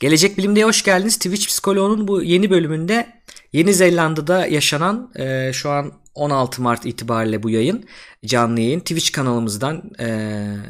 [0.00, 1.16] Gelecek Bilim'de hoş geldiniz.
[1.16, 3.18] Twitch Psikoloğu'nun bu yeni bölümünde
[3.52, 7.84] Yeni Zelanda'da yaşanan e, şu an 16 Mart itibariyle bu yayın
[8.26, 10.08] canlı yayın Twitch kanalımızdan e,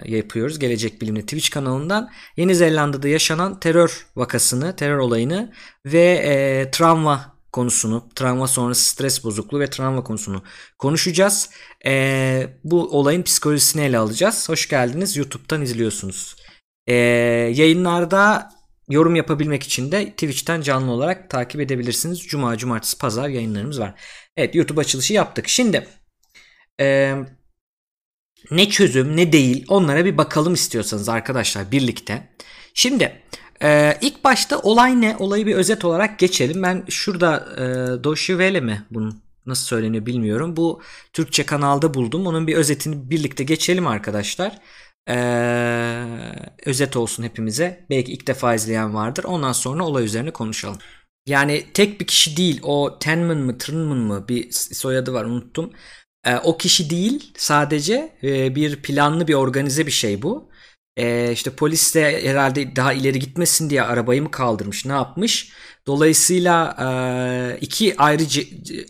[0.04, 0.58] yapıyoruz.
[0.58, 5.52] Gelecek Bilim'de Twitch kanalından Yeni Zelanda'da yaşanan terör vakasını, terör olayını
[5.86, 10.42] ve e, travma konusunu, travma sonrası stres bozukluğu ve travma konusunu
[10.78, 11.50] konuşacağız.
[11.86, 14.48] E, bu olayın psikolojisini ele alacağız.
[14.48, 15.16] Hoş geldiniz.
[15.16, 16.36] YouTube'dan izliyorsunuz.
[16.86, 16.94] E,
[17.54, 18.50] yayınlarda
[18.90, 22.20] yorum yapabilmek için de Twitch'ten canlı olarak takip edebilirsiniz.
[22.20, 24.00] Cuma, cumartesi, pazar yayınlarımız var.
[24.36, 25.48] Evet YouTube açılışı yaptık.
[25.48, 25.88] Şimdi
[26.80, 27.14] e,
[28.50, 32.28] ne çözüm ne değil onlara bir bakalım istiyorsanız arkadaşlar birlikte.
[32.74, 33.22] Şimdi
[33.62, 35.16] ee, ilk başta olay ne?
[35.18, 36.62] Olayı bir özet olarak geçelim.
[36.62, 40.56] Ben şurada e, Doşivele mi bunun nasıl söyleniyor bilmiyorum.
[40.56, 42.26] Bu Türkçe kanalda buldum.
[42.26, 44.58] Onun bir özetini birlikte geçelim arkadaşlar.
[45.08, 46.04] Ee,
[46.66, 47.86] özet olsun hepimize.
[47.90, 49.24] Belki ilk defa izleyen vardır.
[49.24, 50.78] Ondan sonra olay üzerine konuşalım.
[51.26, 52.60] Yani tek bir kişi değil.
[52.62, 55.72] O Tenman mı Trinman mı bir soyadı var unuttum.
[56.24, 60.50] Ee, o kişi değil sadece e, bir planlı bir organize bir şey bu.
[60.96, 65.52] Ee, işte polis de herhalde daha ileri gitmesin diye arabayı mı kaldırmış ne yapmış.
[65.86, 68.22] Dolayısıyla e, iki ayrı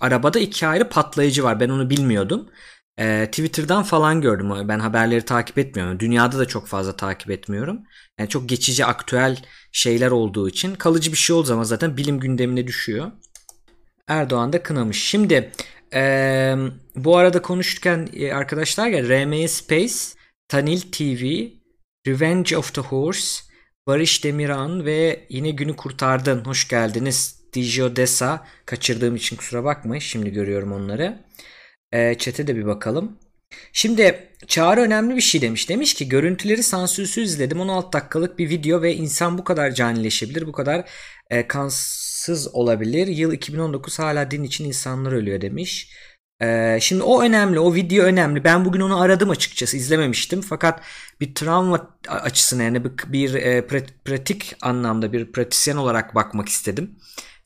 [0.00, 1.60] arabada iki ayrı patlayıcı var.
[1.60, 2.48] Ben onu bilmiyordum.
[2.98, 4.68] E, Twitter'dan falan gördüm.
[4.68, 6.00] Ben haberleri takip etmiyorum.
[6.00, 7.80] Dünyada da çok fazla takip etmiyorum.
[8.18, 12.66] Yani çok geçici aktüel şeyler olduğu için kalıcı bir şey olduğu zaman zaten bilim gündemine
[12.66, 13.12] düşüyor.
[14.08, 15.04] Erdoğan da kınamış.
[15.04, 15.52] Şimdi
[15.94, 16.54] e,
[16.96, 19.94] bu arada konuşurken e, arkadaşlar ya RMS Space,
[20.48, 21.48] Tanil TV,
[22.06, 23.42] Revenge of the Horse,
[23.86, 26.44] Barış Demiran ve yine günü kurtardın.
[26.44, 27.38] Hoş geldiniz.
[27.52, 28.46] Dijo Desa.
[28.66, 30.00] Kaçırdığım için kusura bakmayın.
[30.00, 31.27] Şimdi görüyorum onları.
[31.92, 33.18] E, chat'e de bir bakalım.
[33.72, 35.68] Şimdi Çağrı önemli bir şey demiş.
[35.68, 37.60] Demiş ki görüntüleri sansürsüz izledim.
[37.60, 40.46] 16 dakikalık bir video ve insan bu kadar canileşebilir.
[40.46, 40.88] Bu kadar
[41.30, 43.06] e, kansız olabilir.
[43.06, 45.92] Yıl 2019 hala din için insanlar ölüyor demiş.
[46.42, 48.44] Ee, şimdi o önemli, o video önemli.
[48.44, 50.40] Ben bugün onu aradım açıkçası, izlememiştim.
[50.40, 50.82] Fakat
[51.20, 53.66] bir travma açısına yani bir, bir e,
[54.04, 56.98] pratik anlamda bir pratisyen olarak bakmak istedim.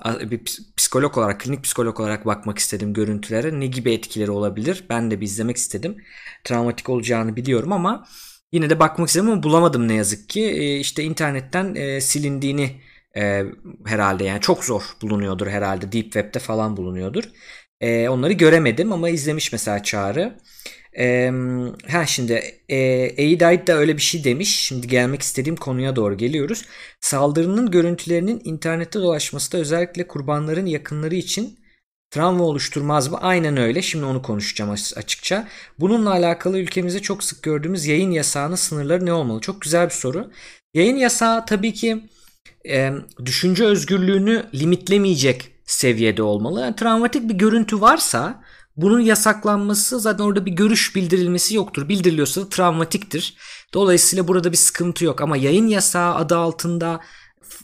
[0.04, 0.40] Bir
[0.76, 3.60] psikolog olarak, klinik psikolog olarak bakmak istedim görüntülere.
[3.60, 4.84] Ne gibi etkileri olabilir?
[4.90, 5.96] Ben de bir izlemek istedim.
[6.44, 8.06] Travmatik olacağını biliyorum ama
[8.52, 10.42] yine de bakmak istedim ama bulamadım ne yazık ki.
[10.42, 12.80] E, işte internetten e, silindiğini
[13.16, 13.44] e,
[13.86, 15.92] herhalde yani çok zor bulunuyordur herhalde.
[15.92, 17.24] Deep Web'de falan bulunuyordur.
[17.80, 20.38] E, onları göremedim ama izlemiş mesela Çağrı.
[20.98, 21.30] E,
[21.90, 22.32] ha şimdi
[22.68, 22.76] e,
[23.16, 24.56] Eidait da öyle bir şey demiş.
[24.56, 26.64] Şimdi gelmek istediğim konuya doğru geliyoruz.
[27.00, 31.58] Saldırının görüntülerinin internette dolaşması da özellikle kurbanların yakınları için
[32.10, 33.18] travma oluşturmaz mı?
[33.20, 33.82] Aynen öyle.
[33.82, 35.48] Şimdi onu konuşacağım açıkça.
[35.80, 39.40] Bununla alakalı ülkemizde çok sık gördüğümüz yayın yasağının sınırları ne olmalı?
[39.40, 40.30] Çok güzel bir soru.
[40.74, 42.02] Yayın yasağı tabii ki
[42.68, 42.92] e,
[43.24, 46.60] düşünce özgürlüğünü limitlemeyecek seviyede olmalı.
[46.60, 48.42] Yani travmatik bir görüntü varsa
[48.76, 51.88] bunun yasaklanması zaten orada bir görüş bildirilmesi yoktur.
[51.88, 53.34] Bildiriliyorsa da travmatiktir.
[53.74, 57.00] Dolayısıyla burada bir sıkıntı yok ama yayın yasağı adı altında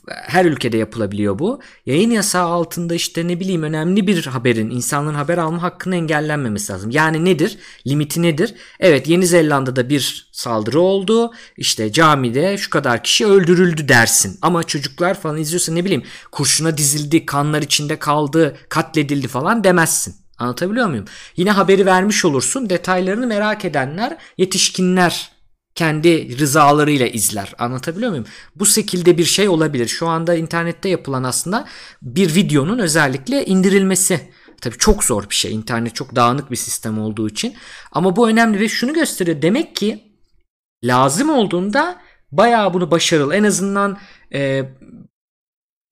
[0.06, 1.60] her ülkede yapılabiliyor bu.
[1.86, 6.90] Yayın yasağı altında işte ne bileyim önemli bir haberin insanların haber alma hakkını engellenmemesi lazım.
[6.90, 7.58] Yani nedir?
[7.86, 8.54] Limiti nedir?
[8.80, 11.32] Evet Yeni Zelanda'da bir saldırı oldu.
[11.56, 14.38] İşte camide şu kadar kişi öldürüldü dersin.
[14.42, 16.02] Ama çocuklar falan izliyorsa ne bileyim
[16.32, 20.27] kurşuna dizildi, kanlar içinde kaldı, katledildi falan demezsin.
[20.38, 21.04] Anlatabiliyor muyum?
[21.36, 22.70] Yine haberi vermiş olursun.
[22.70, 25.30] Detaylarını merak edenler, yetişkinler
[25.74, 27.54] kendi rızalarıyla izler.
[27.58, 28.26] Anlatabiliyor muyum?
[28.56, 29.88] Bu şekilde bir şey olabilir.
[29.88, 31.68] Şu anda internette yapılan aslında
[32.02, 34.20] bir videonun özellikle indirilmesi.
[34.60, 35.54] Tabii çok zor bir şey.
[35.54, 37.54] İnternet çok dağınık bir sistem olduğu için.
[37.92, 39.42] Ama bu önemli ve şunu gösteriyor.
[39.42, 40.04] Demek ki
[40.84, 42.00] lazım olduğunda
[42.32, 43.34] bayağı bunu başarılı.
[43.34, 43.98] En azından
[44.34, 44.64] e,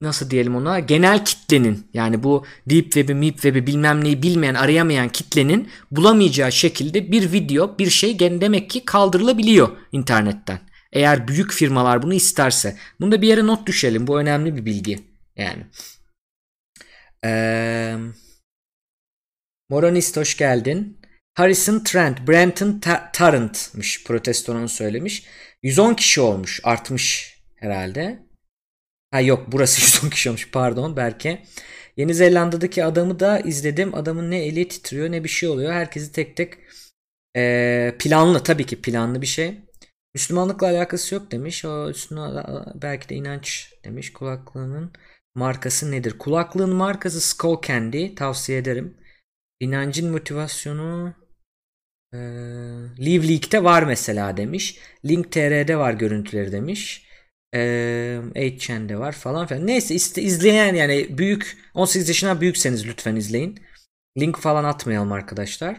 [0.00, 5.08] nasıl diyelim ona genel kitlenin yani bu deep web'i deep web'i bilmem neyi bilmeyen arayamayan
[5.08, 10.60] kitlenin bulamayacağı şekilde bir video bir şey demek ki kaldırılabiliyor internetten.
[10.92, 12.76] Eğer büyük firmalar bunu isterse.
[13.00, 14.06] Bunu da bir yere not düşelim.
[14.06, 14.98] Bu önemli bir bilgi.
[15.36, 15.66] Yani.
[17.24, 17.96] Ee,
[19.68, 21.00] Moronist hoş geldin.
[21.34, 22.80] Harrison Trent, Brenton
[23.12, 25.26] Tarrant'mış protestonun söylemiş.
[25.62, 26.60] 110 kişi olmuş.
[26.64, 28.25] Artmış herhalde.
[29.10, 31.42] Ha yok burası 110 kişi olmuş pardon Berke.
[31.96, 33.94] Yeni Zelanda'daki adamı da izledim.
[33.94, 35.72] Adamın ne eli titriyor ne bir şey oluyor.
[35.72, 36.54] Herkesi tek tek
[37.36, 39.60] e, planlı tabii ki planlı bir şey.
[40.14, 41.64] Müslümanlıkla alakası yok demiş.
[41.64, 42.44] O üstüne
[42.74, 44.12] belki de inanç demiş.
[44.12, 44.92] Kulaklığının
[45.34, 46.18] markası nedir?
[46.18, 48.14] Kulaklığın markası Skull Candy.
[48.14, 48.96] Tavsiye ederim.
[49.60, 51.14] İnancın motivasyonu
[52.12, 52.18] e,
[52.98, 54.78] Live Leak'te var mesela demiş.
[55.04, 57.05] Link TR'de var görüntüleri demiş.
[57.56, 59.66] Ee, 8chan'de var falan filan.
[59.66, 63.60] Neyse izleyen yani büyük 18 yaşına büyükseniz lütfen izleyin.
[64.18, 65.76] Link falan atmayalım arkadaşlar.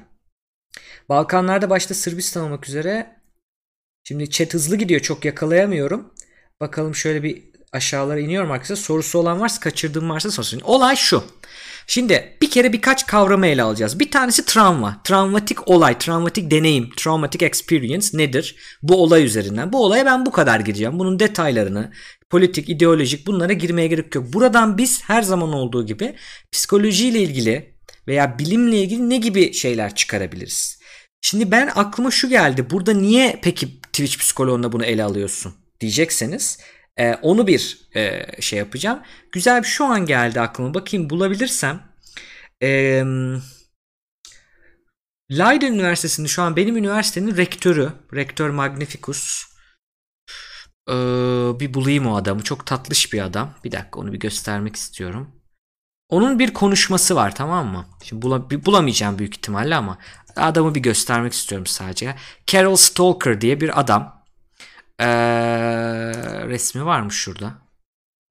[1.09, 3.17] Balkanlarda başta Sırbistan olmak üzere.
[4.03, 6.13] Şimdi chat hızlı gidiyor çok yakalayamıyorum.
[6.61, 8.75] Bakalım şöyle bir aşağılara iniyorum arkadaşlar.
[8.75, 10.59] Sorusu olan varsa kaçırdığım varsa sorsun.
[10.59, 11.23] Olay şu.
[11.89, 13.99] Şimdi bir kere birkaç kavramı ele alacağız.
[13.99, 15.01] Bir tanesi travma.
[15.03, 18.55] Travmatik olay, travmatik deneyim, traumatic experience nedir?
[18.83, 19.73] Bu olay üzerinden.
[19.73, 20.99] Bu olaya ben bu kadar gireceğim.
[20.99, 21.91] Bunun detaylarını,
[22.29, 24.33] politik, ideolojik bunlara girmeye gerek yok.
[24.33, 26.15] Buradan biz her zaman olduğu gibi
[26.51, 27.75] psikolojiyle ilgili
[28.07, 30.79] veya bilimle ilgili ne gibi şeyler çıkarabiliriz?
[31.21, 32.69] Şimdi ben aklıma şu geldi.
[32.69, 36.59] Burada niye peki Twitch psikoloğunda bunu ele alıyorsun diyecekseniz
[36.99, 38.99] e, onu bir e, şey yapacağım.
[39.31, 40.73] Güzel bir şu an geldi aklıma.
[40.73, 41.83] Bakayım bulabilirsem.
[42.63, 43.03] E,
[45.31, 47.91] Leiden Üniversitesi'nde şu an benim üniversitenin rektörü.
[48.13, 49.45] Rektör Magnificus.
[50.89, 50.93] Ee,
[51.59, 52.43] bir bulayım o adamı.
[52.43, 53.53] Çok tatlış bir adam.
[53.63, 55.35] Bir dakika onu bir göstermek istiyorum.
[56.09, 57.85] Onun bir konuşması var tamam mı?
[58.03, 59.97] Şimdi bula, bulamayacağım büyük ihtimalle ama
[60.35, 62.15] adamı bir göstermek istiyorum sadece.
[62.47, 64.16] Carol Stalker diye bir adam.
[64.99, 65.07] Ee,
[66.47, 67.53] resmi varmış şurada.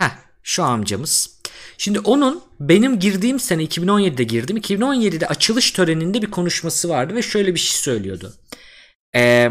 [0.00, 0.10] Heh,
[0.42, 1.40] şu amcamız.
[1.78, 4.56] Şimdi onun benim girdiğim sene 2017'de girdim.
[4.56, 8.34] 2017'de açılış töreninde bir konuşması vardı ve şöyle bir şey söylüyordu.
[9.16, 9.50] Ee,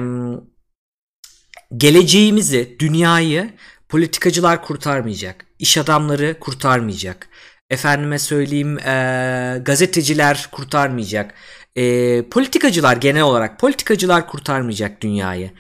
[1.78, 3.54] geleceğimizi, dünyayı
[3.90, 5.46] politikacılar kurtarmayacak.
[5.60, 7.30] İş adamları kurtarmayacak.
[7.70, 11.34] Efendime söyleyeyim e, gazeteciler kurtarmayacak.
[11.76, 15.52] E, politikacılar genel olarak politikacılar kurtarmayacak dünyayı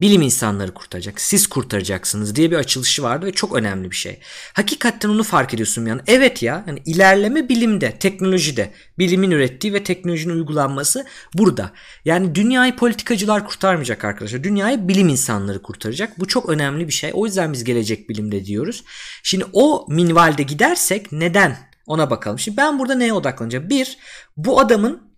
[0.00, 1.20] bilim insanları kurtaracak.
[1.20, 4.20] Siz kurtaracaksınız diye bir açılışı vardı ve çok önemli bir şey.
[4.52, 6.00] Hakikaten onu fark ediyorsun yani.
[6.06, 11.72] Evet ya yani ilerleme bilimde, teknolojide, bilimin ürettiği ve teknolojinin uygulanması burada.
[12.04, 14.44] Yani dünyayı politikacılar kurtarmayacak arkadaşlar.
[14.44, 16.18] Dünyayı bilim insanları kurtaracak.
[16.18, 17.10] Bu çok önemli bir şey.
[17.14, 18.84] O yüzden biz gelecek bilimde diyoruz.
[19.22, 21.56] Şimdi o minvalde gidersek neden?
[21.86, 22.38] Ona bakalım.
[22.38, 23.68] Şimdi ben burada neye odaklanacağım?
[23.70, 23.98] Bir,
[24.36, 25.13] bu adamın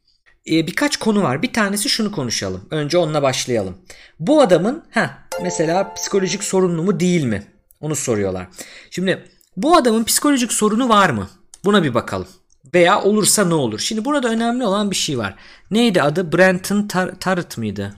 [0.51, 1.43] e, birkaç konu var.
[1.43, 2.69] Bir tanesi şunu konuşalım.
[2.71, 3.79] Önce onunla başlayalım.
[4.21, 7.47] Bu adamın ha mesela psikolojik sorunlu mu değil mi?
[7.81, 8.49] Onu soruyorlar.
[8.91, 11.31] Şimdi bu adamın psikolojik sorunu var mı?
[11.65, 12.29] Buna bir bakalım.
[12.75, 13.79] Veya olursa ne olur?
[13.79, 15.37] Şimdi burada önemli olan bir şey var.
[15.71, 16.33] Neydi adı?
[16.33, 17.97] Brenton Tar Tarrant mıydı?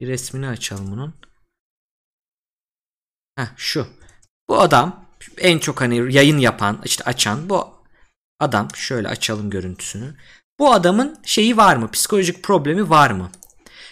[0.00, 1.14] Bir resmini açalım bunun.
[3.36, 3.86] Heh, şu.
[4.48, 5.06] Bu adam
[5.38, 7.68] en çok hani yayın yapan, işte açan bu
[8.40, 8.68] adam.
[8.74, 10.16] Şöyle açalım görüntüsünü.
[10.60, 11.90] Bu adamın şeyi var mı?
[11.90, 13.30] Psikolojik problemi var mı?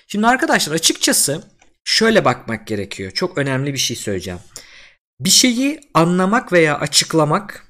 [0.07, 1.43] Şimdi arkadaşlar açıkçası
[1.85, 3.11] şöyle bakmak gerekiyor.
[3.11, 4.41] Çok önemli bir şey söyleyeceğim.
[5.21, 7.67] Bir şeyi anlamak veya açıklamak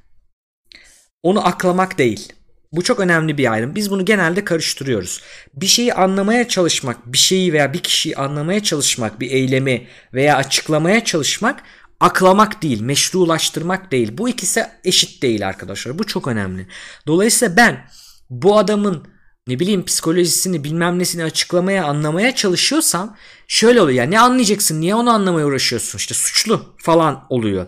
[1.23, 2.33] onu aklamak değil.
[2.73, 3.75] Bu çok önemli bir ayrım.
[3.75, 5.23] Biz bunu genelde karıştırıyoruz.
[5.55, 11.05] Bir şeyi anlamaya çalışmak, bir şeyi veya bir kişiyi anlamaya çalışmak, bir eylemi veya açıklamaya
[11.05, 11.63] çalışmak
[12.01, 14.19] aklamak değil, meşrulaştırmak değil.
[14.19, 15.99] Bu ikisi eşit değil arkadaşlar.
[15.99, 16.67] Bu çok önemli.
[17.07, 17.85] Dolayısıyla ben
[18.31, 19.09] bu adamın
[19.47, 23.17] ne bileyim psikolojisini bilmem nesini açıklamaya anlamaya çalışıyorsam
[23.49, 23.99] şöyle oluyor.
[23.99, 27.67] Yani ne anlayacaksın niye onu anlamaya uğraşıyorsun işte suçlu falan oluyor.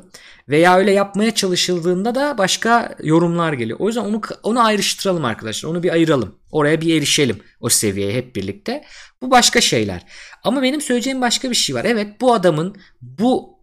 [0.48, 3.78] Veya öyle yapmaya çalışıldığında da başka yorumlar geliyor.
[3.80, 5.70] O yüzden onu onu ayrıştıralım arkadaşlar.
[5.70, 6.38] Onu bir ayıralım.
[6.50, 8.84] Oraya bir erişelim o seviyeye hep birlikte.
[9.22, 10.06] Bu başka şeyler.
[10.44, 11.84] Ama benim söyleyeceğim başka bir şey var.
[11.84, 13.58] Evet bu adamın bu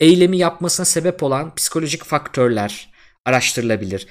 [0.00, 2.94] eylemi yapmasına sebep olan psikolojik faktörler
[3.24, 4.06] araştırılabilir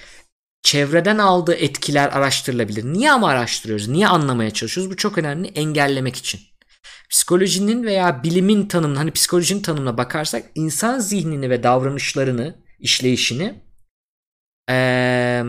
[0.64, 2.84] çevreden aldığı etkiler araştırılabilir.
[2.84, 3.88] Niye ama araştırıyoruz?
[3.88, 4.92] Niye anlamaya çalışıyoruz?
[4.92, 6.42] Bu çok önemli engellemek için.
[7.10, 13.64] Psikolojinin veya bilimin tanımına hani psikolojinin tanımına bakarsak insan zihnini ve davranışlarını, işleyişini
[14.70, 15.44] ee,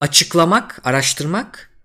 [0.00, 1.80] açıklamak, araştırmak,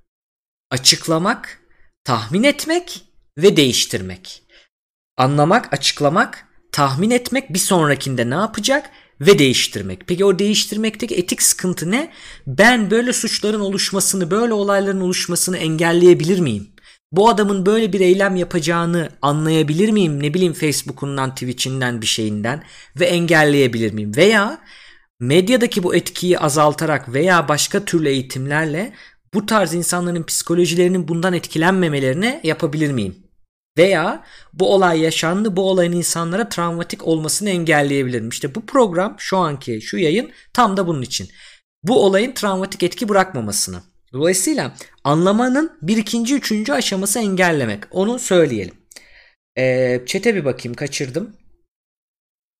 [0.72, 1.62] açıklamak,
[2.04, 3.02] tahmin etmek
[3.38, 4.44] ve değiştirmek.
[5.18, 8.90] Anlamak, açıklamak, tahmin etmek bir sonrakinde ne yapacak
[9.22, 10.08] ve değiştirmek.
[10.08, 12.12] Peki o değiştirmekteki etik sıkıntı ne?
[12.48, 16.68] Ben böyle suçların oluşmasını, böyle olayların oluşmasını engelleyebilir miyim?
[17.12, 20.24] Bu adamın böyle bir eylem yapacağını anlayabilir miyim?
[20.24, 22.64] Ne bileyim Facebook'undan, Twitch'inden bir şeyinden
[23.00, 24.16] ve engelleyebilir miyim?
[24.16, 24.62] Veya
[25.20, 28.94] medyadaki bu etkiyi azaltarak veya başka türlü eğitimlerle
[29.34, 33.29] bu tarz insanların psikolojilerinin bundan etkilenmemelerine yapabilir miyim?
[33.78, 34.24] Veya
[34.54, 38.30] bu olay yaşandı bu olayın insanlara travmatik olmasını engelleyebilirim.
[38.30, 41.30] İşte bu program şu anki şu yayın tam da bunun için.
[41.84, 43.82] Bu olayın travmatik etki bırakmamasını.
[44.14, 47.84] Dolayısıyla anlamanın bir ikinci üçüncü aşaması engellemek.
[47.92, 48.76] Onu söyleyelim.
[49.58, 51.36] Ee, çete bir bakayım kaçırdım.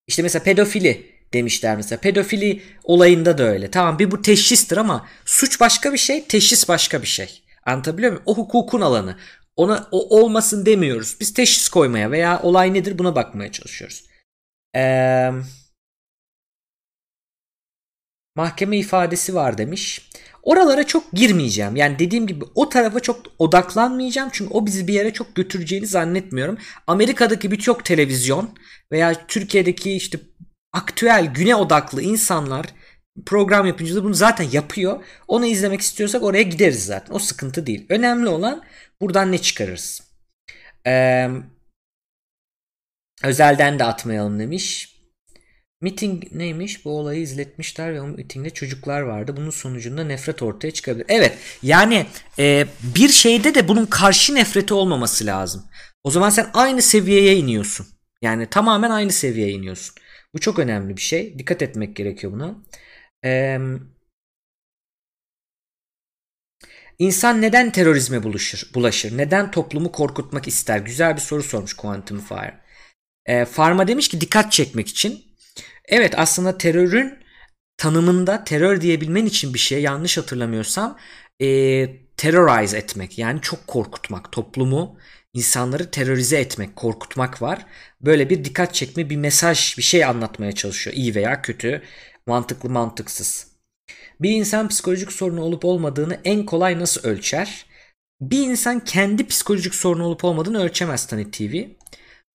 [0.08, 2.00] İşte mesela pedofili demişler mesela.
[2.02, 3.72] Pedofili olayında da öyle.
[3.72, 7.42] Tamam bir bu teşhistir ama suç başka bir şey, teşhis başka bir şey.
[7.66, 8.24] Anlatabiliyor muyum?
[8.26, 9.18] O hukukun alanı.
[9.60, 11.18] Ona o olmasın demiyoruz.
[11.20, 14.04] Biz teşhis koymaya veya olay nedir buna bakmaya çalışıyoruz.
[14.76, 15.34] Eee
[18.36, 20.10] mahkeme ifadesi var demiş.
[20.44, 21.76] Oralara çok girmeyeceğim.
[21.76, 24.30] Yani dediğim gibi o tarafa çok odaklanmayacağım.
[24.34, 26.58] Çünkü o bizi bir yere çok götüreceğini zannetmiyorum.
[26.88, 28.50] Amerika'daki birçok televizyon
[28.92, 30.20] veya Türkiye'deki işte
[30.74, 32.66] aktüel güne odaklı insanlar
[33.26, 35.04] program yapımcıları bunu zaten yapıyor.
[35.28, 37.14] Onu izlemek istiyorsak oraya gideriz zaten.
[37.16, 37.86] O sıkıntı değil.
[37.90, 38.64] Önemli olan
[39.02, 40.02] buradan ne çıkarırız.
[40.88, 41.30] Ee,
[43.24, 44.96] özelden de atmayalım demiş.
[45.82, 46.86] Meeting neymiş?
[46.86, 49.38] Bu olayı izletmişler ve o mitingde çocuklar vardı.
[49.38, 51.06] Bunun sonucunda nefret ortaya çıkabilir.
[51.10, 52.06] Evet yani
[52.40, 55.66] e, bir şeyde de bunun karşı nefreti olmaması lazım.
[56.04, 57.88] O zaman sen aynı seviyeye iniyorsun.
[58.22, 59.96] Yani tamamen aynı seviyeye iniyorsun.
[60.34, 61.40] Bu çok önemli bir şey.
[61.40, 62.56] Dikkat etmek gerekiyor buna.
[63.26, 63.60] Ee,
[67.00, 68.72] İnsan neden terörizme bulaşır?
[68.74, 69.18] bulaşır?
[69.18, 70.80] Neden toplumu korkutmak ister?
[70.80, 72.60] Güzel bir soru sormuş Quantum Fire.
[73.26, 75.26] Ee, Farma demiş ki dikkat çekmek için.
[75.86, 77.20] Evet aslında terörün
[77.78, 80.98] tanımında terör diyebilmen için bir şey yanlış hatırlamıyorsam
[81.42, 81.48] e,
[82.18, 84.98] terrorize etmek yani çok korkutmak toplumu
[85.34, 87.66] insanları terörize etmek korkutmak var.
[88.02, 91.84] Böyle bir dikkat çekme bir mesaj bir şey anlatmaya çalışıyor iyi veya kötü
[92.26, 93.49] mantıklı mantıksız.
[94.22, 97.66] Bir insan psikolojik sorunu olup olmadığını en kolay nasıl ölçer?
[98.22, 101.64] Bir insan kendi psikolojik sorunu olup olmadığını ölçemez Tanit TV.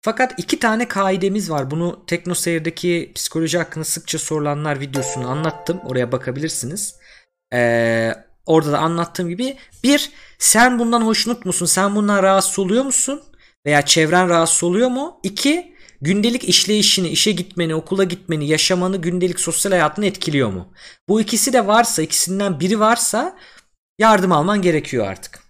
[0.02, 1.70] Fakat iki tane kaidemiz var.
[1.70, 5.80] Bunu TeknoSeyir'deki psikoloji hakkında sıkça sorulanlar videosunu anlattım.
[5.84, 6.96] Oraya bakabilirsiniz.
[7.52, 8.14] Ee,
[8.46, 11.66] orada da anlattığım gibi bir sen bundan hoşnut musun?
[11.66, 13.22] Sen bundan rahatsız oluyor musun?
[13.66, 15.20] Veya çevren rahatsız oluyor mu?
[15.22, 15.73] İki
[16.04, 20.72] gündelik işleyişini, işe gitmeni, okula gitmeni, yaşamanı, gündelik sosyal hayatını etkiliyor mu?
[21.08, 23.38] Bu ikisi de varsa, ikisinden biri varsa
[23.98, 25.44] yardım alman gerekiyor artık.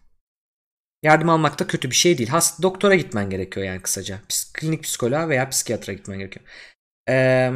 [1.03, 2.29] Yardım almak da kötü bir şey değil.
[2.29, 4.21] Hasta doktora gitmen gerekiyor yani kısaca.
[4.55, 6.47] Klinik psikoloğa veya psikiyatra gitmen gerekiyor.
[7.09, 7.53] Ee,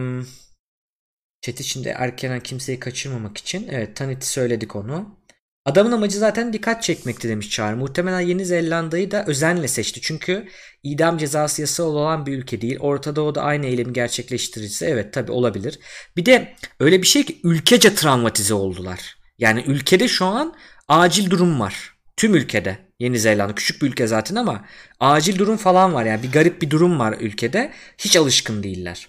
[1.41, 3.69] chat içinde erkenen kimseyi kaçırmamak için.
[3.71, 5.18] Evet Tanit'i söyledik onu.
[5.65, 7.77] Adamın amacı zaten dikkat çekmekti demiş Çağrı.
[7.77, 10.01] Muhtemelen Yeni Zelanda'yı da özenle seçti.
[10.03, 10.49] Çünkü
[10.83, 12.79] idam cezası yasal olan bir ülke değil.
[12.81, 15.79] Orta Doğu'da aynı eylemi gerçekleştirirse evet tabi olabilir.
[16.17, 19.17] Bir de öyle bir şey ki ülkece travmatize oldular.
[19.39, 20.55] Yani ülkede şu an
[20.89, 21.95] acil durum var.
[22.17, 22.79] Tüm ülkede.
[22.99, 24.65] Yeni Zelanda küçük bir ülke zaten ama
[25.01, 27.73] acil durum falan var yani bir garip bir durum var ülkede.
[27.99, 29.09] Hiç alışkın değiller.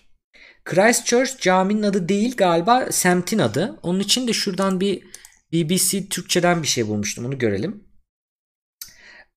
[0.66, 3.80] Christchurch caminin adı değil galiba semtin adı.
[3.84, 5.04] Onun için de şuradan bir
[5.54, 7.90] BBC Türkçeden bir şey bulmuştum onu görelim.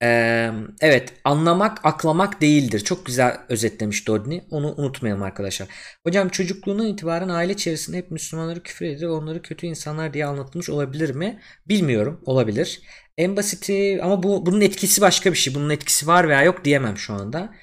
[0.02, 0.50] Ee,
[0.81, 2.81] evet anlamak aklamak değildir.
[2.81, 4.45] Çok güzel özetlemiş Dodney.
[4.50, 5.69] Onu unutmayalım arkadaşlar.
[6.07, 11.14] Hocam çocukluğundan itibaren aile içerisinde hep Müslümanları küfür edilir onları kötü insanlar diye anlatılmış olabilir
[11.14, 11.40] mi?
[11.69, 12.83] Bilmiyorum olabilir.
[13.19, 15.54] En basiti ama bu bunun etkisi başka bir şey.
[15.54, 17.54] Bunun etkisi var veya yok diyemem şu anda.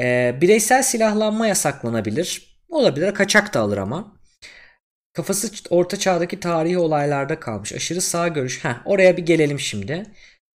[0.00, 2.58] Ee, bireysel silahlanma yasaklanabilir.
[2.68, 3.14] Olabilir.
[3.14, 4.17] Kaçak da alır ama.
[5.12, 7.72] Kafası orta çağdaki tarihi olaylarda kalmış.
[7.72, 8.64] Aşırı sağ görüş.
[8.64, 10.06] Heh, oraya bir gelelim şimdi.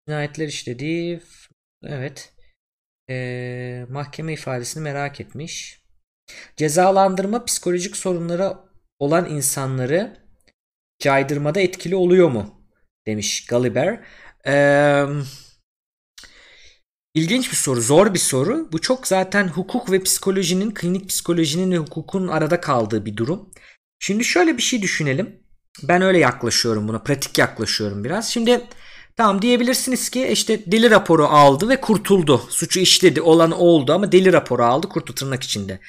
[0.07, 1.22] Cinayetler işledi.
[1.83, 2.33] Evet.
[3.10, 5.83] Ee, mahkeme ifadesini merak etmiş.
[6.57, 8.57] Cezalandırma psikolojik sorunları
[9.00, 10.17] olan insanları
[11.00, 12.67] caydırmada etkili oluyor mu?
[13.07, 14.00] Demiş Gulliver.
[14.48, 15.05] Ee,
[17.13, 18.72] ilginç bir soru, zor bir soru.
[18.72, 23.51] Bu çok zaten hukuk ve psikolojinin, klinik psikolojinin ve hukukun arada kaldığı bir durum.
[24.03, 25.39] Şimdi şöyle bir şey düşünelim.
[25.83, 28.29] Ben öyle yaklaşıyorum buna, pratik yaklaşıyorum biraz.
[28.29, 28.62] Şimdi
[29.17, 32.41] tamam diyebilirsiniz ki işte deli raporu aldı ve kurtuldu.
[32.50, 35.79] Suçu işledi, olan oldu ama deli raporu aldı, kurtu tırnak içinde.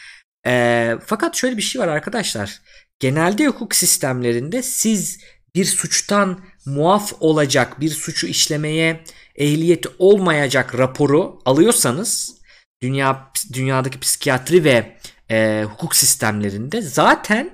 [0.47, 2.61] Ee, fakat şöyle bir şey var arkadaşlar.
[2.99, 5.21] Genelde hukuk sistemlerinde siz
[5.54, 9.04] bir suçtan muaf olacak bir suçu işlemeye
[9.37, 12.35] ehliyeti olmayacak raporu alıyorsanız
[12.83, 14.97] dünya dünyadaki psikiyatri ve
[15.30, 17.50] e, hukuk sistemlerinde zaten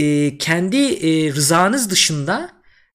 [0.00, 2.50] e, kendi e, rızanız dışında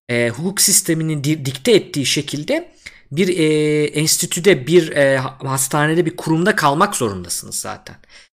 [0.09, 2.71] e, hukuk sisteminin dikte ettiği şekilde
[3.12, 7.95] bir e, enstitüde, bir e, hastanede, bir kurumda kalmak zorundasınız zaten.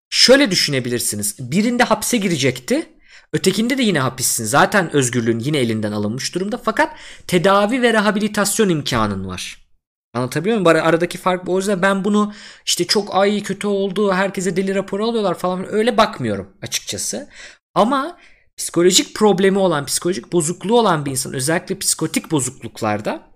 [0.09, 1.51] Şöyle düşünebilirsiniz.
[1.51, 2.89] Birinde hapse girecekti.
[3.33, 4.45] Ötekinde de yine hapissin.
[4.45, 6.62] Zaten özgürlüğün yine elinden alınmış durumda.
[6.63, 6.95] Fakat
[7.27, 9.67] tedavi ve rehabilitasyon imkanın var.
[10.13, 10.67] Anlatabiliyor muyum?
[10.67, 11.53] Aradaki fark bu.
[11.53, 12.33] O yüzden ben bunu
[12.65, 17.29] işte çok ay kötü oldu, herkese deli raporu alıyorlar falan öyle bakmıyorum açıkçası.
[17.75, 18.17] Ama
[18.58, 23.28] psikolojik problemi olan, psikolojik bozukluğu olan bir insan özellikle psikotik bozukluklarda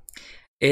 [0.62, 0.68] ee,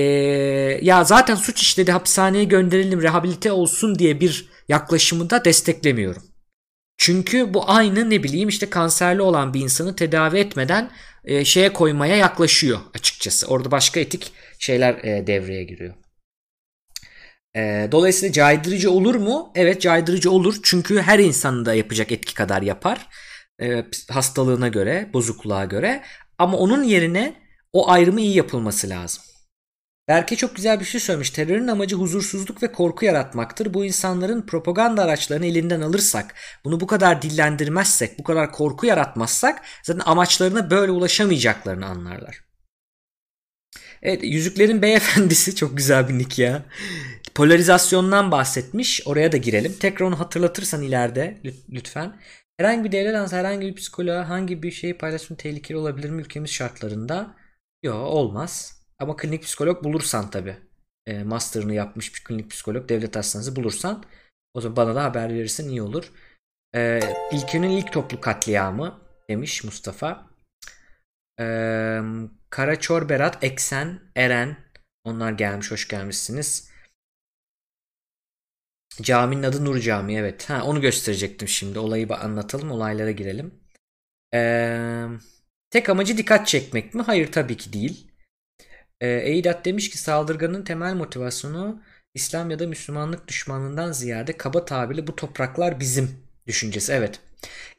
[0.82, 6.24] ya zaten suç işledi hapishaneye gönderelim rehabilite olsun diye bir yaklaşımı da desteklemiyorum.
[6.98, 10.91] Çünkü bu aynı ne bileyim işte kanserli olan bir insanı tedavi etmeden
[11.25, 13.48] e, şeye koymaya yaklaşıyor açıkçası.
[13.48, 15.94] Orada başka etik şeyler e, devreye giriyor.
[17.56, 19.51] E, dolayısıyla caydırıcı olur mu?
[19.56, 20.56] Evet caydırıcı olur.
[20.63, 23.08] Çünkü her insanın da yapacak etki kadar yapar.
[23.61, 26.03] E, hastalığına göre, bozukluğa göre.
[26.37, 27.35] Ama onun yerine
[27.73, 29.23] o ayrımı iyi yapılması lazım.
[30.07, 31.29] Berke çok güzel bir şey söylemiş.
[31.29, 33.73] Terörün amacı huzursuzluk ve korku yaratmaktır.
[33.73, 36.35] Bu insanların propaganda araçlarını elinden alırsak,
[36.65, 42.49] bunu bu kadar dillendirmezsek, bu kadar korku yaratmazsak zaten amaçlarına böyle ulaşamayacaklarını anlarlar.
[44.01, 46.65] Evet Yüzüklerin Beyefendisi çok güzel bir nick ya.
[47.35, 49.01] Polarizasyondan bahsetmiş.
[49.05, 49.75] Oraya da girelim.
[49.79, 52.19] Tekrar onu hatırlatırsan ileride lütfen.
[52.59, 56.51] Herhangi bir devlet ansı herhangi bir psikoloğa hangi bir şeyi paylaşım tehlikeli olabilir mi ülkemiz
[56.51, 57.35] şartlarında?
[57.83, 58.81] Yok olmaz.
[58.99, 60.57] Ama klinik psikolog bulursan tabi.
[61.07, 64.03] E, master'ını yapmış bir klinik psikolog devlet hastanesi bulursan
[64.53, 66.11] o zaman bana da haber verirsin iyi olur.
[66.75, 66.99] E,
[67.31, 70.27] ilkinin ilk toplu katliamı demiş Mustafa.
[71.39, 71.45] E,
[72.49, 74.57] Karaçor Berat, Eksen, Eren
[75.03, 76.68] onlar gelmiş hoş gelmişsiniz.
[79.01, 80.50] Caminin adı Nur Camii evet.
[80.50, 81.79] Ha, onu gösterecektim şimdi.
[81.79, 82.72] Olayı anlatalım.
[82.72, 83.53] Olaylara girelim.
[84.34, 85.06] Ee,
[85.70, 87.01] tek amacı dikkat çekmek mi?
[87.01, 88.12] Hayır tabii ki değil.
[89.01, 91.82] Ee, Eidat demiş ki saldırganın temel motivasyonu
[92.13, 96.10] İslam ya da Müslümanlık düşmanlığından ziyade kaba tabirle bu topraklar bizim
[96.48, 96.94] düşüncesi.
[96.94, 97.20] Evet.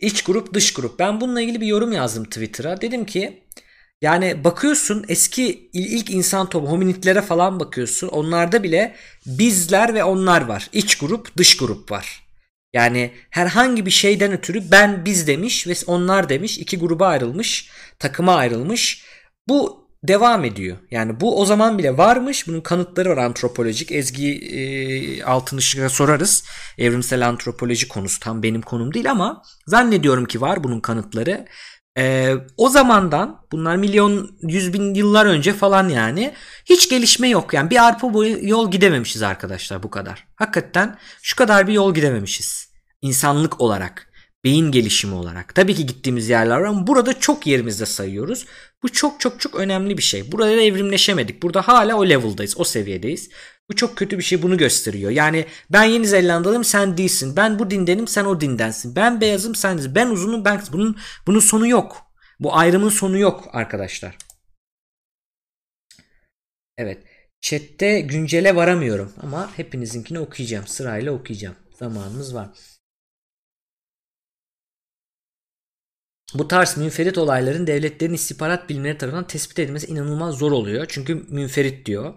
[0.01, 0.99] İç grup dış grup.
[0.99, 2.81] Ben bununla ilgili bir yorum yazdım Twitter'a.
[2.81, 3.43] Dedim ki
[4.03, 8.09] yani bakıyorsun eski ilk insan topu hominitlere falan bakıyorsun.
[8.09, 8.95] Onlarda bile
[9.27, 10.69] bizler ve onlar var.
[10.73, 12.23] İç grup, dış grup var.
[12.73, 16.59] Yani herhangi bir şeyden ötürü ben biz demiş ve onlar demiş.
[16.59, 19.05] iki gruba ayrılmış, takıma ayrılmış.
[19.49, 20.77] Bu devam ediyor.
[20.91, 22.49] Yani bu o zaman bile varmış.
[22.49, 23.93] Bunun kanıtları var antropolojik.
[23.93, 26.45] Ezgi e, Altınışık'a sorarız.
[26.79, 31.47] Evrimsel antropoloji konusu tam benim konum değil ama zannediyorum ki var bunun kanıtları.
[31.99, 37.55] Ee, o zamandan bunlar milyon yüz bin yıllar önce falan yani hiç gelişme yok.
[37.55, 40.27] Yani bir arpa boyu yol gidememişiz arkadaşlar bu kadar.
[40.37, 42.71] Hakikaten şu kadar bir yol gidememişiz.
[43.03, 44.11] İnsanlık olarak.
[44.45, 45.55] Beyin gelişimi olarak.
[45.55, 48.47] Tabii ki gittiğimiz yerler var ama burada çok yerimizde sayıyoruz.
[48.83, 50.33] Bu çok çok çok önemli bir şey.
[50.33, 51.43] Burada evrimleşemedik.
[51.43, 52.55] Burada hala o level'dayız.
[52.59, 53.31] O seviyedeyiz.
[53.71, 55.11] Bu çok kötü bir şey bunu gösteriyor.
[55.11, 57.37] Yani ben Yeni Zelandalıyım sen değilsin.
[57.37, 58.97] Ben bu dindenim sen o dindensin.
[58.97, 59.95] Ben beyazım sen.
[59.95, 62.07] Ben uzunum ben bunun bunun sonu yok.
[62.41, 64.19] Bu ayrımın sonu yok arkadaşlar.
[66.79, 67.05] Evet.
[67.41, 70.67] Chat'te güncele varamıyorum ama hepinizinkini okuyacağım.
[70.67, 71.57] Sırayla okuyacağım.
[71.79, 72.49] Zamanımız var.
[76.35, 80.87] Bu tarz münferit olayların devletlerin istihbarat bilimleri tarafından tespit edilmesi inanılmaz zor oluyor.
[80.89, 82.15] Çünkü münferit diyor.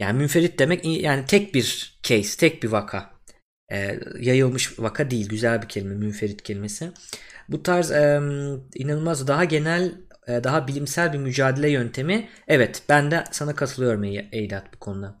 [0.00, 3.10] Yani münferit demek yani tek bir case, tek bir vaka.
[3.72, 5.28] Ee, yayılmış vaka değil.
[5.28, 6.92] Güzel bir kelime münferit kelimesi.
[7.48, 8.20] Bu tarz e,
[8.74, 9.94] inanılmaz daha genel,
[10.26, 12.28] e, daha bilimsel bir mücadele yöntemi.
[12.48, 15.20] Evet ben de sana katılıyorum Eydat bu konuda.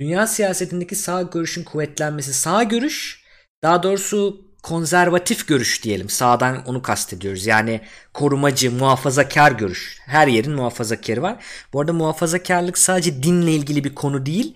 [0.00, 2.34] Dünya siyasetindeki sağ görüşün kuvvetlenmesi.
[2.34, 3.24] Sağ görüş
[3.62, 6.08] daha doğrusu konservatif görüş diyelim.
[6.08, 7.46] Sağdan onu kastediyoruz.
[7.46, 7.80] Yani
[8.14, 9.98] korumacı, muhafazakar görüş.
[10.06, 11.44] Her yerin muhafazakarı var.
[11.72, 14.54] Bu arada muhafazakarlık sadece dinle ilgili bir konu değil.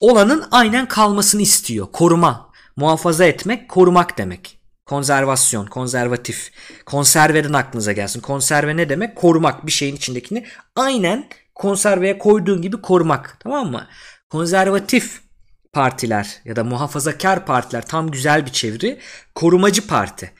[0.00, 1.86] Olanın aynen kalmasını istiyor.
[1.92, 4.60] Koruma, muhafaza etmek, korumak demek.
[4.86, 6.52] Konservasyon, konservatif.
[6.86, 8.20] Konserveden aklınıza gelsin.
[8.20, 9.16] Konserve ne demek?
[9.16, 13.36] Korumak bir şeyin içindekini aynen konserveye koyduğun gibi korumak.
[13.40, 13.86] Tamam mı?
[14.30, 15.25] Konservatif
[15.76, 18.98] partiler ya da muhafazakar partiler tam güzel bir çeviri.
[19.34, 20.32] Korumacı parti.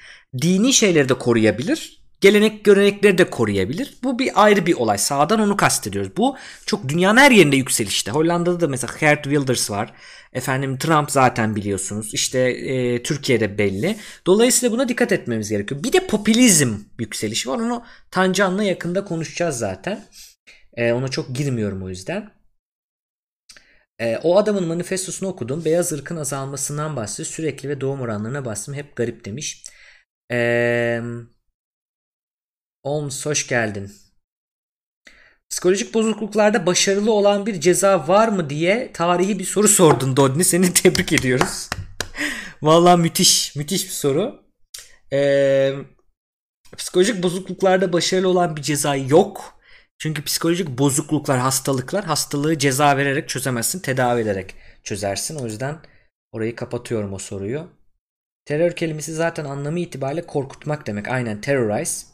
[0.42, 2.02] Dini şeyleri de koruyabilir.
[2.20, 3.96] Gelenek görenekleri de koruyabilir.
[4.02, 4.98] Bu bir ayrı bir olay.
[4.98, 6.16] Sağdan onu kastediyoruz.
[6.16, 8.10] Bu çok dünyanın her yerinde yükselişte.
[8.10, 9.92] Hollanda'da da mesela Geert Wilders var.
[10.32, 12.14] Efendim Trump zaten biliyorsunuz.
[12.14, 13.96] İşte e, Türkiye'de belli.
[14.26, 15.82] Dolayısıyla buna dikkat etmemiz gerekiyor.
[15.82, 17.58] Bir de popülizm yükselişi var.
[17.58, 20.04] Onu Tancan'la yakında konuşacağız zaten.
[20.76, 22.35] E, ona çok girmiyorum o yüzden.
[23.98, 25.64] E, o adamın manifestosunu okudum.
[25.64, 27.34] Beyaz ırkın azalmasından bahsediyor.
[27.34, 28.74] Sürekli ve doğum oranlarına bastım.
[28.74, 29.64] Hep garip demiş.
[30.30, 31.02] Eee...
[32.84, 33.92] Holmes hoş geldin.
[35.50, 40.44] Psikolojik bozukluklarda başarılı olan bir ceza var mı diye tarihi bir soru sordun Dodni.
[40.44, 41.70] Seni tebrik ediyoruz.
[42.62, 44.44] Vallahi müthiş, müthiş bir soru.
[45.12, 45.74] Ee,
[46.76, 49.55] psikolojik bozukluklarda başarılı olan bir ceza yok.
[49.98, 55.36] Çünkü psikolojik bozukluklar, hastalıklar hastalığı ceza vererek çözemezsin, tedavi ederek çözersin.
[55.36, 55.78] O yüzden
[56.32, 57.70] orayı kapatıyorum o soruyu.
[58.44, 61.08] Terör kelimesi zaten anlamı itibariyle korkutmak demek.
[61.08, 62.06] Aynen terrorize.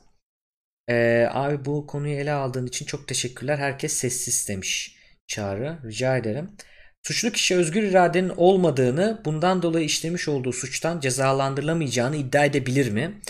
[0.88, 3.58] Ee, abi bu konuyu ele aldığın için çok teşekkürler.
[3.58, 5.78] Herkes sessiz demiş Çağrı.
[5.84, 6.50] Rica ederim.
[7.02, 13.20] Suçlu kişi özgür iradenin olmadığını, bundan dolayı işlemiş olduğu suçtan cezalandırılamayacağını iddia edebilir mi?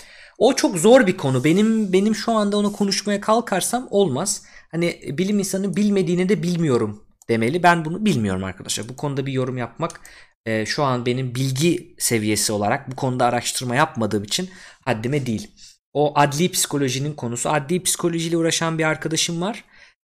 [0.43, 1.43] O çok zor bir konu.
[1.43, 4.43] Benim benim şu anda onu konuşmaya kalkarsam olmaz.
[4.71, 7.63] Hani bilim insanı bilmediğini de bilmiyorum demeli.
[7.63, 8.89] Ben bunu bilmiyorum arkadaşlar.
[8.89, 10.01] Bu konuda bir yorum yapmak
[10.45, 14.49] e, şu an benim bilgi seviyesi olarak bu konuda araştırma yapmadığım için
[14.85, 15.51] haddime değil.
[15.93, 17.49] O adli psikolojinin konusu.
[17.49, 19.63] Adli psikolojiyle uğraşan bir arkadaşım var.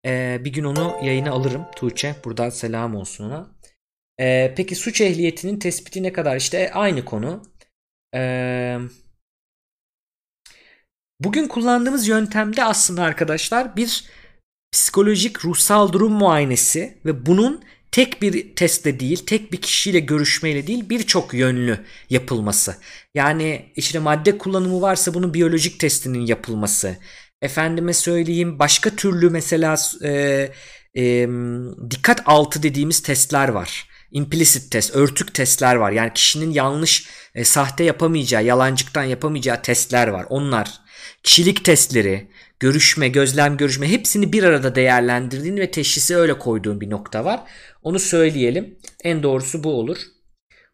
[0.06, 1.65] E, bir gün onu yayına alırım.
[1.76, 3.48] Tuğçe buradan selam olsun ona.
[4.19, 6.36] E, peki suç ehliyetinin tespiti ne kadar?
[6.38, 7.43] İşte aynı konu.
[8.13, 8.80] Eee
[11.19, 14.04] Bugün kullandığımız yöntemde aslında arkadaşlar bir
[14.71, 20.89] psikolojik ruhsal durum muayenesi ve bunun tek bir testle değil, tek bir kişiyle görüşmeyle değil
[20.89, 22.75] birçok yönlü yapılması.
[23.13, 26.97] Yani işte madde kullanımı varsa bunun biyolojik testinin yapılması.
[27.41, 30.12] Efendime söyleyeyim başka türlü mesela e,
[30.97, 31.28] e,
[31.89, 33.89] dikkat altı dediğimiz testler var.
[34.12, 35.91] Implicit test, örtük testler var.
[35.91, 40.25] Yani kişinin yanlış, e, sahte yapamayacağı, yalancıktan yapamayacağı testler var.
[40.30, 40.85] Onlar
[41.25, 42.27] kişilik testleri,
[42.59, 47.43] görüşme, gözlem görüşme hepsini bir arada değerlendirdiğin ve teşhisi öyle koyduğun bir nokta var.
[47.83, 48.79] Onu söyleyelim.
[49.03, 49.97] En doğrusu bu olur.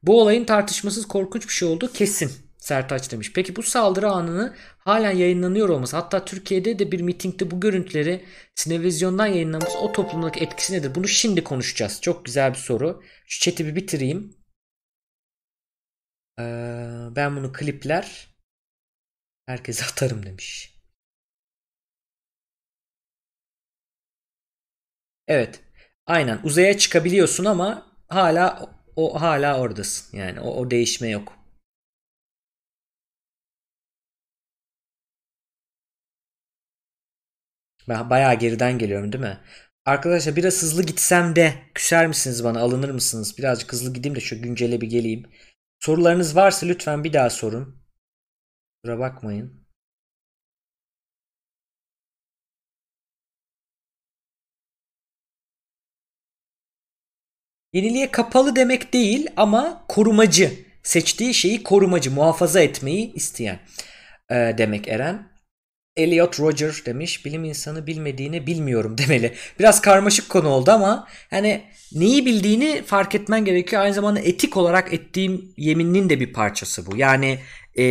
[0.04, 2.32] Bu olayın tartışmasız korkunç bir şey oldu kesin.
[2.58, 3.34] Sertaç demiş.
[3.34, 9.26] Peki bu saldırı anını halen yayınlanıyor olması hatta Türkiye'de de bir mitingde bu görüntüleri sinevizyondan
[9.26, 10.96] yayınlaması o toplumdaki etkisi nedir?
[10.96, 12.02] Bunu şimdi konuşacağız.
[12.02, 13.04] Çok güzel bir soru.
[13.28, 14.36] Şu chat'i bir bitireyim.
[16.40, 16.44] Ee,
[17.16, 18.31] ben bunu klipler
[19.46, 20.74] Herkese atarım demiş.
[25.28, 25.60] Evet.
[26.06, 30.18] Aynen uzaya çıkabiliyorsun ama hala o hala oradasın.
[30.18, 31.34] Yani o, o değişme yok.
[37.90, 39.38] Ben bayağı geriden geliyorum değil mi?
[39.86, 43.38] Arkadaşlar biraz hızlı gitsem de küser misiniz bana alınır mısınız?
[43.38, 45.24] Birazcık hızlı gideyim de şu güncele bir geleyim.
[45.80, 47.81] Sorularınız varsa lütfen bir daha sorun.
[48.86, 49.62] Bakmayın.
[57.74, 60.66] Yeniliğe kapalı demek değil ama korumacı.
[60.84, 63.60] Seçtiği şeyi korumacı, muhafaza etmeyi isteyen
[64.30, 65.31] e, demek Eren.
[65.98, 69.34] Elliot Roger demiş bilim insanı bilmediğini bilmiyorum demeli.
[69.60, 73.82] Biraz karmaşık konu oldu ama hani neyi bildiğini fark etmen gerekiyor.
[73.82, 76.98] Aynı zamanda etik olarak ettiğim yeminin de bir parçası bu.
[76.98, 77.40] Yani
[77.76, 77.84] e,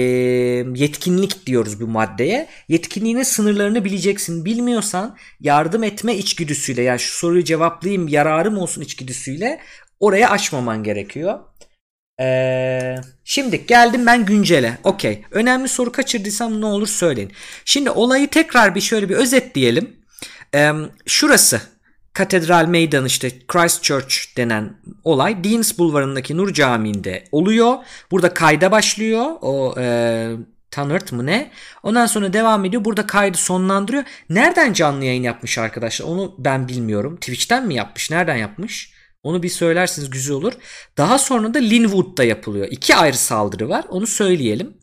[0.75, 2.49] yetkinlik diyoruz bu maddeye.
[2.69, 4.45] Yetkinliğinin sınırlarını bileceksin.
[4.45, 9.61] Bilmiyorsan yardım etme içgüdüsüyle yani şu soruyu cevaplayayım yararım olsun içgüdüsüyle
[10.01, 11.41] oraya açmaman gerekiyor.
[12.21, 14.79] Ee, şimdi geldim ben güncele.
[14.85, 15.25] Okey.
[15.31, 17.33] Önemli soru kaçırdıysam ne olur söyleyin.
[17.65, 19.97] Şimdi olayı tekrar bir şöyle bir özetleyelim.
[20.55, 20.73] Ee,
[21.07, 21.61] şurası
[22.13, 24.73] Katedral Meydanı işte Christchurch denen
[25.05, 27.75] olay Deans Bulvarı'ndaki Nur Camii'nde oluyor.
[28.11, 30.31] Burada kayda başlıyor o e,
[30.71, 31.51] Tanırt mı ne?
[31.83, 32.85] Ondan sonra devam ediyor.
[32.85, 34.05] Burada kaydı sonlandırıyor.
[34.31, 36.07] Nereden canlı yayın yapmış arkadaşlar?
[36.07, 37.17] Onu ben bilmiyorum.
[37.17, 38.11] Twitch'ten mi yapmış?
[38.11, 38.93] Nereden yapmış?
[39.23, 40.53] Onu bir söylerseniz güzel olur.
[40.97, 42.69] Daha sonra da Linwood'da yapılıyor.
[42.71, 43.85] İki ayrı saldırı var.
[43.89, 44.77] Onu söyleyelim.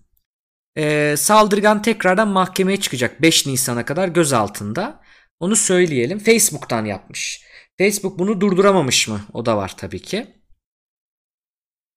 [0.77, 5.01] Ee, saldırgan tekrardan mahkemeye çıkacak 5 Nisan'a kadar gözaltında.
[5.39, 6.19] Onu söyleyelim.
[6.19, 7.41] Facebook'tan yapmış.
[7.77, 9.21] Facebook bunu durduramamış mı?
[9.33, 10.37] O da var tabii ki.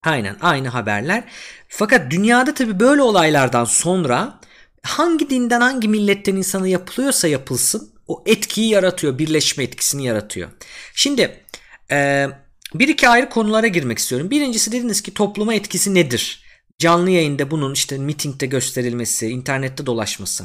[0.05, 1.25] Aynen aynı haberler.
[1.69, 4.41] Fakat dünyada tabii böyle olaylardan sonra
[4.83, 9.19] hangi dinden hangi milletten insanı yapılıyorsa yapılsın o etkiyi yaratıyor.
[9.19, 10.51] Birleşme etkisini yaratıyor.
[10.95, 11.45] Şimdi
[11.91, 12.29] e,
[12.75, 14.31] bir iki ayrı konulara girmek istiyorum.
[14.31, 16.45] Birincisi dediniz ki topluma etkisi nedir?
[16.79, 20.45] Canlı yayında bunun işte mitingde gösterilmesi, internette dolaşması.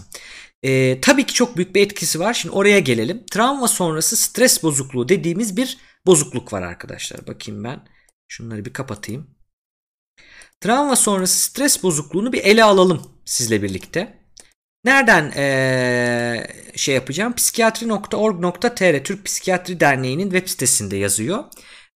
[0.64, 2.34] E, tabii ki çok büyük bir etkisi var.
[2.34, 3.24] Şimdi oraya gelelim.
[3.32, 7.28] Travma sonrası stres bozukluğu dediğimiz bir bozukluk var arkadaşlar.
[7.28, 7.88] Bakayım ben.
[8.28, 9.36] Şunları bir kapatayım.
[10.62, 14.25] Travma sonrası stres bozukluğunu bir ele alalım sizle birlikte.
[14.86, 17.36] Nereden ee, şey yapacağım?
[17.36, 21.43] Psikiyatri.org.tr Türk Psikiyatri Derneği'nin web sitesinde yazıyor.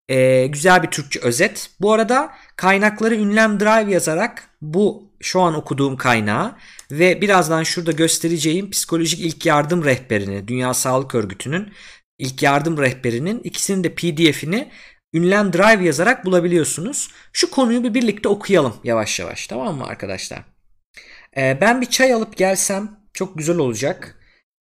[0.10, 1.71] E, güzel bir Türkçe özet.
[1.82, 6.56] Bu arada kaynakları ünlem drive yazarak bu şu an okuduğum kaynağı
[6.91, 11.73] ve birazdan şurada göstereceğim psikolojik ilk yardım rehberini Dünya Sağlık Örgütü'nün
[12.19, 14.71] ilk yardım rehberinin ikisinin de pdf'ini
[15.13, 17.10] ünlem drive yazarak bulabiliyorsunuz.
[17.34, 20.59] Şu konuyu bir birlikte okuyalım yavaş yavaş tamam mı arkadaşlar?
[21.39, 24.15] Ee, ben bir çay alıp gelsem çok güzel olacak.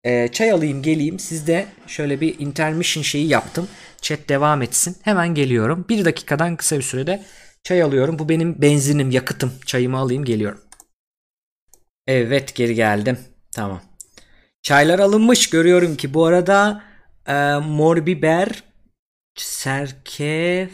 [0.04, 1.18] Ee, çay alayım geleyim.
[1.18, 3.68] Sizde şöyle bir intermission şeyi yaptım.
[4.02, 4.96] Chat devam etsin.
[5.02, 5.86] Hemen geliyorum.
[5.88, 7.24] Bir dakikadan kısa bir sürede
[7.62, 8.18] çay alıyorum.
[8.18, 9.52] Bu benim benzinim, yakıtım.
[9.66, 10.60] Çayımı alayım geliyorum.
[12.06, 13.18] Evet geri geldim.
[13.52, 13.82] Tamam.
[14.62, 16.84] Çaylar alınmış görüyorum ki bu arada
[17.26, 18.64] e, mor biber,
[19.36, 20.72] serkeftin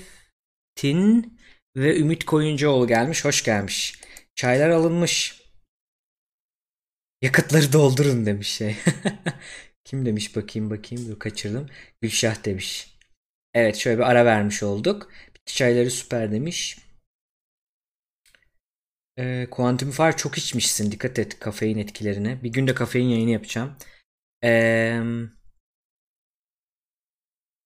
[1.77, 3.25] ve Ümit Koyuncuoğlu gelmiş.
[3.25, 4.01] Hoş gelmiş.
[4.35, 5.44] Çaylar alınmış.
[7.25, 8.77] Yakıtları doldurun demiş şey.
[9.85, 11.09] Kim demiş bakayım bakayım.
[11.09, 11.67] Dur kaçırdım.
[12.01, 12.99] Gülşah demiş.
[13.55, 15.13] Evet şöyle bir ara vermiş olduk.
[15.35, 16.79] Bitki çayları süper demiş.
[19.19, 20.91] Ee, Quantum Fire çok içmişsin.
[20.91, 22.43] Dikkat et kafein etkilerine.
[22.43, 23.77] Bir günde kafein yayını yapacağım.
[24.45, 25.01] Ee,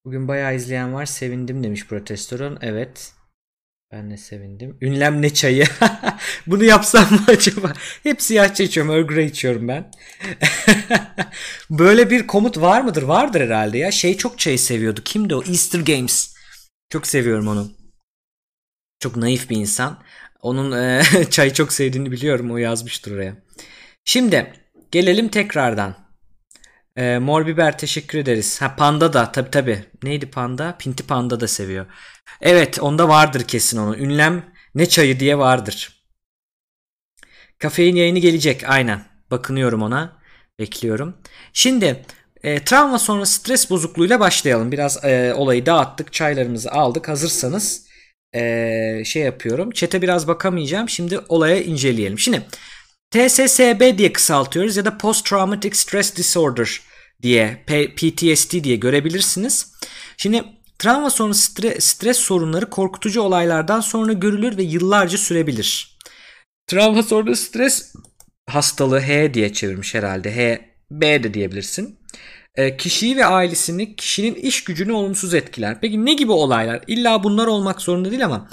[0.04, 1.06] bugün bayağı izleyen var.
[1.06, 2.58] Sevindim demiş Protestorun.
[2.62, 3.17] Evet.
[3.92, 4.78] Ben de sevindim.
[4.80, 5.64] Ünlem ne çayı?
[6.46, 7.72] Bunu yapsam mı acaba?
[8.02, 8.92] Hep siyah çay içiyorum.
[8.92, 9.90] Earl Grey içiyorum ben.
[11.70, 13.02] Böyle bir komut var mıdır?
[13.02, 13.90] Vardır herhalde ya.
[13.90, 15.00] Şey çok çayı seviyordu.
[15.04, 15.42] Kimdi o?
[15.42, 16.34] Easter Games.
[16.90, 17.72] Çok seviyorum onu.
[19.00, 20.02] Çok naif bir insan.
[20.40, 22.50] Onun e, çayı çok sevdiğini biliyorum.
[22.50, 23.36] O yazmıştır oraya.
[24.04, 24.52] Şimdi
[24.90, 26.07] gelelim tekrardan.
[26.98, 28.62] E, mor biber teşekkür ederiz.
[28.62, 29.84] Ha panda da tabi tabi.
[30.02, 30.76] Neydi panda?
[30.78, 31.86] Pinti panda da seviyor.
[32.40, 33.96] Evet onda vardır kesin onu.
[33.96, 36.04] Ünlem ne çayı diye vardır.
[37.58, 39.04] Kafein yayını gelecek aynen.
[39.30, 40.18] Bakınıyorum ona.
[40.58, 41.16] Bekliyorum.
[41.52, 42.04] Şimdi
[42.42, 44.72] e, travma sonra stres bozukluğuyla başlayalım.
[44.72, 46.12] Biraz e, olayı dağıttık.
[46.12, 47.08] Çaylarımızı aldık.
[47.08, 47.86] Hazırsanız
[48.34, 49.70] e, şey yapıyorum.
[49.70, 50.88] Çete biraz bakamayacağım.
[50.88, 52.18] Şimdi olaya inceleyelim.
[52.18, 52.46] Şimdi
[53.10, 56.87] TSSB diye kısaltıyoruz ya da Post Traumatic Stress Disorder
[57.22, 57.64] diye
[57.96, 59.72] PTSD diye görebilirsiniz.
[60.16, 60.44] Şimdi
[60.78, 65.98] travma sonrası stres, stres sorunları korkutucu olaylardan sonra görülür ve yıllarca sürebilir.
[66.66, 67.94] Travma sonrası stres
[68.46, 70.36] hastalığı H diye çevirmiş herhalde.
[70.36, 71.98] H, B de diyebilirsin.
[72.54, 75.80] E, kişiyi ve ailesini, kişinin iş gücünü olumsuz etkiler.
[75.80, 76.84] Peki ne gibi olaylar?
[76.86, 78.48] İlla bunlar olmak zorunda değil ama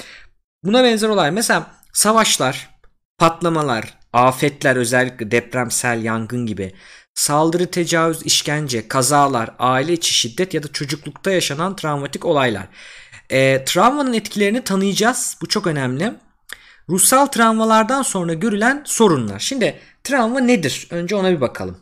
[0.63, 1.31] buna benzer olay.
[1.31, 2.69] Mesela savaşlar,
[3.17, 6.75] patlamalar, afetler özellikle depremsel yangın gibi
[7.13, 12.67] saldırı, tecavüz, işkence, kazalar, aile içi şiddet ya da çocuklukta yaşanan travmatik olaylar.
[13.29, 15.37] E, travmanın etkilerini tanıyacağız.
[15.41, 16.13] Bu çok önemli.
[16.89, 19.39] Ruhsal travmalardan sonra görülen sorunlar.
[19.39, 20.87] Şimdi travma nedir?
[20.91, 21.77] Önce ona bir bakalım.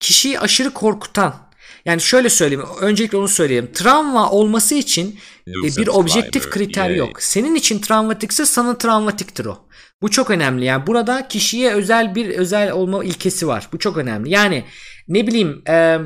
[0.00, 1.50] Kişiyi aşırı korkutan,
[1.84, 3.70] yani şöyle söyleyeyim, öncelikle onu söyleyeyim.
[3.74, 7.22] Travma olması için e, bir objektif kriter yok.
[7.22, 9.68] Senin için travmatikse sana travmatiktir o.
[10.02, 10.64] Bu çok önemli.
[10.64, 13.68] Yani burada kişiye özel bir özel olma ilkesi var.
[13.72, 14.30] Bu çok önemli.
[14.30, 14.64] Yani
[15.08, 15.98] ne bileyim e,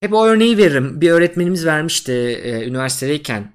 [0.00, 1.00] hep o örneği veririm.
[1.00, 3.52] Bir öğretmenimiz vermişti e, üniversitedeyken.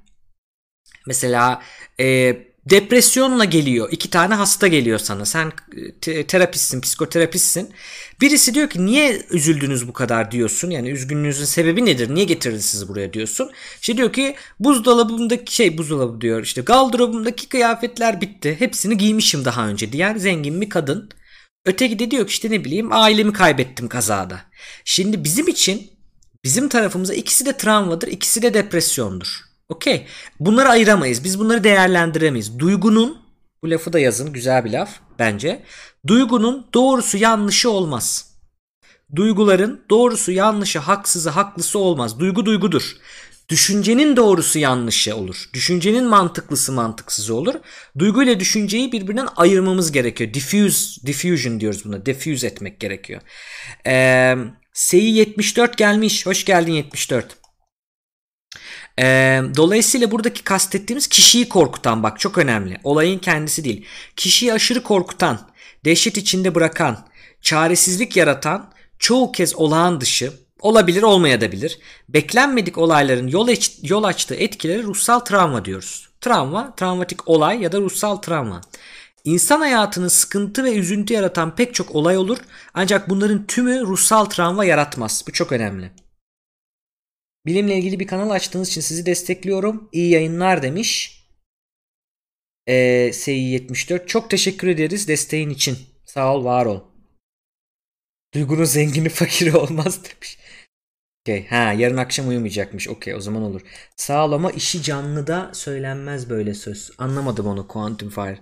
[1.07, 1.61] Mesela
[1.99, 2.37] e,
[2.69, 3.89] depresyonla geliyor.
[3.91, 5.25] iki tane hasta geliyor sana.
[5.25, 5.51] Sen
[6.01, 7.69] te- terapistsin, psikoterapistsin.
[8.21, 10.69] Birisi diyor ki niye üzüldünüz bu kadar diyorsun.
[10.69, 12.15] Yani üzgünlüğünüzün sebebi nedir?
[12.15, 13.51] Niye getirdi sizi buraya diyorsun.
[13.81, 16.43] İşte diyor ki buzdolabımdaki şey buzdolabı diyor.
[16.43, 18.55] İşte gardırobumdaki kıyafetler bitti.
[18.59, 21.09] Hepsini giymişim daha önce diyen zengin bir kadın.
[21.65, 24.41] Öteki de diyor ki işte ne bileyim ailemi kaybettim kazada.
[24.85, 25.91] Şimdi bizim için
[26.43, 29.48] bizim tarafımıza ikisi de travmadır, ikisi de depresyondur.
[29.69, 30.05] Okey.
[30.39, 31.23] Bunları ayıramayız.
[31.23, 32.59] Biz bunları değerlendiremeyiz.
[32.59, 33.17] Duygunun
[33.63, 34.33] bu lafı da yazın.
[34.33, 35.63] Güzel bir laf bence.
[36.07, 38.29] Duygunun doğrusu yanlışı olmaz.
[39.15, 42.19] Duyguların doğrusu yanlışı haksızı haklısı olmaz.
[42.19, 42.95] Duygu duygudur.
[43.49, 45.49] Düşüncenin doğrusu yanlışı olur.
[45.53, 47.53] Düşüncenin mantıklısı mantıksızı olur.
[47.99, 50.33] Duygu ile düşünceyi birbirinden ayırmamız gerekiyor.
[50.33, 52.05] Diffuse, diffusion diyoruz buna.
[52.05, 53.21] Diffuse etmek gerekiyor.
[53.85, 54.35] Ee,
[54.73, 56.25] Seyi 74 gelmiş.
[56.25, 57.25] Hoş geldin 74.
[58.99, 62.77] Ee, dolayısıyla buradaki kastettiğimiz kişiyi korkutan bak çok önemli.
[62.83, 63.85] Olayın kendisi değil.
[64.15, 65.39] Kişiyi aşırı korkutan,
[65.85, 67.07] dehşet içinde bırakan,
[67.41, 71.79] çaresizlik yaratan, çoğu kez olağan dışı, olabilir olmayabilir.
[72.09, 73.49] Beklenmedik olayların yol,
[73.81, 76.09] yol açtığı etkileri ruhsal travma diyoruz.
[76.21, 78.61] Travma, travmatik olay ya da ruhsal travma.
[79.23, 82.37] İnsan hayatının sıkıntı ve üzüntü yaratan pek çok olay olur
[82.73, 85.23] ancak bunların tümü ruhsal travma yaratmaz.
[85.27, 85.91] Bu çok önemli.
[87.45, 89.89] Bilimle ilgili bir kanal açtığınız için sizi destekliyorum.
[89.91, 91.19] İyi yayınlar demiş.
[92.67, 94.07] Ee, SI74.
[94.07, 95.77] Çok teşekkür ederiz desteğin için.
[96.05, 96.81] Sağ ol, var ol.
[98.33, 100.39] Duygunun zengini fakiri olmaz demiş.
[101.23, 101.47] Okay.
[101.47, 102.87] Ha yarın akşam uyumayacakmış.
[102.87, 103.61] Okey o zaman olur.
[103.95, 106.91] Sağ ol ama işi canlıda söylenmez böyle söz.
[106.97, 108.39] Anlamadım onu Quantum Fire.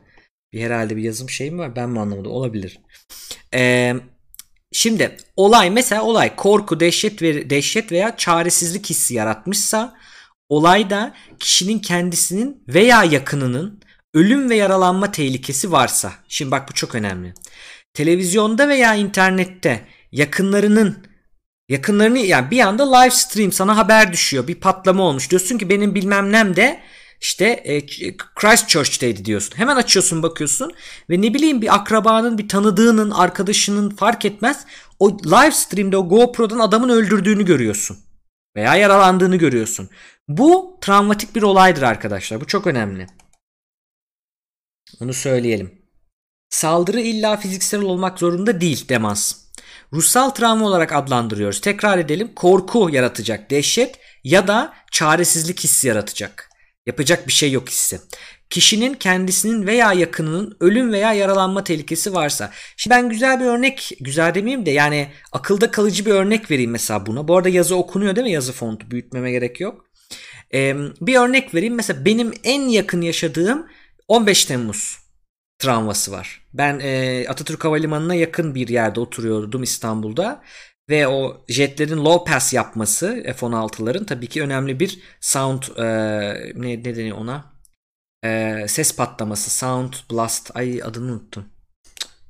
[0.53, 1.75] Bir herhalde bir yazım şey mi var?
[1.75, 2.31] Ben mi anlamadım?
[2.31, 2.79] Olabilir.
[3.53, 3.95] Eee
[4.71, 9.97] Şimdi olay mesela olay korku, dehşet ve dehşet veya çaresizlik hissi yaratmışsa
[10.49, 13.81] olayda kişinin kendisinin veya yakınının
[14.13, 16.13] ölüm ve yaralanma tehlikesi varsa.
[16.27, 17.33] Şimdi bak bu çok önemli.
[17.93, 21.07] Televizyonda veya internette yakınlarının
[21.69, 24.47] yakınlarını yani bir anda live stream sana haber düşüyor.
[24.47, 25.29] Bir patlama olmuş.
[25.29, 26.79] Diyorsun ki benim bilmem nem de
[27.21, 27.85] işte e,
[28.35, 29.57] Christchurch'teydi diyorsun.
[29.57, 30.73] Hemen açıyorsun bakıyorsun
[31.09, 34.65] ve ne bileyim bir akrabanın, bir tanıdığının, arkadaşının fark etmez.
[34.99, 37.97] O live stream'de o GoPro'dan adamın öldürdüğünü görüyorsun.
[38.55, 39.89] Veya yaralandığını görüyorsun.
[40.27, 42.41] Bu travmatik bir olaydır arkadaşlar.
[42.41, 43.07] Bu çok önemli.
[44.99, 45.81] Bunu söyleyelim.
[46.49, 49.35] Saldırı illa fiziksel olmak zorunda değil demans.
[49.93, 51.61] ruhsal travma olarak adlandırıyoruz.
[51.61, 52.35] Tekrar edelim.
[52.35, 56.46] Korku yaratacak, dehşet ya da çaresizlik hissi yaratacak.
[56.87, 57.99] Yapacak bir şey yok hissi.
[58.49, 62.51] Kişinin kendisinin veya yakınının ölüm veya yaralanma tehlikesi varsa.
[62.77, 67.05] Şimdi ben güzel bir örnek, güzel demeyeyim de yani akılda kalıcı bir örnek vereyim mesela
[67.05, 67.27] buna.
[67.27, 68.91] Bu arada yazı okunuyor değil mi yazı fontu?
[68.91, 69.85] Büyütmeme gerek yok.
[70.53, 71.75] Ee, bir örnek vereyim.
[71.75, 73.67] Mesela benim en yakın yaşadığım
[74.07, 74.97] 15 Temmuz
[75.59, 76.41] travması var.
[76.53, 80.43] Ben e, Atatürk Havalimanı'na yakın bir yerde oturuyordum İstanbul'da
[80.89, 85.83] ve o jetlerin low pass yapması F-16'ların tabii ki önemli bir sound e,
[86.55, 87.45] ne, ne deniyor ona
[88.23, 91.45] e, ses patlaması sound blast ay adını unuttum.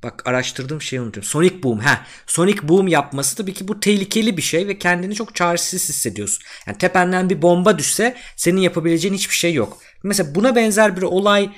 [0.02, 1.30] Bak araştırdığım şeyi unutuyorum.
[1.30, 1.78] Sonic Boom.
[1.78, 6.44] Ha, Sonic Boom yapması tabii ki bu tehlikeli bir şey ve kendini çok çaresiz hissediyorsun.
[6.66, 9.78] Yani tependen bir bomba düşse senin yapabileceğin hiçbir şey yok.
[10.02, 11.50] Mesela buna benzer bir olay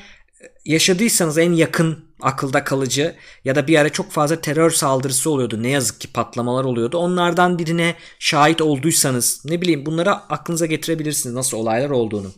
[0.65, 5.63] yaşadıysanız en yakın akılda kalıcı ya da bir ara çok fazla terör saldırısı oluyordu.
[5.63, 6.99] Ne yazık ki patlamalar oluyordu.
[6.99, 12.33] Onlardan birine şahit olduysanız ne bileyim bunları aklınıza getirebilirsiniz nasıl olaylar olduğunu.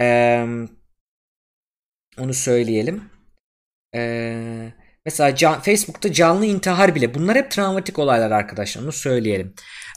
[0.00, 0.46] Ee,
[2.18, 3.02] onu söyleyelim.
[3.94, 4.72] Ee,
[5.04, 9.54] mesela can, Facebook'ta canlı intihar bile bunlar hep travmatik olaylar arkadaşlar onu söyleyelim.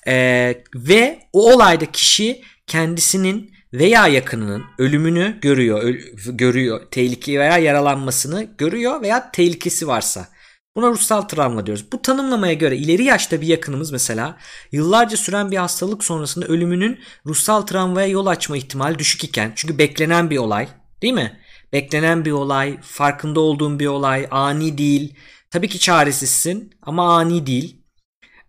[0.07, 8.47] Ee, ve o olayda kişi kendisinin veya yakınının ölümünü görüyor, öl- görüyor, tehlikeyi veya yaralanmasını
[8.57, 10.27] görüyor veya tehlikesi varsa.
[10.75, 11.85] Buna ruhsal travma diyoruz.
[11.91, 14.37] Bu tanımlamaya göre ileri yaşta bir yakınımız mesela
[14.71, 20.29] yıllarca süren bir hastalık sonrasında ölümünün ruhsal travmaya yol açma ihtimali düşük iken çünkü beklenen
[20.29, 20.67] bir olay
[21.01, 21.39] değil mi?
[21.73, 25.15] Beklenen bir olay, farkında olduğun bir olay, ani değil.
[25.51, 27.81] Tabii ki çaresizsin ama ani değil.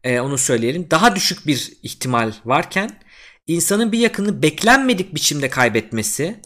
[0.04, 0.86] Ee, onu söyleyelim.
[0.90, 2.99] Daha düşük bir ihtimal varken
[3.46, 6.40] insanın bir yakını beklenmedik biçimde kaybetmesi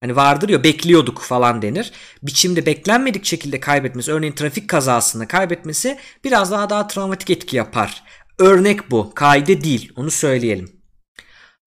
[0.00, 1.92] hani vardır ya bekliyorduk falan denir.
[2.22, 8.02] Biçimde beklenmedik şekilde kaybetmesi örneğin trafik kazasında kaybetmesi biraz daha daha travmatik etki yapar.
[8.38, 9.12] Örnek bu.
[9.14, 9.92] Kaide değil.
[9.96, 10.78] Onu söyleyelim.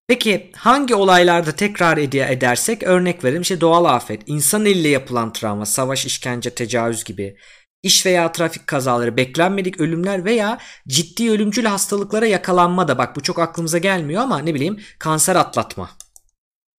[0.08, 6.06] Peki hangi olaylarda tekrar edersek örnek verelim işte doğal afet, insan eliyle yapılan travma, savaş,
[6.06, 7.38] işkence, tecavüz gibi
[7.84, 13.40] iş veya trafik kazaları, beklenmedik ölümler veya ciddi ölümcül hastalıklara yakalanma da bak bu çok
[13.40, 15.90] aklımıza gelmiyor ama ne bileyim kanser atlatma.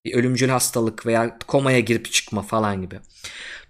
[0.04, 3.00] Bir ölümcül hastalık veya komaya girip çıkma falan gibi.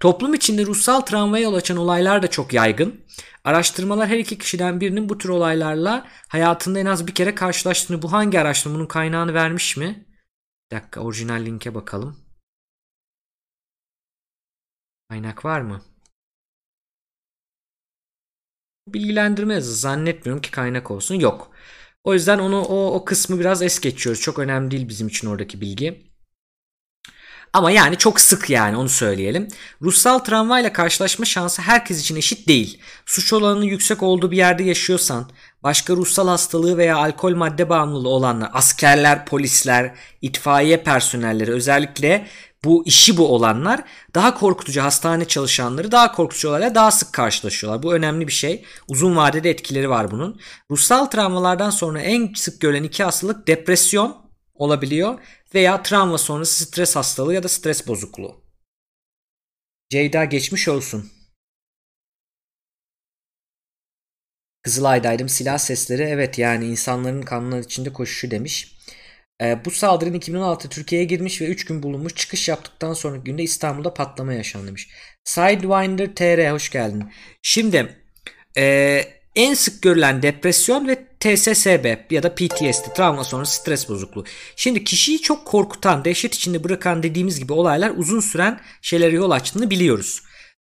[0.00, 3.04] Toplum içinde ruhsal travmaya yol açan olaylar da çok yaygın.
[3.44, 8.12] Araştırmalar her iki kişiden birinin bu tür olaylarla hayatında en az bir kere karşılaştığını bu
[8.12, 10.06] hangi araştırma bunun kaynağını vermiş mi?
[10.70, 12.16] Bir dakika orijinal linke bakalım.
[15.08, 15.82] Kaynak var mı?
[18.86, 21.14] Bilgilendirme zannetmiyorum ki kaynak olsun.
[21.14, 21.50] Yok.
[22.04, 24.22] O yüzden onu o, o kısmı biraz es geçiyoruz.
[24.22, 26.12] Çok önemli değil bizim için oradaki bilgi.
[27.52, 29.48] Ama yani çok sık yani onu söyleyelim.
[29.82, 32.80] Ruhsal travmayla karşılaşma şansı herkes için eşit değil.
[33.06, 35.30] Suç olanının yüksek olduğu bir yerde yaşıyorsan,
[35.62, 42.26] başka ruhsal hastalığı veya alkol madde bağımlılığı olanlar, askerler, polisler, itfaiye personelleri özellikle
[42.64, 47.82] bu işi bu olanlar daha korkutucu hastane çalışanları daha korkutucu olayla daha sık karşılaşıyorlar.
[47.82, 48.64] Bu önemli bir şey.
[48.88, 50.40] Uzun vadede etkileri var bunun.
[50.70, 54.16] Ruhsal travmalardan sonra en sık görülen iki hastalık depresyon
[54.54, 55.18] olabiliyor
[55.54, 58.42] veya travma sonrası stres hastalığı ya da stres bozukluğu.
[59.90, 61.10] Ceyda geçmiş olsun.
[64.62, 68.71] Kızılay'daydım silah sesleri evet yani insanların kanlar içinde koşuşu demiş.
[69.42, 72.14] Ee, bu saldırının 2016 Türkiye'ye girmiş ve 3 gün bulunmuş.
[72.14, 74.88] Çıkış yaptıktan sonraki günde İstanbul'da patlama yaşandı demiş.
[75.24, 77.04] Sidewinder TR hoş geldin.
[77.42, 77.96] Şimdi
[78.56, 79.04] e,
[79.36, 84.24] en sık görülen depresyon ve TSSB ya da PTSD travma sonrası stres bozukluğu.
[84.56, 89.70] Şimdi kişiyi çok korkutan, dehşet içinde bırakan dediğimiz gibi olaylar uzun süren şeylere yol açtığını
[89.70, 90.22] biliyoruz.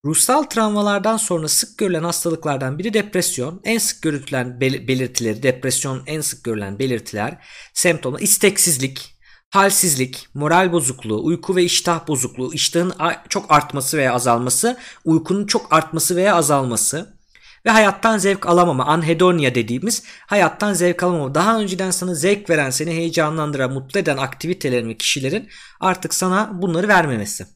[0.04, 3.60] Ruhsal travmalardan sonra sık görülen hastalıklardan biri depresyon.
[3.64, 9.16] En sık görülen belirtileri, depresyon en sık görülen belirtiler, semptomlar, isteksizlik,
[9.50, 12.92] halsizlik, moral bozukluğu, uyku ve iştah bozukluğu, iştahın
[13.28, 17.18] çok artması veya azalması, uykunun çok artması veya azalması
[17.66, 21.34] ve hayattan zevk alamama, anhedonia dediğimiz hayattan zevk alamama.
[21.34, 25.48] Daha önceden sana zevk veren, seni heyecanlandıran, mutlu eden aktivitelerin ve kişilerin
[25.80, 27.46] artık sana bunları vermemesi.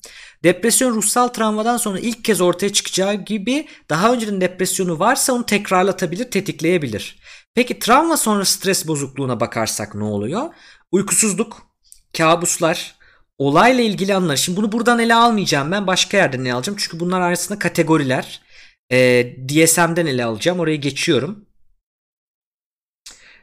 [0.45, 6.31] Depresyon ruhsal travmadan sonra ilk kez ortaya çıkacağı gibi daha önceden depresyonu varsa onu tekrarlatabilir,
[6.31, 7.19] tetikleyebilir.
[7.55, 10.43] Peki travma sonra stres bozukluğuna bakarsak ne oluyor?
[10.93, 11.63] Uykusuzluk,
[12.19, 12.95] kabuslar,
[13.39, 14.37] olayla ilgili anlar.
[14.37, 16.77] Şimdi bunu buradan ele almayacağım ben başka yerden ele alacağım.
[16.81, 18.41] Çünkü bunlar arasında kategoriler.
[18.93, 20.61] Ee, DSM'den ele alacağım.
[20.61, 21.45] Oraya geçiyorum.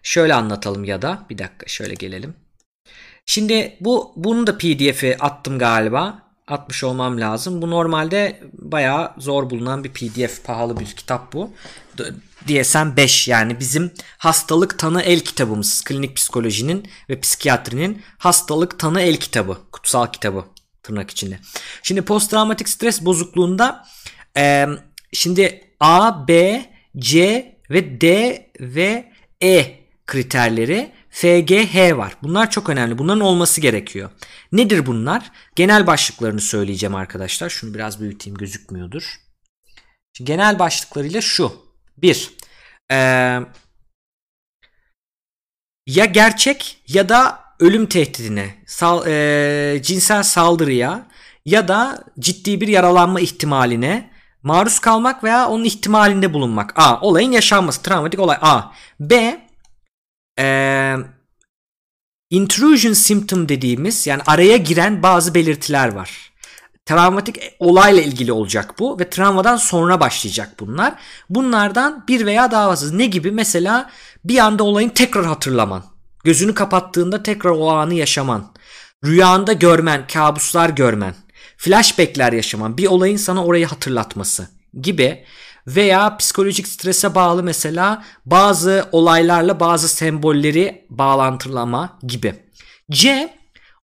[0.03, 2.35] Şöyle anlatalım ya da bir dakika şöyle gelelim.
[3.25, 6.25] Şimdi bu bunu da PDF'e attım galiba.
[6.47, 7.61] atmış olmam lazım.
[7.61, 11.53] Bu normalde bayağı zor bulunan bir pdf pahalı bir kitap bu.
[12.47, 15.83] DSM 5 yani bizim hastalık tanı el kitabımız.
[15.83, 19.57] Klinik psikolojinin ve psikiyatrinin hastalık tanı el kitabı.
[19.71, 20.45] Kutsal kitabı
[20.83, 21.39] tırnak içinde.
[21.83, 23.85] Şimdi post travmatik stres bozukluğunda
[24.37, 24.67] e,
[25.15, 26.61] şimdi A, B,
[26.97, 29.11] C ve D ve
[29.43, 32.17] E kriterleri FGH var.
[32.23, 32.97] Bunlar çok önemli.
[32.97, 34.09] Bunların olması gerekiyor.
[34.51, 35.31] Nedir bunlar?
[35.55, 37.49] Genel başlıklarını söyleyeceğim arkadaşlar.
[37.49, 39.15] Şunu biraz büyüteyim gözükmüyordur.
[40.13, 41.51] Şimdi genel başlıklarıyla şu.
[41.97, 42.31] 1.
[42.91, 42.95] Ee,
[45.87, 51.07] ya gerçek ya da ölüm tehdidine, sal, e, cinsel saldırıya
[51.45, 54.14] ya da ciddi bir yaralanma ihtimaline
[54.45, 56.73] maruz kalmak veya onun ihtimalinde bulunmak.
[56.79, 57.01] A.
[57.01, 57.81] Olayın yaşanması.
[57.81, 58.37] Travmatik olay.
[58.41, 58.61] A.
[58.99, 59.41] B.
[60.39, 60.95] E,
[62.29, 66.31] intrusion symptom dediğimiz yani araya giren bazı belirtiler var.
[66.85, 70.93] Travmatik olayla ilgili olacak bu ve travmadan sonra başlayacak bunlar.
[71.29, 72.97] Bunlardan bir veya daha fazla.
[72.97, 73.31] Ne gibi?
[73.31, 73.89] Mesela
[74.25, 75.83] bir anda olayın tekrar hatırlaman.
[76.23, 78.51] Gözünü kapattığında tekrar o anı yaşaman.
[79.05, 81.15] Rüyanda görmen, kabuslar görmen.
[81.57, 82.77] Flashbackler yaşaman.
[82.77, 84.47] Bir olayın sana orayı hatırlatması
[84.81, 85.25] gibi
[85.67, 92.35] veya psikolojik strese bağlı mesela bazı olaylarla bazı sembolleri bağlantılama gibi.
[92.91, 93.33] C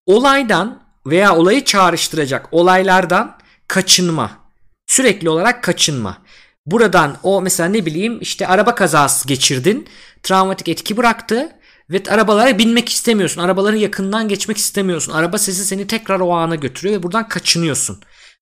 [0.06, 3.38] olaydan veya olayı çağrıştıracak olaylardan
[3.68, 4.32] kaçınma.
[4.88, 6.18] Sürekli olarak kaçınma.
[6.66, 9.88] Buradan o mesela ne bileyim işte araba kazası geçirdin.
[10.24, 11.52] Travmatik etki bıraktı.
[11.90, 13.42] Ve arabalara binmek istemiyorsun.
[13.42, 15.14] Arabaların yakından geçmek istemiyorsun.
[15.14, 18.00] Araba sesi seni tekrar o ana götürüyor ve buradan kaçınıyorsun.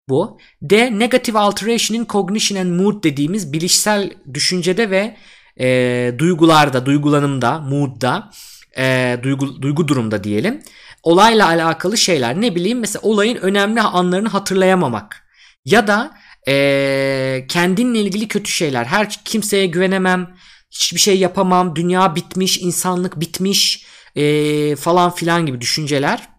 [0.10, 0.40] Bu.
[0.62, 1.00] D.
[1.00, 5.18] Negative alteration in cognition and mood dediğimiz bilişsel düşüncede ve
[5.60, 8.32] e, duygularda, duygulanımda, moodda,
[8.78, 10.62] e, duygu, duygu durumda diyelim.
[11.04, 12.42] Olayla alakalı şeyler.
[12.42, 15.28] Ne bileyim mesela olayın önemli anlarını hatırlayamamak.
[15.66, 16.18] Ya da
[16.48, 18.86] e, kendinle ilgili kötü şeyler.
[18.86, 20.36] Her kimseye güvenemem,
[20.74, 26.30] hiçbir şey yapamam, dünya bitmiş, insanlık bitmiş e, falan filan gibi düşünceler.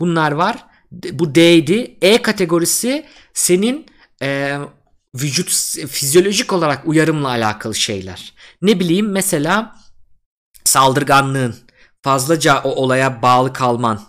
[0.00, 1.96] Bunlar var bu D'ydi.
[2.02, 3.86] E kategorisi senin
[4.22, 4.58] e,
[5.14, 5.50] vücut
[5.88, 8.32] fizyolojik olarak uyarımla alakalı şeyler.
[8.62, 9.76] Ne bileyim mesela
[10.64, 11.56] saldırganlığın,
[12.02, 14.02] fazlaca o olaya bağlı kalman.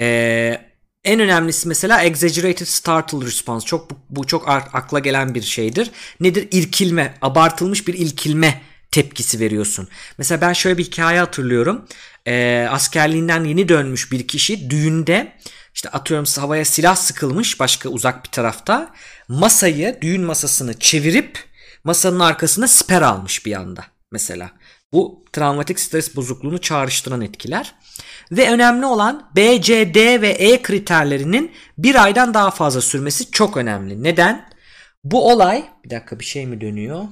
[0.00, 0.68] E,
[1.04, 3.66] en önemlisi mesela exaggerated startle response.
[3.66, 5.90] Çok bu, bu çok akla gelen bir şeydir.
[6.20, 6.48] Nedir?
[6.50, 9.88] İrkilme, abartılmış bir ilkilme tepkisi veriyorsun.
[10.18, 11.86] Mesela ben şöyle bir hikaye hatırlıyorum.
[12.26, 15.32] E, askerliğinden yeni dönmüş bir kişi düğünde
[15.74, 18.94] işte atıyorum havaya silah sıkılmış başka uzak bir tarafta.
[19.28, 21.38] Masayı, düğün masasını çevirip
[21.84, 24.50] masanın arkasına siper almış bir anda mesela.
[24.92, 27.74] Bu travmatik stres bozukluğunu çağrıştıran etkiler.
[28.32, 33.56] Ve önemli olan B, C, D ve E kriterlerinin bir aydan daha fazla sürmesi çok
[33.56, 34.02] önemli.
[34.02, 34.50] Neden?
[35.04, 37.04] Bu olay bir dakika bir şey mi dönüyor?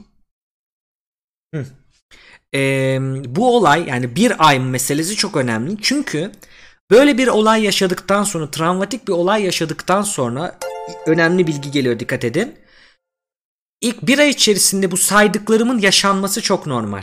[2.55, 5.77] Ee, bu olay yani bir ay meselesi çok önemli.
[5.83, 6.33] Çünkü
[6.91, 10.59] Böyle bir olay yaşadıktan sonra, travmatik bir olay yaşadıktan sonra
[11.07, 12.55] önemli bilgi geliyor dikkat edin.
[13.81, 17.03] İlk bir ay içerisinde bu saydıklarımın yaşanması çok normal.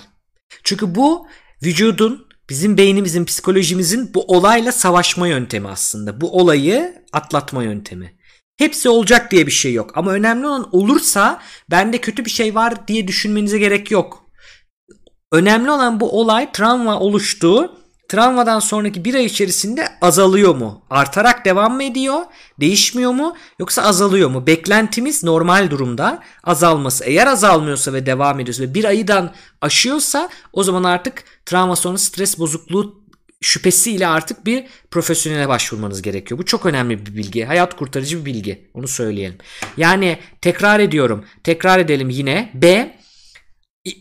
[0.64, 1.28] Çünkü bu
[1.64, 6.22] vücudun, bizim beynimizin, psikolojimizin bu olayla savaşma yöntemi aslında.
[6.22, 8.14] Bu olayı atlatma yöntemi.
[8.58, 9.92] Hepsi olacak diye bir şey yok.
[9.98, 11.42] Ama önemli olan olursa
[11.72, 14.23] bende kötü bir şey var diye düşünmenize gerek yok.
[15.34, 17.72] Önemli olan bu olay travma oluştu
[18.08, 20.86] travmadan sonraki bir ay içerisinde azalıyor mu?
[20.90, 22.22] Artarak devam mı ediyor?
[22.60, 23.36] Değişmiyor mu?
[23.60, 24.48] Yoksa azalıyor mu?
[24.48, 27.06] Beklentimiz normal durumda azalması.
[27.06, 32.40] Eğer azalmıyorsa ve devam ediyorsa ve bir aydan aşıyorsa o zaman artık travma sonrası stres
[32.40, 33.04] bozukluğu
[33.42, 36.40] şüphesiyle artık bir profesyonele başvurmanız gerekiyor.
[36.40, 37.46] Bu çok önemli bir bilgi.
[37.46, 38.70] Hayat kurtarıcı bir bilgi.
[38.74, 39.38] Onu söyleyelim.
[39.78, 41.26] Yani tekrar ediyorum.
[41.44, 42.52] Tekrar edelim yine.
[42.54, 42.96] B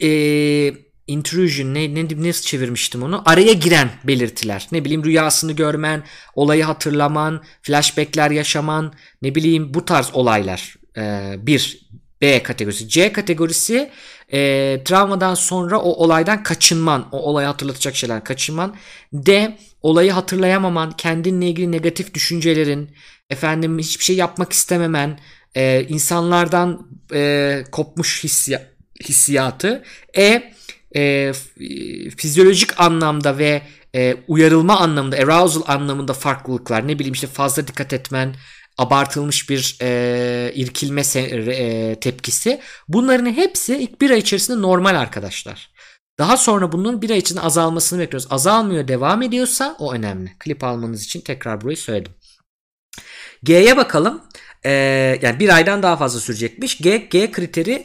[0.02, 3.22] e, intrusion ne, ne nasıl çevirmiştim onu?
[3.26, 4.68] Araya giren belirtiler.
[4.72, 6.02] Ne bileyim rüyasını görmen,
[6.34, 8.92] olayı hatırlaman, flashbackler yaşaman,
[9.22, 10.76] ne bileyim bu tarz olaylar.
[10.96, 11.90] Ee, bir
[12.20, 12.88] B kategorisi.
[12.88, 13.90] C kategorisi
[14.32, 14.38] e,
[14.84, 18.76] travmadan sonra o olaydan kaçınman, o olayı hatırlatacak şeyler kaçınman.
[19.12, 22.90] D olayı hatırlayamaman, kendinle ilgili negatif düşüncelerin,
[23.30, 25.18] efendim hiçbir şey yapmak istememen,
[25.54, 28.66] e, insanlardan e, kopmuş hissiyat,
[29.04, 29.82] hissiyatı.
[30.16, 30.52] E
[30.96, 31.32] e,
[32.16, 33.62] fizyolojik anlamda ve
[33.94, 36.88] e, uyarılma anlamında, arousal anlamında farklılıklar.
[36.88, 38.34] Ne bileyim işte fazla dikkat etmen,
[38.78, 42.60] abartılmış bir e, irkilme e, tepkisi.
[42.88, 45.72] Bunların hepsi ilk bir ay içerisinde normal arkadaşlar.
[46.18, 48.28] Daha sonra bunun bir ay içinde azalmasını bekliyoruz.
[48.30, 50.32] Azalmıyor devam ediyorsa o önemli.
[50.38, 52.12] Klip almanız için tekrar burayı söyledim.
[53.42, 54.22] G'ye bakalım.
[54.64, 56.78] Ee, yani bir aydan daha fazla sürecekmiş.
[56.78, 57.84] G, G kriteri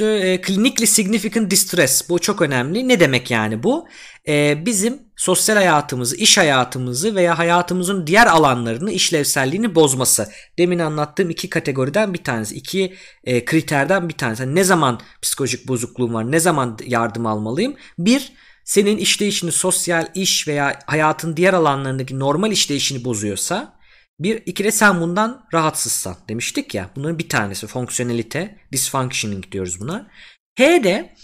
[0.00, 2.08] e, clinically significant distress.
[2.08, 2.88] Bu çok önemli.
[2.88, 3.88] Ne demek yani bu?
[4.28, 10.28] Ee, bizim sosyal hayatımızı, iş hayatımızı veya hayatımızın diğer alanlarını, işlevselliğini bozması.
[10.58, 12.54] Demin anlattığım iki kategoriden bir tanesi.
[12.54, 12.94] iki
[13.24, 14.42] e, kriterden bir tanesi.
[14.42, 17.74] Yani ne zaman psikolojik bozukluğum var, ne zaman yardım almalıyım?
[17.98, 18.32] Bir,
[18.64, 23.81] senin işleyişini, sosyal, iş veya hayatın diğer alanlarındaki normal işleyişini bozuyorsa
[24.20, 26.90] bir, iki de sen bundan rahatsızsan demiştik ya.
[26.96, 30.10] Bunların bir tanesi fonksiyonelite, dysfunctioning diyoruz buna.
[30.58, 31.14] H de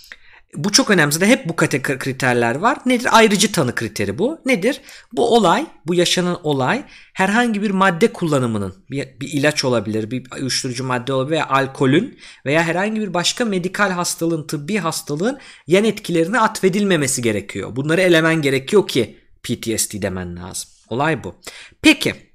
[0.55, 1.13] bu çok önemli.
[1.13, 2.79] Zaten hep bu kategori kriterler var.
[2.87, 3.09] Nedir?
[3.13, 4.41] Ayrıcı tanı kriteri bu.
[4.47, 4.81] Nedir?
[5.13, 10.85] Bu olay, bu yaşanan olay herhangi bir madde kullanımının, bir, bir ilaç olabilir, bir uyuşturucu
[10.85, 17.23] madde olabilir veya alkolün veya herhangi bir başka medikal hastalığın, tıbbi hastalığın yan etkilerine atfedilmemesi
[17.23, 17.77] gerekiyor.
[17.77, 20.71] Bunları elemen gerekiyor ki PTSD demen lazım.
[20.89, 21.35] Olay bu.
[21.83, 22.28] Peki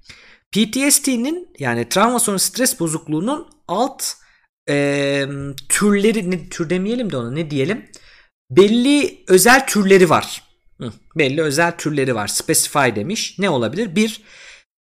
[0.54, 4.04] PTSD'nin yani travma sonrası stres bozukluğunun alt
[4.70, 5.26] e,
[5.70, 7.86] türleri ne, tür demeyelim de ona ne diyelim
[8.52, 10.44] belli özel türleri var.
[10.82, 12.28] Hı, belli özel türleri var.
[12.28, 13.40] Specify demiş.
[13.40, 13.96] Ne olabilir?
[13.96, 14.22] Bir,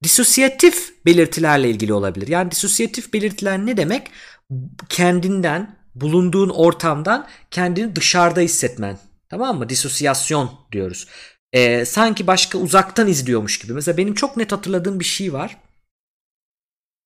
[0.03, 2.27] disosiyatif belirtilerle ilgili olabilir.
[2.27, 4.11] Yani disosiyatif belirtiler ne demek?
[4.89, 8.99] Kendinden, bulunduğun ortamdan kendini dışarıda hissetmen.
[9.29, 9.69] Tamam mı?
[9.69, 11.07] Disosiyasyon diyoruz.
[11.53, 13.73] Ee, sanki başka uzaktan izliyormuş gibi.
[13.73, 15.57] Mesela benim çok net hatırladığım bir şey var.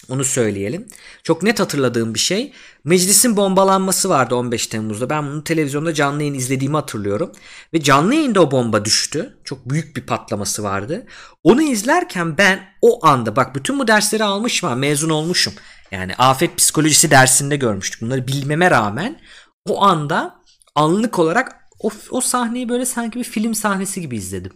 [0.10, 0.88] Onu söyleyelim.
[1.24, 2.54] Çok net hatırladığım bir şey.
[2.84, 5.10] Meclisin bombalanması vardı 15 Temmuz'da.
[5.10, 7.32] Ben bunu televizyonda canlı yayın izlediğimi hatırlıyorum.
[7.74, 9.38] Ve canlı yayında o bomba düştü.
[9.44, 11.06] Çok büyük bir patlaması vardı.
[11.44, 15.54] Onu izlerken ben o anda bak bütün bu dersleri almışım mezun olmuşum.
[15.92, 18.02] Yani afet psikolojisi dersinde görmüştük.
[18.02, 19.22] Bunları bilmeme rağmen
[19.66, 20.42] o anda
[20.76, 24.54] anlık olarak o, o sahneyi böyle sanki bir film sahnesi gibi izledim.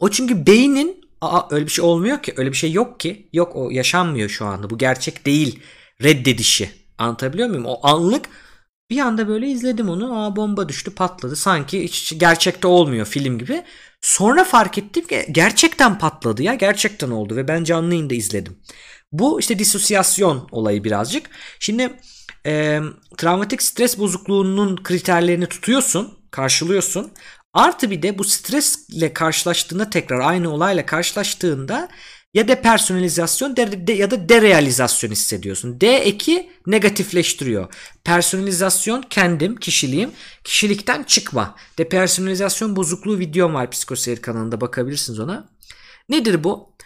[0.00, 2.34] O çünkü beynin Aa öyle bir şey olmuyor ki.
[2.36, 3.28] Öyle bir şey yok ki.
[3.32, 4.70] Yok o yaşanmıyor şu anda.
[4.70, 5.60] Bu gerçek değil.
[6.02, 6.70] Reddedişi.
[6.98, 7.64] Anlatabiliyor muyum?
[7.66, 8.28] O anlık
[8.90, 10.18] bir anda böyle izledim onu.
[10.18, 11.36] Aa bomba düştü patladı.
[11.36, 13.64] Sanki hiç gerçekte olmuyor film gibi.
[14.00, 16.54] Sonra fark ettim ki gerçekten patladı ya.
[16.54, 18.58] Gerçekten oldu ve ben canlı yayında izledim.
[19.12, 21.30] Bu işte disosiyasyon olayı birazcık.
[21.60, 21.92] Şimdi
[22.46, 22.80] e,
[23.16, 27.12] travmatik stres bozukluğunun kriterlerini tutuyorsun, karşılıyorsun.
[27.52, 31.88] Artı bir de bu stresle karşılaştığında tekrar aynı olayla karşılaştığında
[32.34, 35.80] ya depersonalizasyon de, de, ya da derealizasyon hissediyorsun.
[35.80, 37.74] D eki negatifleştiriyor.
[38.04, 40.10] Personalizasyon kendim, kişiliğim.
[40.44, 41.56] Kişilikten çıkma.
[41.78, 45.48] Depersonalizasyon bozukluğu videom var Psikoseyir kanalında bakabilirsiniz ona.
[46.08, 46.76] Nedir bu?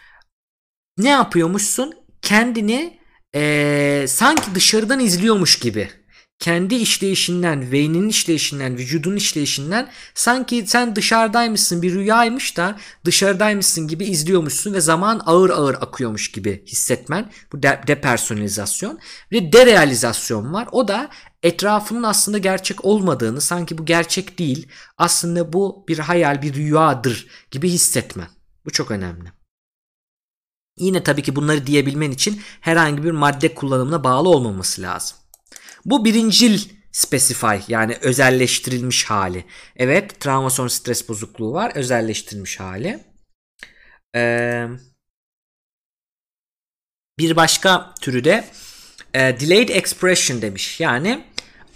[0.99, 1.95] Ne yapıyormuşsun?
[2.23, 2.99] Kendini
[3.35, 5.91] ee, sanki dışarıdan izliyormuş gibi
[6.39, 14.75] kendi işleyişinden, beynin işleyişinden, vücudun işleyişinden sanki sen dışarıdaymışsın bir rüyaymış da dışarıdaymışsın gibi izliyormuşsun
[14.75, 17.33] ve zaman ağır ağır akıyormuş gibi hissetmen.
[17.53, 18.99] Bu de- depersonalizasyon.
[19.33, 20.69] Ve derealizasyon var.
[20.73, 21.09] O da
[21.43, 24.69] etrafının aslında gerçek olmadığını, sanki bu gerçek değil,
[24.99, 28.29] aslında bu bir hayal, bir rüyadır gibi hissetmen.
[28.65, 29.33] Bu çok önemli.
[30.79, 35.19] Yine tabii ki bunları diyebilmen için herhangi bir madde kullanımına bağlı olmaması lazım.
[35.87, 36.61] Bu birincil
[36.93, 39.45] specify yani özelleştirilmiş hali.
[39.77, 43.05] Evet travma sonrası stres bozukluğu var özelleştirilmiş hali.
[44.17, 44.67] Ee,
[47.19, 48.45] bir başka türü de
[49.15, 50.81] e, delayed expression demiş.
[50.81, 51.25] Yani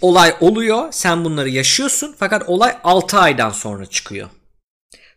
[0.01, 4.29] olay oluyor sen bunları yaşıyorsun fakat olay 6 aydan sonra çıkıyor.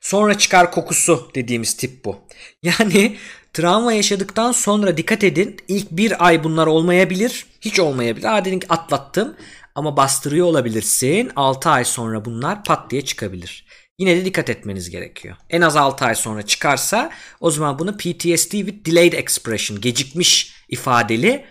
[0.01, 2.20] Sonra çıkar kokusu dediğimiz tip bu.
[2.62, 3.18] Yani
[3.55, 5.57] Travma yaşadıktan sonra dikkat edin.
[5.68, 7.46] İlk bir ay bunlar olmayabilir.
[7.61, 8.36] Hiç olmayabilir.
[8.36, 9.36] Aa dedim ki atlattım.
[9.74, 11.30] Ama bastırıyor olabilirsin.
[11.36, 13.66] 6 ay sonra bunlar pat diye çıkabilir.
[13.98, 15.36] Yine de dikkat etmeniz gerekiyor.
[15.50, 21.44] En az 6 ay sonra çıkarsa o zaman bunu PTSD with delayed expression gecikmiş ifadeli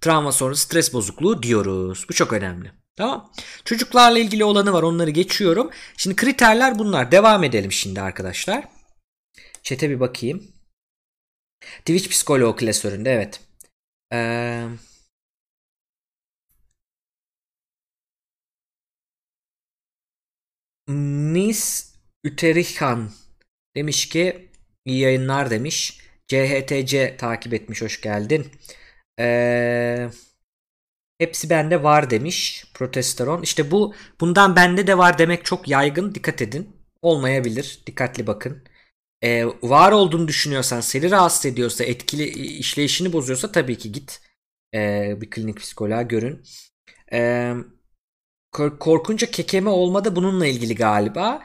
[0.00, 2.06] travma sonrası stres bozukluğu diyoruz.
[2.08, 2.72] Bu çok önemli.
[2.96, 3.32] Tamam.
[3.64, 5.70] Çocuklarla ilgili olanı var onları geçiyorum.
[5.96, 7.12] Şimdi kriterler bunlar.
[7.12, 8.64] Devam edelim şimdi arkadaşlar.
[9.62, 10.57] Çete bir bakayım.
[11.60, 13.40] Twitch psikoloğu klasöründe evet.
[14.12, 14.68] Ee,
[20.88, 21.94] Nis
[22.24, 23.10] Üterihan
[23.76, 24.48] demiş ki
[24.84, 26.00] iyi yayınlar demiş.
[26.28, 28.46] CHTC takip etmiş hoş geldin.
[29.20, 30.10] Ee,
[31.18, 33.42] hepsi bende var demiş protesteron.
[33.42, 36.76] İşte bu bundan bende de var demek çok yaygın dikkat edin.
[37.02, 38.62] Olmayabilir dikkatli bakın
[39.24, 44.20] e, var olduğunu düşünüyorsan, seni rahatsız ediyorsa, etkili işleyişini bozuyorsa tabii ki git
[44.74, 46.42] e, bir klinik psikoloğa görün.
[47.12, 47.52] E,
[48.80, 51.42] korkunca kekeme olmadı bununla ilgili galiba.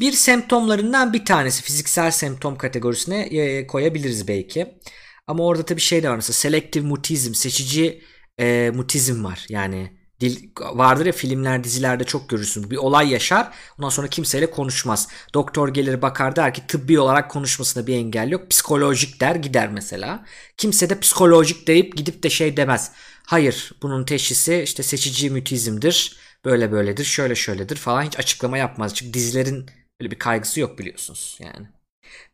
[0.00, 4.78] Bir semptomlarından bir tanesi fiziksel semptom kategorisine e, koyabiliriz belki.
[5.26, 8.02] Ama orada tabii şey de var mesela selektif mutizm, seçici
[8.38, 9.46] e, mutizm var.
[9.48, 12.70] Yani dil vardır ya filmler dizilerde çok görürsün.
[12.70, 15.08] Bir olay yaşar ondan sonra kimseyle konuşmaz.
[15.34, 18.50] Doktor gelir bakar der ki tıbbi olarak konuşmasına bir engel yok.
[18.50, 20.24] Psikolojik der gider mesela.
[20.56, 22.92] Kimse de psikolojik deyip gidip de şey demez.
[23.26, 26.16] Hayır bunun teşhisi işte seçici mutizmdir.
[26.44, 28.94] Böyle böyledir şöyle şöyledir falan hiç açıklama yapmaz.
[28.94, 29.66] Çünkü dizilerin
[30.00, 31.68] böyle bir kaygısı yok biliyorsunuz yani.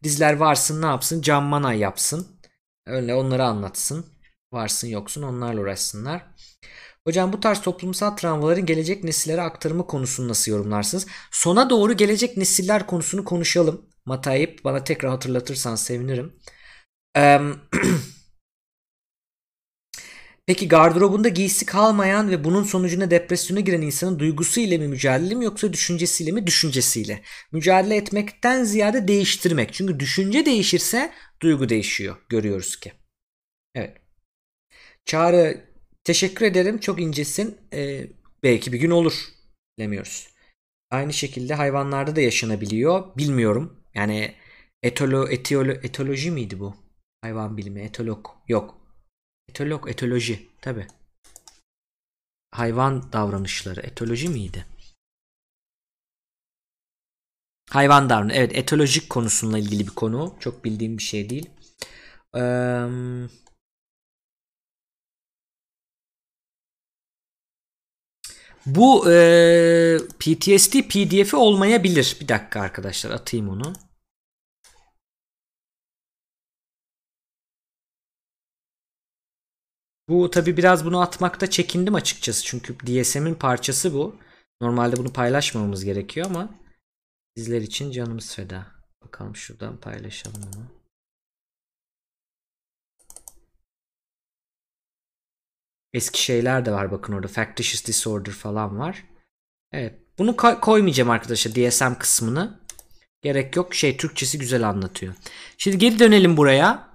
[0.03, 2.29] Diziler varsın ne yapsın Can yapsın.
[2.87, 4.07] Öyle onları anlatsın.
[4.53, 6.27] Varsın yoksun onlarla uğraşsınlar.
[7.07, 11.07] Hocam bu tarz toplumsal travmaların gelecek nesillere aktarımı konusunu nasıl yorumlarsınız?
[11.31, 13.87] Sona doğru gelecek nesiller konusunu konuşalım.
[14.05, 16.33] Matayip bana tekrar hatırlatırsan sevinirim.
[20.47, 25.45] Peki gardırobunda giysi kalmayan ve bunun sonucunda depresyona giren insanın duygusu ile mi mücadele mi
[25.45, 26.47] yoksa düşüncesiyle mi?
[26.47, 27.23] Düşüncesiyle.
[27.53, 29.73] Mücadele etmekten ziyade değiştirmek.
[29.73, 32.17] Çünkü düşünce değişirse duygu değişiyor.
[32.29, 32.93] Görüyoruz ki.
[33.75, 33.97] Evet.
[35.05, 35.76] Çağrı
[36.07, 36.79] teşekkür ederim.
[36.79, 37.59] Çok incesin.
[37.73, 38.07] Ee,
[38.43, 39.29] belki bir gün olur.
[39.79, 40.29] Bilemiyoruz.
[40.91, 43.17] Aynı şekilde hayvanlarda da yaşanabiliyor.
[43.17, 43.81] Bilmiyorum.
[43.95, 44.35] Yani
[44.83, 46.77] etolo, etiyolo, etoloji miydi bu?
[47.23, 48.27] Hayvan bilimi, etolog.
[48.49, 48.79] Yok.
[49.49, 50.49] Etolog, etoloji.
[50.61, 50.87] Tabi.
[52.51, 53.81] Hayvan davranışları.
[53.81, 54.67] Etoloji miydi?
[57.71, 58.39] Hayvan davranışı.
[58.39, 60.35] Evet etolojik konusuyla ilgili bir konu.
[60.41, 61.51] Çok bildiğim bir şey değil.
[62.35, 62.89] Eee...
[68.67, 72.17] Bu e, PTSD PDF'i olmayabilir.
[72.21, 73.73] Bir dakika arkadaşlar atayım onu.
[80.09, 82.45] Bu tabi biraz bunu atmakta çekindim açıkçası.
[82.45, 84.17] Çünkü DSM'in parçası bu.
[84.61, 86.55] Normalde bunu paylaşmamamız gerekiyor ama
[87.37, 88.67] sizler için canımız feda.
[89.05, 90.76] Bakalım şuradan paylaşalım onu.
[95.97, 97.29] Eski şeyler de var bakın orada.
[97.29, 99.05] Factitious Disorder falan var.
[99.73, 99.95] Evet.
[100.19, 102.61] Bunu ko- koymayacağım arkadaşlar DSM kısmını.
[103.23, 103.75] Gerek yok.
[103.75, 105.15] Şey Türkçesi güzel anlatıyor.
[105.59, 106.93] Şimdi geri dönelim buraya.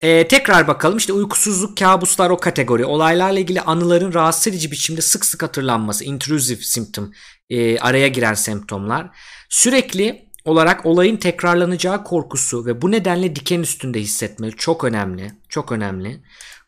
[0.00, 2.84] Ee, tekrar bakalım işte uykusuzluk, kabuslar o kategori.
[2.84, 6.04] Olaylarla ilgili anıların rahatsız edici biçimde sık sık hatırlanması.
[6.04, 7.12] Intrusive symptom.
[7.50, 9.10] E, araya giren semptomlar.
[9.48, 15.32] Sürekli olarak olayın tekrarlanacağı korkusu ve bu nedenle diken üstünde hissetme çok önemli.
[15.48, 16.20] Çok önemli.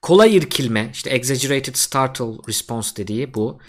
[0.03, 3.61] Kolay irkilme, işte exaggerated startle response dediği bu.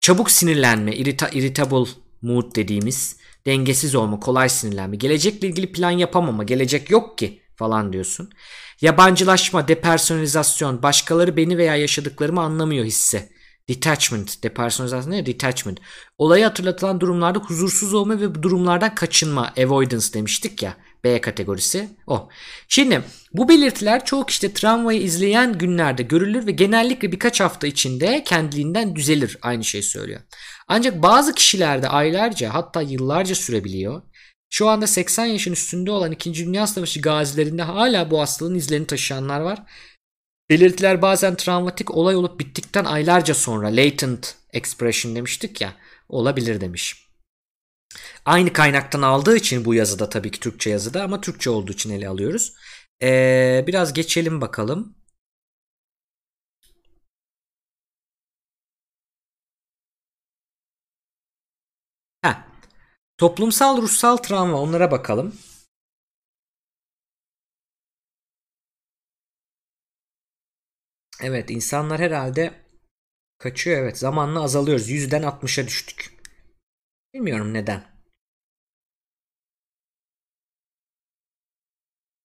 [0.00, 1.90] Çabuk sinirlenme, irrita irritable
[2.22, 4.96] mood dediğimiz dengesiz olma, kolay sinirlenme.
[4.96, 8.30] Gelecekle ilgili plan yapamama, gelecek yok ki falan diyorsun.
[8.80, 13.28] Yabancılaşma, depersonalizasyon, başkaları beni veya yaşadıklarımı anlamıyor hisse.
[13.68, 15.26] Detachment, depersonalizasyon ne?
[15.26, 15.78] Detachment.
[16.18, 20.76] Olayı hatırlatılan durumlarda huzursuz olma ve bu durumlardan kaçınma, avoidance demiştik ya.
[21.04, 22.28] B kategorisi o.
[22.68, 23.02] Şimdi
[23.32, 29.38] bu belirtiler çoğu kişide travmayı izleyen günlerde görülür ve genellikle birkaç hafta içinde kendiliğinden düzelir.
[29.42, 30.20] Aynı şey söylüyor.
[30.68, 34.02] Ancak bazı kişilerde aylarca hatta yıllarca sürebiliyor.
[34.50, 36.34] Şu anda 80 yaşın üstünde olan 2.
[36.34, 39.62] Dünya Savaşı gazilerinde hala bu hastalığın izlerini taşıyanlar var.
[40.50, 45.76] Belirtiler bazen travmatik olay olup bittikten aylarca sonra latent expression demiştik ya
[46.08, 47.08] olabilir demiş.
[48.24, 52.08] Aynı kaynaktan aldığı için bu yazıda tabii ki Türkçe yazıda ama Türkçe olduğu için ele
[52.08, 52.52] alıyoruz.
[53.02, 54.94] Ee, biraz geçelim bakalım.
[62.22, 62.34] Heh.
[63.18, 65.34] Toplumsal ruhsal travma onlara bakalım.
[71.22, 72.54] Evet insanlar herhalde
[73.38, 74.88] kaçıyor evet zamanla azalıyoruz.
[74.90, 76.12] Yüzden 60'a düştük.
[77.14, 77.84] Bilmiyorum neden.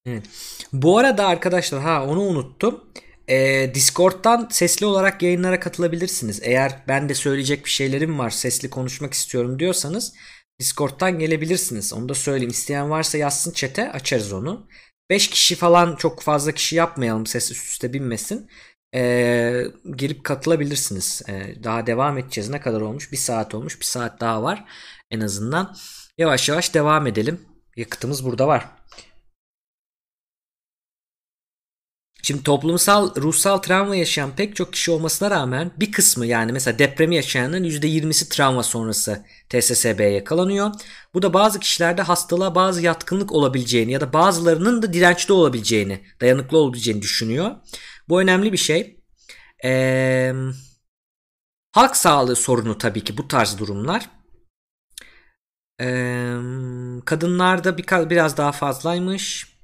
[0.06, 0.26] Evet.
[0.74, 2.84] Bu arada arkadaşlar ha onu unuttum.
[3.30, 6.40] Ee, Discord'dan sesli olarak yayınlara katılabilirsiniz.
[6.44, 10.14] Eğer ben de söyleyecek bir şeylerim var sesli konuşmak istiyorum diyorsanız
[10.60, 11.94] Discord'dan gelebilirsiniz.
[11.94, 12.52] Onu da söyleyeyim.
[12.52, 14.68] İsteyen varsa yazsın chat'e açarız onu.
[15.10, 18.50] 5 kişi falan çok fazla kişi yapmayalım ses üst üste binmesin.
[18.96, 19.66] Ee,
[19.98, 21.22] girip katılabilirsiniz.
[21.30, 22.50] Ee, daha devam edeceğiz.
[22.50, 23.12] Ne kadar olmuş?
[23.12, 23.80] Bir saat olmuş.
[23.80, 24.66] Bir saat daha var
[25.12, 25.76] en azından.
[26.18, 27.42] Yavaş yavaş devam edelim.
[27.76, 28.70] Yakıtımız burada var.
[32.26, 37.16] Şimdi toplumsal, ruhsal travma yaşayan pek çok kişi olmasına rağmen bir kısmı yani mesela depremi
[37.16, 40.72] yaşayanların %20'si travma sonrası TSSB'ye yakalanıyor.
[41.14, 46.58] Bu da bazı kişilerde hastalığa bazı yatkınlık olabileceğini ya da bazılarının da dirençli olabileceğini, dayanıklı
[46.58, 47.52] olabileceğini düşünüyor.
[48.14, 49.00] Bu önemli bir şey.
[49.64, 50.34] Ee,
[51.72, 54.10] halk sağlığı sorunu tabii ki bu tarz durumlar.
[55.82, 56.38] Ee,
[57.06, 59.58] kadınlarda bir, biraz daha fazlaymış.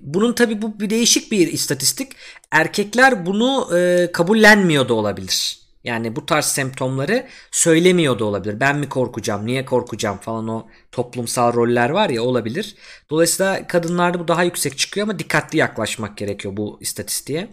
[0.00, 2.12] Bunun tabi bu bir değişik bir istatistik.
[2.50, 5.61] Erkekler bunu e, kabullenmiyor da olabilir.
[5.84, 8.60] Yani bu tarz semptomları söylemiyor da olabilir.
[8.60, 12.76] Ben mi korkacağım, niye korkacağım falan o toplumsal roller var ya olabilir.
[13.10, 17.48] Dolayısıyla kadınlarda bu daha yüksek çıkıyor ama dikkatli yaklaşmak gerekiyor bu istatistiğe.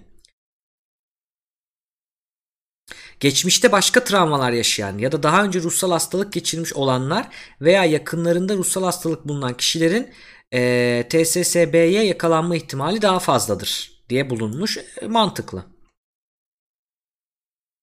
[3.20, 7.28] Geçmişte başka travmalar yaşayan ya da daha önce ruhsal hastalık geçirmiş olanlar
[7.62, 10.14] veya yakınlarında ruhsal hastalık bulunan kişilerin
[10.54, 14.78] e, TSSB'ye yakalanma ihtimali daha fazladır diye bulunmuş.
[15.02, 15.79] E, mantıklı.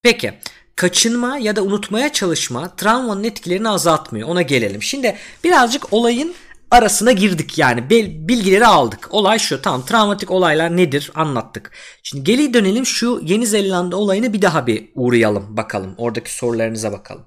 [0.06, 0.32] Peki
[0.76, 4.28] kaçınma ya da unutmaya çalışma travmanın etkilerini azaltmıyor.
[4.28, 4.82] Ona gelelim.
[4.82, 6.34] Şimdi birazcık olayın
[6.70, 7.90] arasına girdik yani
[8.28, 9.08] bilgileri aldık.
[9.10, 11.72] Olay şu tamam travmatik olaylar nedir anlattık.
[12.02, 15.94] Şimdi geri dönelim şu Yeni Zelanda olayını bir daha bir uğrayalım bakalım.
[15.98, 17.26] Oradaki sorularınıza bakalım.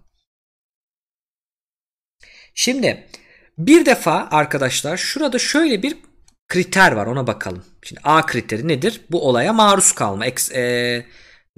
[2.56, 3.08] Şimdi
[3.58, 5.98] bir defa arkadaşlar şurada şöyle bir
[6.48, 7.66] kriter var ona bakalım.
[7.84, 9.02] Şimdi A kriteri nedir?
[9.12, 10.26] Bu olaya maruz kalma.
[10.26, 11.06] Ex, e,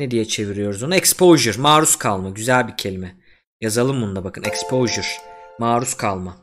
[0.02, 0.96] ne diye çeviriyoruz onu?
[0.96, 2.30] Exposure, maruz kalma.
[2.30, 3.16] Güzel bir kelime.
[3.62, 4.44] Yazalım bunu da bakın.
[4.44, 5.08] Exposure,
[5.60, 6.38] maruz kalma.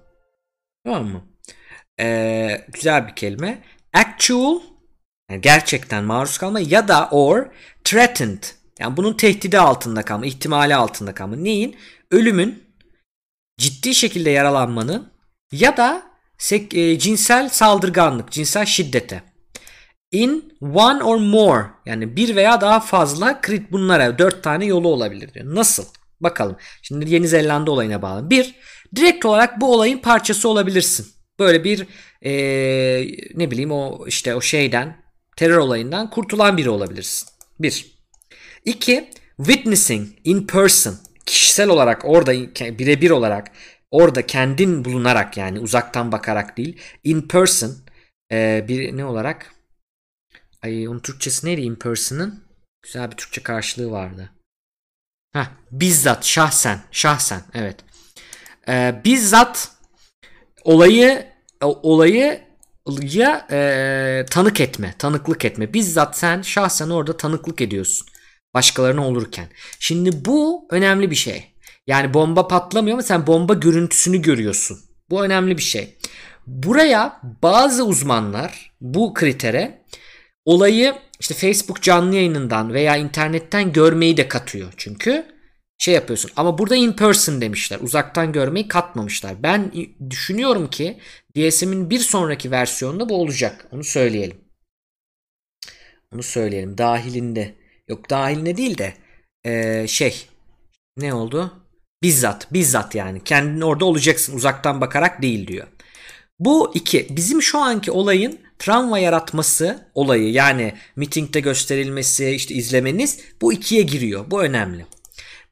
[0.84, 1.24] Tamam mı?
[2.00, 3.62] Ee, güzel bir kelime.
[3.92, 4.60] Actual,
[5.30, 7.46] yani gerçekten maruz kalma ya da or
[7.84, 8.42] threatened.
[8.78, 11.36] Yani bunun tehdidi altında kalma, ihtimali altında kalma.
[11.36, 11.76] Neyin?
[12.10, 12.64] Ölümün,
[13.58, 15.12] ciddi şekilde yaralanmanın
[15.52, 16.02] ya da
[16.52, 19.22] e, cinsel saldırganlık, cinsel şiddete.
[20.12, 25.34] In one or more yani bir veya daha fazla crit bunlara dört tane yolu olabilir
[25.34, 25.54] diyor.
[25.54, 25.84] Nasıl?
[26.20, 26.56] Bakalım.
[26.82, 28.30] Şimdi Yeni Zelanda olayına bağlı.
[28.30, 28.54] Bir,
[28.96, 31.06] direkt olarak bu olayın parçası olabilirsin.
[31.38, 31.86] Böyle bir
[32.22, 34.96] ee, ne bileyim o işte o şeyden
[35.36, 37.28] terör olayından kurtulan biri olabilirsin.
[37.60, 37.98] Bir.
[38.64, 40.96] İki, witnessing in person
[41.26, 42.32] kişisel olarak orada
[42.78, 43.50] birebir olarak
[43.90, 47.76] orada kendin bulunarak yani uzaktan bakarak değil in person
[48.32, 49.54] e, bir ne olarak
[50.62, 52.44] ay onun Türkçesi neydi in person'ın
[52.82, 54.30] güzel bir Türkçe karşılığı vardı.
[55.32, 57.76] Ha bizzat şahsen şahsen evet.
[58.68, 59.72] E, bizzat
[60.64, 61.26] olayı
[61.60, 62.40] olayı
[63.02, 65.74] ya e, tanık etme, tanıklık etme.
[65.74, 68.06] Bizzat sen şahsen orada tanıklık ediyorsun
[68.54, 69.48] başkalarına olurken.
[69.78, 71.54] Şimdi bu önemli bir şey.
[71.86, 74.78] Yani bomba patlamıyor ama sen bomba görüntüsünü görüyorsun.
[75.10, 75.98] Bu önemli bir şey.
[76.46, 79.84] Buraya bazı uzmanlar bu kritere
[80.48, 84.72] olayı işte Facebook canlı yayınından veya internetten görmeyi de katıyor.
[84.76, 85.26] Çünkü
[85.78, 86.30] şey yapıyorsun.
[86.36, 87.78] Ama burada in person demişler.
[87.80, 89.42] Uzaktan görmeyi katmamışlar.
[89.42, 89.72] Ben
[90.10, 90.98] düşünüyorum ki
[91.36, 93.66] DSM'in bir sonraki versiyonunda bu olacak.
[93.72, 94.38] Onu söyleyelim.
[96.14, 96.78] Onu söyleyelim.
[96.78, 97.54] Dahilinde.
[97.88, 98.94] Yok dahilinde değil de
[99.44, 100.26] ee, şey
[100.96, 101.52] ne oldu?
[102.02, 103.24] Bizzat, bizzat yani.
[103.24, 105.66] Kendin orada olacaksın uzaktan bakarak değil diyor.
[106.38, 107.16] Bu iki.
[107.16, 114.24] Bizim şu anki olayın travma yaratması olayı yani mitingde gösterilmesi işte izlemeniz bu ikiye giriyor.
[114.30, 114.86] Bu önemli.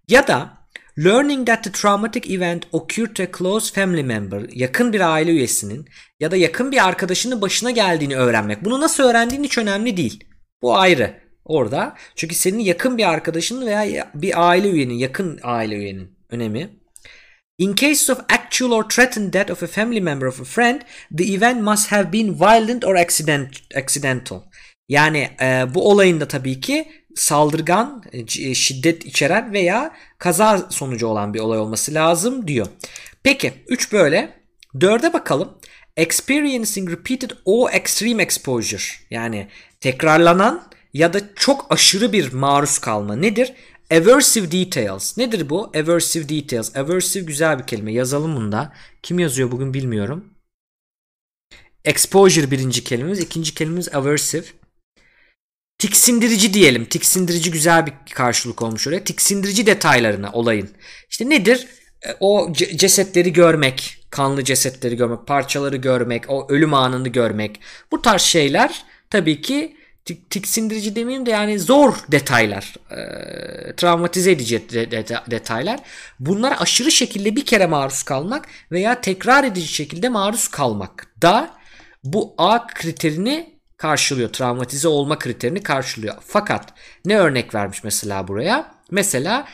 [0.08, 0.58] Ya da
[0.98, 5.88] learning that the traumatic event occurred to a close family member yakın bir aile üyesinin
[6.20, 8.64] ya da yakın bir arkadaşının başına geldiğini öğrenmek.
[8.64, 10.24] Bunu nasıl öğrendiğin hiç önemli değil.
[10.62, 11.94] Bu ayrı orada.
[12.16, 16.85] Çünkü senin yakın bir arkadaşın veya bir aile üyenin, yakın aile üyenin önemi.
[17.58, 21.34] In cases of actual or threatened death of a family member of a friend, the
[21.34, 24.42] event must have been violent or accident, accidental.
[24.88, 31.40] Yani e, bu olayında tabii ki saldırgan, e, şiddet içeren veya kaza sonucu olan bir
[31.40, 32.66] olay olması lazım diyor.
[33.22, 34.36] Peki 3 böyle.
[34.74, 35.58] 4'e bakalım.
[35.96, 39.48] Experiencing repeated or extreme exposure yani
[39.80, 43.52] tekrarlanan ya da çok aşırı bir maruz kalma nedir?
[43.90, 45.18] Aversive details.
[45.18, 45.70] Nedir bu?
[45.74, 46.76] Aversive details.
[46.76, 47.92] Aversive güzel bir kelime.
[47.92, 48.72] Yazalım bunu da.
[49.02, 50.24] Kim yazıyor bugün bilmiyorum.
[51.84, 53.20] Exposure birinci kelimemiz.
[53.20, 54.44] ikinci kelimemiz aversive.
[55.78, 56.84] Tiksindirici diyelim.
[56.84, 59.04] Tiksindirici güzel bir karşılık olmuş oraya.
[59.04, 60.70] Tiksindirici detaylarına olayın.
[61.10, 61.66] İşte nedir?
[62.06, 67.60] E, o cesetleri görmek, kanlı cesetleri görmek, parçaları görmek, o ölüm anını görmek.
[67.90, 69.76] Bu tarz şeyler tabii ki
[70.14, 72.96] tiksindirici demeyeyim de yani zor detaylar, e,
[73.76, 75.80] travmatize edici de, de, detaylar.
[76.20, 81.50] Bunlara aşırı şekilde bir kere maruz kalmak veya tekrar edici şekilde maruz kalmak da
[82.04, 84.28] bu A kriterini karşılıyor.
[84.32, 86.14] Travmatize olma kriterini karşılıyor.
[86.20, 88.74] Fakat ne örnek vermiş mesela buraya?
[88.90, 89.46] Mesela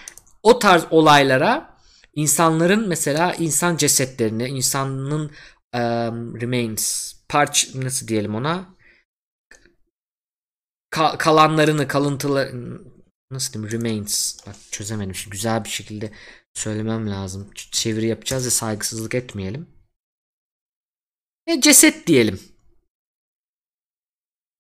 [0.43, 1.77] o tarz olaylara
[2.15, 5.31] insanların mesela insan cesetlerini, insanın
[5.75, 8.73] um, remains, parç nasıl diyelim ona?
[10.93, 12.53] Ka- kalanlarını, kalıntılı
[13.31, 14.47] nasıl diyeyim remains.
[14.47, 15.15] Bak çözemedim.
[15.15, 16.13] Şimdi güzel bir şekilde
[16.55, 17.51] söylemem lazım.
[17.55, 19.67] Çeviri yapacağız ya saygısızlık etmeyelim.
[21.47, 22.41] E, ceset diyelim.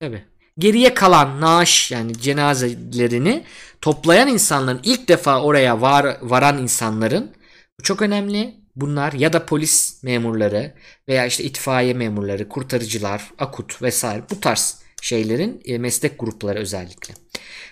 [0.01, 0.25] Tabii.
[0.59, 3.45] Geriye kalan naaş yani cenazelerini
[3.81, 7.35] toplayan insanların ilk defa oraya var, varan insanların
[7.81, 8.63] bu çok önemli.
[8.77, 10.75] Bunlar ya da polis memurları
[11.09, 17.15] veya işte itfaiye memurları, kurtarıcılar, akut vesaire bu tarz şeylerin e, meslek grupları özellikle.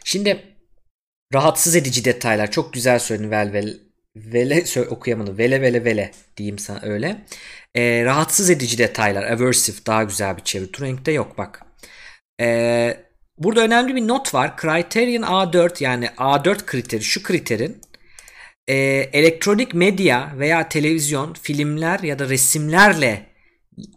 [0.04, 0.42] Şimdi
[1.34, 3.78] rahatsız edici detaylar çok güzel söyledin vel vel
[4.16, 7.26] vele okuyamadım vele vele vele diyeyim sana öyle.
[7.74, 10.72] E, rahatsız edici detaylar aversive daha güzel bir çeviri.
[10.72, 11.62] Turing'de yok bak.
[12.40, 12.96] E,
[13.38, 14.56] burada önemli bir not var.
[14.56, 17.80] Criterion A4 yani A4 kriteri şu kriterin
[18.68, 18.74] e,
[19.12, 23.26] elektronik medya veya televizyon, filmler ya da resimlerle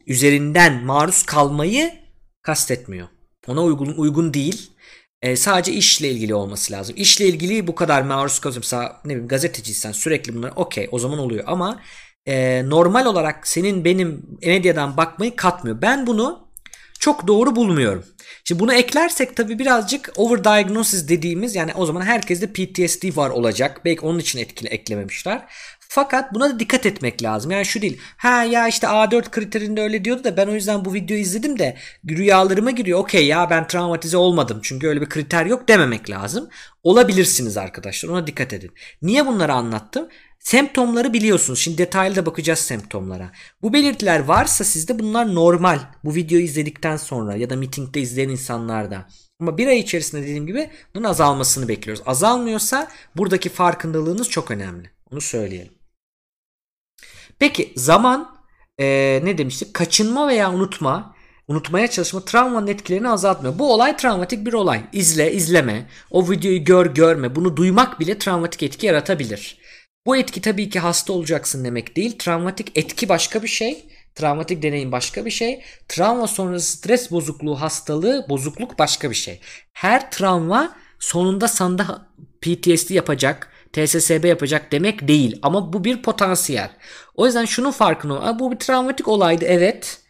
[0.07, 1.93] üzerinden maruz kalmayı
[2.41, 3.07] kastetmiyor.
[3.47, 4.71] Ona uygun uygun değil.
[5.21, 6.95] E, sadece işle ilgili olması lazım.
[6.97, 11.43] İşle ilgili bu kadar maruz kalıyorsa ne bileyim gazeteciysen sürekli bunlar okey o zaman oluyor
[11.47, 11.81] ama
[12.25, 15.81] e, normal olarak senin benim medyadan bakmayı katmıyor.
[15.81, 16.47] Ben bunu
[16.99, 18.05] çok doğru bulmuyorum.
[18.43, 23.81] Şimdi bunu eklersek tabii birazcık overdiagnosis dediğimiz yani o zaman herkeste PTSD var olacak.
[23.85, 25.45] Belki onun için etkili eklememişler.
[25.95, 27.51] Fakat buna da dikkat etmek lazım.
[27.51, 28.01] Yani şu değil.
[28.17, 31.77] Ha ya işte A4 kriterinde öyle diyordu da ben o yüzden bu videoyu izledim de
[32.09, 32.99] rüyalarıma giriyor.
[32.99, 34.59] Okey ya ben travmatize olmadım.
[34.63, 36.49] Çünkü öyle bir kriter yok dememek lazım.
[36.83, 38.09] Olabilirsiniz arkadaşlar.
[38.09, 38.71] Ona dikkat edin.
[39.01, 40.07] Niye bunları anlattım?
[40.39, 41.59] Semptomları biliyorsunuz.
[41.59, 43.31] Şimdi detaylı da bakacağız semptomlara.
[43.61, 45.79] Bu belirtiler varsa sizde bunlar normal.
[46.03, 49.05] Bu videoyu izledikten sonra ya da mitingde izleyen insanlarda.
[49.39, 52.03] Ama bir ay içerisinde dediğim gibi bunun azalmasını bekliyoruz.
[52.05, 54.89] Azalmıyorsa buradaki farkındalığınız çok önemli.
[55.11, 55.82] Onu söyleyelim.
[57.43, 58.35] Peki zaman
[58.79, 58.85] e,
[59.23, 59.73] ne demiştik?
[59.73, 61.15] Kaçınma veya unutma,
[61.47, 63.59] unutmaya çalışma travmanın etkilerini azaltmıyor.
[63.59, 64.81] Bu olay travmatik bir olay.
[64.93, 67.35] İzle, izleme, o videoyu gör, görme.
[67.35, 69.57] Bunu duymak bile travmatik etki yaratabilir.
[70.05, 72.17] Bu etki tabii ki hasta olacaksın demek değil.
[72.17, 73.85] Travmatik etki başka bir şey.
[74.15, 75.63] Travmatik deneyim başka bir şey.
[75.87, 79.39] Travma sonrası stres bozukluğu hastalığı, bozukluk başka bir şey.
[79.73, 82.07] Her travma sonunda sanda
[82.43, 85.39] PTSD yapacak, TSSB yapacak demek değil.
[85.41, 86.71] Ama bu bir potansiyel.
[87.15, 88.39] O yüzden şunun farkını ol.
[88.39, 90.01] Bu bir travmatik olaydı evet.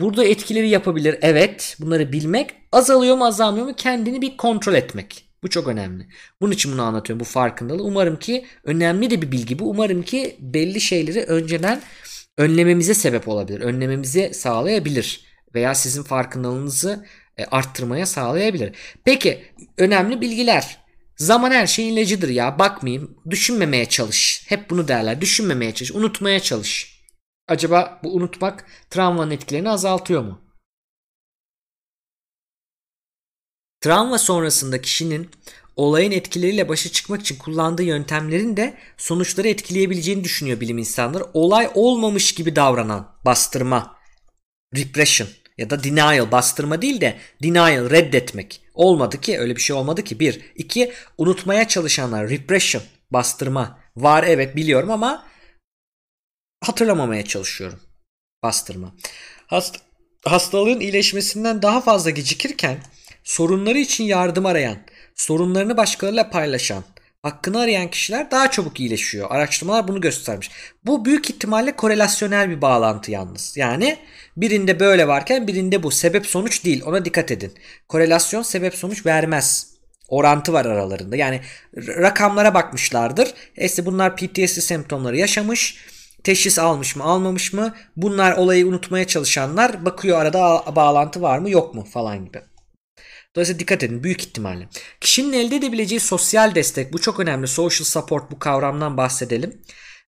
[0.00, 1.76] Burada etkileri yapabilir evet.
[1.80, 5.30] Bunları bilmek azalıyor mu azalmıyor mu kendini bir kontrol etmek.
[5.42, 6.06] Bu çok önemli.
[6.40, 7.82] Bunun için bunu anlatıyorum bu farkındalığı.
[7.82, 9.70] Umarım ki önemli de bir bilgi bu.
[9.70, 11.80] Umarım ki belli şeyleri önceden
[12.38, 13.60] önlememize sebep olabilir.
[13.60, 15.24] Önlememizi sağlayabilir.
[15.54, 18.76] Veya sizin farkındalığınızı e, arttırmaya sağlayabilir.
[19.04, 19.44] Peki
[19.78, 20.79] önemli bilgiler.
[21.20, 22.58] Zaman her şeyin ilacıdır ya.
[22.58, 23.18] Bakmayayım.
[23.30, 24.44] Düşünmemeye çalış.
[24.48, 25.20] Hep bunu derler.
[25.20, 25.92] Düşünmemeye çalış.
[25.92, 27.00] Unutmaya çalış.
[27.48, 30.40] Acaba bu unutmak travmanın etkilerini azaltıyor mu?
[33.80, 35.30] Travma sonrasında kişinin
[35.76, 41.24] olayın etkileriyle başa çıkmak için kullandığı yöntemlerin de sonuçları etkileyebileceğini düşünüyor bilim insanları.
[41.34, 43.96] Olay olmamış gibi davranan bastırma,
[44.76, 45.28] repression
[45.60, 48.60] ya da denial bastırma değil de denial reddetmek.
[48.74, 50.20] Olmadı ki öyle bir şey olmadı ki.
[50.20, 50.40] Bir.
[50.56, 55.26] iki unutmaya çalışanlar repression bastırma var evet biliyorum ama
[56.64, 57.80] hatırlamamaya çalışıyorum.
[58.42, 58.94] Bastırma.
[59.46, 59.76] Hast
[60.24, 62.78] hastalığın iyileşmesinden daha fazla gecikirken
[63.24, 64.78] sorunları için yardım arayan,
[65.14, 66.84] sorunlarını başkalarıyla paylaşan,
[67.22, 69.30] hakkını arayan kişiler daha çabuk iyileşiyor.
[69.30, 70.50] Araştırmalar bunu göstermiş.
[70.86, 73.56] Bu büyük ihtimalle korelasyonel bir bağlantı yalnız.
[73.56, 73.98] Yani
[74.36, 75.90] birinde böyle varken birinde bu.
[75.90, 76.82] Sebep sonuç değil.
[76.86, 77.54] Ona dikkat edin.
[77.88, 79.70] Korelasyon sebep sonuç vermez.
[80.08, 81.16] Orantı var aralarında.
[81.16, 81.40] Yani
[81.76, 83.34] rakamlara bakmışlardır.
[83.56, 85.78] İşte bunlar PTSD semptomları yaşamış.
[86.24, 87.74] Teşhis almış mı almamış mı?
[87.96, 92.40] Bunlar olayı unutmaya çalışanlar bakıyor arada bağlantı var mı yok mu falan gibi.
[93.36, 94.68] Dolayısıyla dikkat edin büyük ihtimalle.
[95.00, 97.48] Kişinin elde edebileceği sosyal destek bu çok önemli.
[97.48, 99.62] Social support bu kavramdan bahsedelim.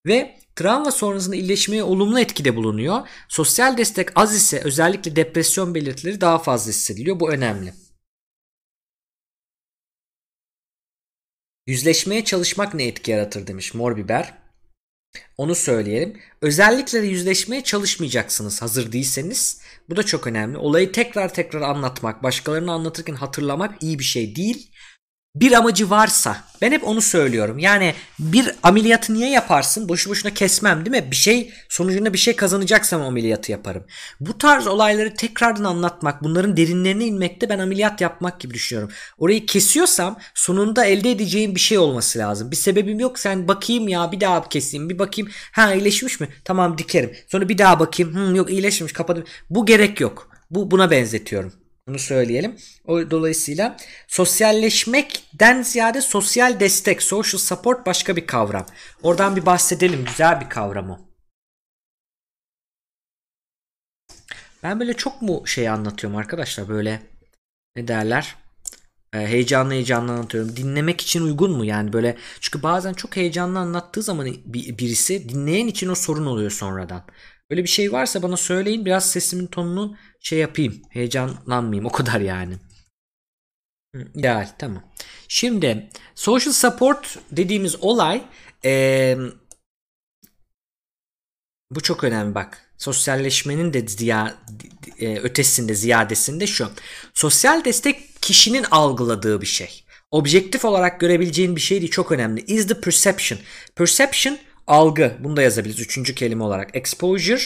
[0.07, 3.09] Ve travma sonrasında iyileşmeye olumlu etkide bulunuyor.
[3.29, 7.21] Sosyal destek az ise özellikle depresyon belirtileri daha fazla hissediliyor.
[7.21, 7.75] Bu önemli.
[11.67, 14.35] Yüzleşmeye çalışmak ne etki yaratır demiş Mor Biber.
[15.37, 16.21] Onu söyleyelim.
[16.41, 19.62] Özellikle de yüzleşmeye çalışmayacaksınız hazır değilseniz.
[19.89, 20.59] Bu da çok önemli.
[20.59, 24.71] Olayı tekrar tekrar anlatmak, başkalarını anlatırken hatırlamak iyi bir şey değil
[25.37, 27.59] bir amacı varsa ben hep onu söylüyorum.
[27.59, 29.89] Yani bir ameliyatı niye yaparsın?
[29.89, 31.11] Boşu boşuna kesmem değil mi?
[31.11, 33.85] Bir şey sonucunda bir şey kazanacaksam ameliyatı yaparım.
[34.21, 38.95] Bu tarz olayları tekrardan anlatmak, bunların derinlerine inmekte ben ameliyat yapmak gibi düşünüyorum.
[39.19, 42.51] Orayı kesiyorsam sonunda elde edeceğim bir şey olması lazım.
[42.51, 43.19] Bir sebebim yok.
[43.19, 45.31] Sen bakayım ya bir daha keseyim, bir bakayım.
[45.53, 46.29] Ha iyileşmiş mi?
[46.45, 47.13] Tamam dikerim.
[47.29, 48.15] Sonra bir daha bakayım.
[48.15, 49.25] Hı, yok iyileşmemiş kapadım.
[49.51, 50.29] Bu gerek yok.
[50.51, 51.62] Bu buna benzetiyorum.
[51.89, 52.57] Bunu söyleyelim.
[52.85, 53.77] O dolayısıyla
[54.09, 58.67] sosyalleşmekten ziyade sosyal destek, social support başka bir kavram.
[59.03, 60.05] Oradan bir bahsedelim.
[60.05, 60.99] Güzel bir kavram o.
[64.63, 67.03] Ben böyle çok mu şey anlatıyorum arkadaşlar böyle
[67.77, 68.37] ne derler?
[69.13, 70.57] E, heyecanlı heyecanlı anlatıyorum.
[70.57, 71.65] Dinlemek için uygun mu?
[71.65, 77.05] Yani böyle çünkü bazen çok heyecanlı anlattığı zaman birisi dinleyen için o sorun oluyor sonradan.
[77.53, 78.85] Öyle bir şey varsa bana söyleyin.
[78.85, 80.83] Biraz sesimin tonunu şey yapayım.
[80.91, 81.87] Heyecanlanmayayım.
[81.87, 82.55] O kadar yani.
[84.15, 84.83] İdeal tamam.
[85.29, 88.23] Şimdi social support dediğimiz olay
[88.65, 89.19] ee,
[91.71, 92.73] bu çok önemli bak.
[92.79, 94.35] Sosyalleşmenin de ziya,
[94.99, 96.71] e, ötesinde ziyadesinde şu.
[97.15, 99.85] Sosyal destek kişinin algıladığı bir şey.
[100.11, 102.41] Objektif olarak görebileceğin bir şey değil çok önemli.
[102.41, 103.41] Is the perception.
[103.77, 105.17] Perception algı.
[105.21, 106.77] Bunu da yazabiliriz üçüncü kelime olarak.
[106.77, 107.43] Exposure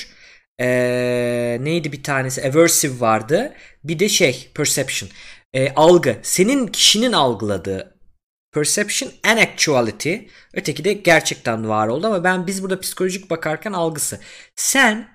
[0.61, 2.43] ee, neydi bir tanesi?
[2.49, 3.55] Aversive vardı.
[3.85, 5.11] Bir de şey perception.
[5.55, 6.17] Ee, algı.
[6.23, 7.99] Senin kişinin algıladığı
[8.53, 10.17] perception and actuality.
[10.55, 14.21] Öteki de gerçekten var oldu ama ben biz burada psikolojik bakarken algısı.
[14.57, 15.09] Sen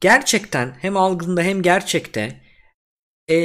[0.00, 2.40] gerçekten hem algında hem gerçekte
[3.28, 3.36] e,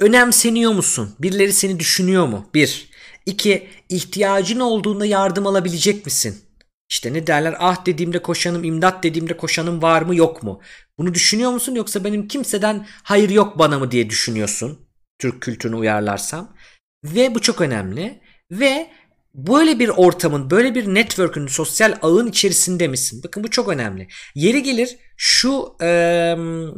[0.00, 1.14] önemseniyor musun?
[1.18, 2.50] Birileri seni düşünüyor mu?
[2.54, 2.90] Bir.
[3.26, 3.68] İki.
[3.88, 6.49] ihtiyacın olduğunda yardım alabilecek misin?
[6.90, 10.60] İşte ne derler ah dediğimde koşanım imdat dediğimde koşanım var mı yok mu?
[10.98, 14.88] Bunu düşünüyor musun yoksa benim kimseden hayır yok bana mı diye düşünüyorsun?
[15.18, 16.56] Türk kültürünü uyarlarsam.
[17.04, 18.20] Ve bu çok önemli.
[18.50, 18.90] Ve
[19.34, 23.20] böyle bir ortamın, böyle bir network'ün, sosyal ağın içerisinde misin?
[23.24, 24.08] Bakın bu çok önemli.
[24.34, 25.86] Yeri gelir şu e,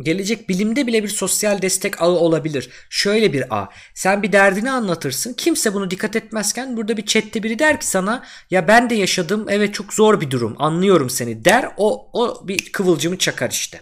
[0.02, 2.70] gelecek bilimde bile bir sosyal destek ağı olabilir.
[2.90, 3.68] Şöyle bir ağ.
[3.94, 5.32] Sen bir derdini anlatırsın.
[5.32, 9.46] Kimse bunu dikkat etmezken burada bir chatte biri der ki sana ya ben de yaşadım.
[9.48, 10.56] Evet çok zor bir durum.
[10.58, 11.68] Anlıyorum seni der.
[11.76, 13.80] O o bir kıvılcımı çakar işte.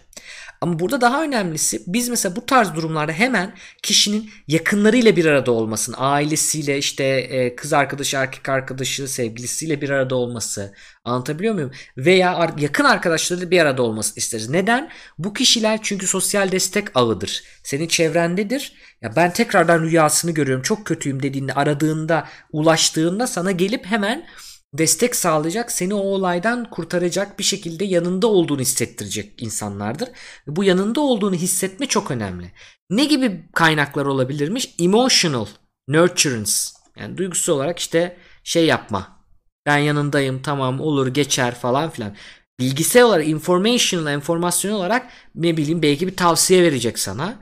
[0.61, 5.95] Ama burada daha önemlisi biz mesela bu tarz durumlarda hemen kişinin yakınlarıyla bir arada olmasın.
[5.97, 10.73] Ailesiyle işte e, kız arkadaşı, erkek arkadaşı, sevgilisiyle bir arada olması.
[11.05, 11.71] Anlatabiliyor muyum?
[11.97, 14.49] Veya yakın arkadaşlarıyla bir arada olması isteriz.
[14.49, 14.89] Neden?
[15.17, 17.43] Bu kişiler çünkü sosyal destek ağıdır.
[17.63, 18.73] Senin çevrendedir.
[19.01, 20.63] Ya ben tekrardan rüyasını görüyorum.
[20.63, 24.25] Çok kötüyüm dediğinde aradığında, ulaştığında sana gelip hemen
[24.73, 30.09] destek sağlayacak, seni o olaydan kurtaracak bir şekilde yanında olduğunu hissettirecek insanlardır.
[30.47, 32.51] Bu yanında olduğunu hissetme çok önemli.
[32.89, 34.75] Ne gibi kaynaklar olabilirmiş?
[34.79, 35.45] Emotional
[35.87, 36.51] nurturance.
[36.97, 39.21] Yani duygusal olarak işte şey yapma.
[39.65, 42.15] Ben yanındayım tamam olur geçer falan filan.
[42.59, 47.39] Bilgisayar olarak informational, enformasyon olarak ne bileyim belki bir tavsiye verecek sana.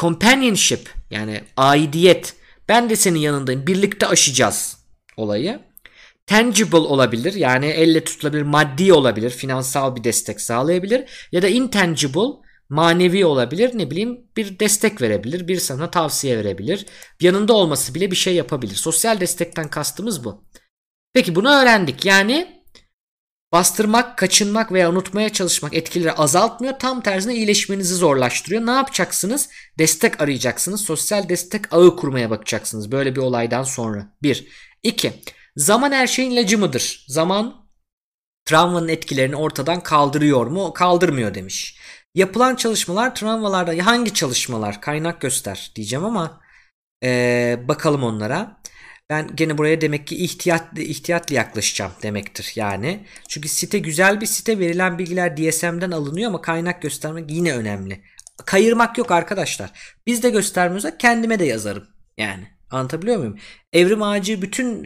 [0.00, 2.36] Companionship yani aidiyet.
[2.68, 3.66] Ben de senin yanındayım.
[3.66, 4.76] Birlikte aşacağız
[5.16, 5.69] olayı
[6.30, 7.34] tangible olabilir.
[7.34, 11.28] Yani elle tutulabilir maddi olabilir finansal bir destek sağlayabilir.
[11.32, 12.28] Ya da intangible
[12.68, 16.86] manevi olabilir ne bileyim bir destek verebilir bir sana tavsiye verebilir.
[17.20, 18.74] Yanında olması bile bir şey yapabilir.
[18.74, 20.44] Sosyal destekten kastımız bu.
[21.12, 22.04] Peki bunu öğrendik.
[22.04, 22.62] Yani
[23.52, 26.78] bastırmak kaçınmak veya unutmaya çalışmak etkileri azaltmıyor.
[26.78, 28.66] Tam tersine iyileşmenizi zorlaştırıyor.
[28.66, 29.48] Ne yapacaksınız?
[29.78, 30.80] Destek arayacaksınız.
[30.80, 34.16] Sosyal destek ağı kurmaya bakacaksınız böyle bir olaydan sonra.
[34.22, 34.46] 1
[34.82, 35.12] 2
[35.56, 37.04] Zaman her şeyin ilacı mıdır?
[37.08, 37.70] Zaman
[38.44, 40.72] travmanın etkilerini ortadan kaldırıyor mu?
[40.72, 41.78] Kaldırmıyor demiş.
[42.14, 44.80] Yapılan çalışmalar travmalarda hangi çalışmalar?
[44.80, 46.40] Kaynak göster diyeceğim ama
[47.04, 48.60] ee, bakalım onlara.
[49.10, 53.06] Ben gene buraya demek ki ihtiyatlı, ihtiyatlı yaklaşacağım demektir yani.
[53.28, 58.04] Çünkü site güzel bir site verilen bilgiler DSM'den alınıyor ama kaynak göstermek yine önemli.
[58.46, 59.72] Kayırmak yok arkadaşlar.
[60.06, 61.86] Biz de göstermiyorsak kendime de yazarım
[62.18, 62.59] yani.
[62.70, 63.38] Anlatabiliyor muyum?
[63.72, 64.84] Evrim ağacı bütün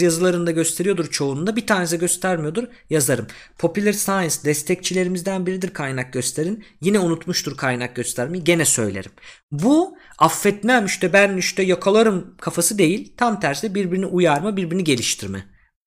[0.00, 1.56] yazılarında gösteriyordur çoğununda.
[1.56, 2.64] Bir tanesi göstermiyordur.
[2.90, 3.26] Yazarım.
[3.58, 6.64] Popular Science destekçilerimizden biridir kaynak gösterin.
[6.80, 8.44] Yine unutmuştur kaynak göstermeyi.
[8.44, 9.12] Gene söylerim.
[9.50, 13.12] Bu affetmem işte ben işte yakalarım kafası değil.
[13.16, 15.44] Tam tersi birbirini uyarma, birbirini geliştirme.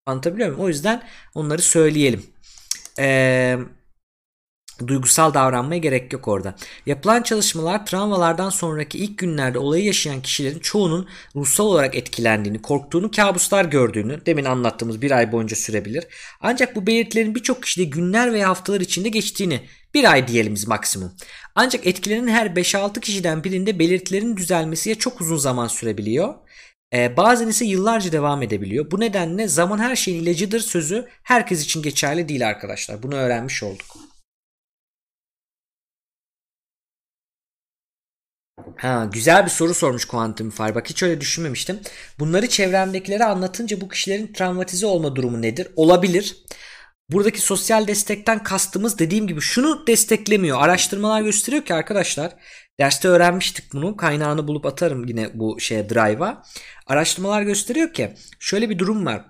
[0.07, 0.65] Anlatabiliyor muyum?
[0.65, 1.03] O yüzden
[1.35, 2.23] onları söyleyelim.
[2.99, 3.59] Eee
[4.87, 6.55] duygusal davranmaya gerek yok orada.
[6.87, 13.65] Yapılan çalışmalar travmalardan sonraki ilk günlerde olayı yaşayan kişilerin çoğunun ruhsal olarak etkilendiğini, korktuğunu, kabuslar
[13.65, 16.05] gördüğünü demin anlattığımız bir ay boyunca sürebilir.
[16.41, 19.61] Ancak bu belirtilerin birçok kişide günler veya haftalar içinde geçtiğini
[19.95, 21.13] bir ay diyelim maksimum.
[21.55, 26.35] Ancak etkilerin her 5-6 kişiden birinde belirtilerin düzelmesiye çok uzun zaman sürebiliyor.
[26.95, 28.91] Ee, bazen ise yıllarca devam edebiliyor.
[28.91, 33.03] Bu nedenle zaman her şeyin ilacıdır sözü herkes için geçerli değil arkadaşlar.
[33.03, 34.14] Bunu öğrenmiş olduk.
[38.77, 40.75] Ha, güzel bir soru sormuş Quantum Fire.
[40.75, 41.81] Bak hiç öyle düşünmemiştim.
[42.19, 45.69] Bunları çevremdekilere anlatınca bu kişilerin travmatize olma durumu nedir?
[45.77, 46.37] Olabilir.
[47.11, 50.59] Buradaki sosyal destekten kastımız dediğim gibi şunu desteklemiyor.
[50.61, 52.33] Araştırmalar gösteriyor ki arkadaşlar
[52.81, 53.97] derste öğrenmiştik bunu.
[53.97, 56.43] Kaynağını bulup atarım yine bu şeye drive'a.
[56.87, 59.25] Araştırmalar gösteriyor ki şöyle bir durum var.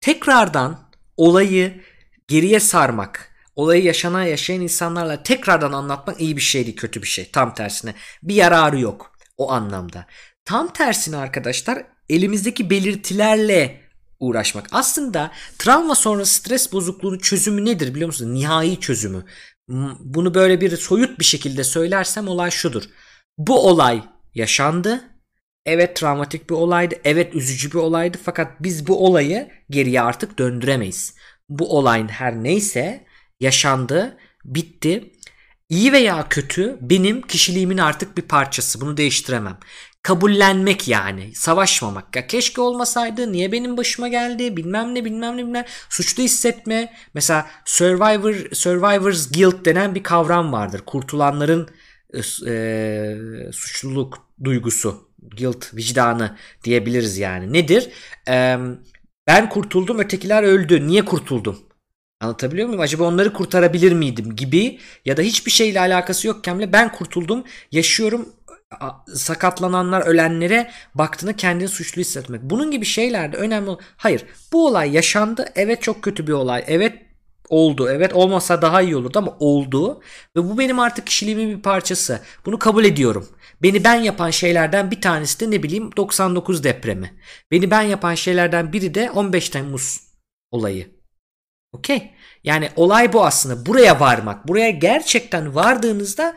[0.00, 1.82] Tekrardan olayı
[2.28, 7.30] geriye sarmak olayı yaşanan yaşayan insanlarla tekrardan anlatmak iyi bir şey değil kötü bir şey
[7.30, 10.06] tam tersine bir yararı yok o anlamda.
[10.44, 13.80] Tam tersine arkadaşlar elimizdeki belirtilerle
[14.20, 14.66] uğraşmak.
[14.72, 18.32] Aslında travma sonrası stres bozukluğunun çözümü nedir biliyor musunuz?
[18.32, 19.24] Nihai çözümü.
[20.00, 22.82] Bunu böyle bir soyut bir şekilde söylersem olay şudur.
[23.38, 24.02] Bu olay
[24.34, 25.04] yaşandı.
[25.66, 26.94] Evet travmatik bir olaydı.
[27.04, 28.18] Evet üzücü bir olaydı.
[28.24, 31.14] Fakat biz bu olayı geriye artık döndüremeyiz.
[31.48, 33.06] Bu olayın her neyse
[33.42, 35.12] yaşandı, bitti.
[35.68, 38.80] İyi veya kötü benim kişiliğimin artık bir parçası.
[38.80, 39.58] Bunu değiştiremem
[40.02, 41.34] kabullenmek yani.
[41.34, 42.16] Savaşmamak.
[42.16, 43.32] Ya keşke olmasaydı.
[43.32, 44.56] Niye benim başıma geldi?
[44.56, 45.64] Bilmem ne bilmem ne bilmem.
[45.88, 46.92] Suçlu hissetme.
[47.14, 50.80] Mesela Survivor Survivor's Guilt denen bir kavram vardır.
[50.86, 51.68] Kurtulanların
[52.46, 55.12] e, suçluluk duygusu.
[55.36, 57.52] Guilt, vicdanı diyebiliriz yani.
[57.52, 57.88] Nedir?
[58.28, 58.56] E,
[59.26, 60.86] ben kurtuldum ötekiler öldü.
[60.86, 61.58] Niye kurtuldum?
[62.22, 62.80] Anlatabiliyor muyum?
[62.80, 68.28] Acaba onları kurtarabilir miydim gibi ya da hiçbir şeyle alakası yokken bile ben kurtuldum, yaşıyorum,
[69.14, 72.42] sakatlananlar ölenlere baktığında kendini suçlu hissetmek.
[72.42, 73.70] Bunun gibi şeylerde önemli.
[73.96, 75.48] Hayır bu olay yaşandı.
[75.54, 76.64] Evet çok kötü bir olay.
[76.66, 76.92] Evet
[77.48, 77.88] oldu.
[77.90, 80.00] Evet olmasa daha iyi olurdu ama oldu.
[80.36, 82.20] Ve bu benim artık kişiliğimin bir parçası.
[82.46, 83.28] Bunu kabul ediyorum.
[83.62, 87.14] Beni ben yapan şeylerden bir tanesi de ne bileyim 99 depremi.
[87.50, 90.00] Beni ben yapan şeylerden biri de 15 Temmuz
[90.50, 90.91] olayı.
[91.72, 92.10] Okey.
[92.44, 93.66] Yani olay bu aslında.
[93.66, 94.48] Buraya varmak.
[94.48, 96.36] Buraya gerçekten vardığınızda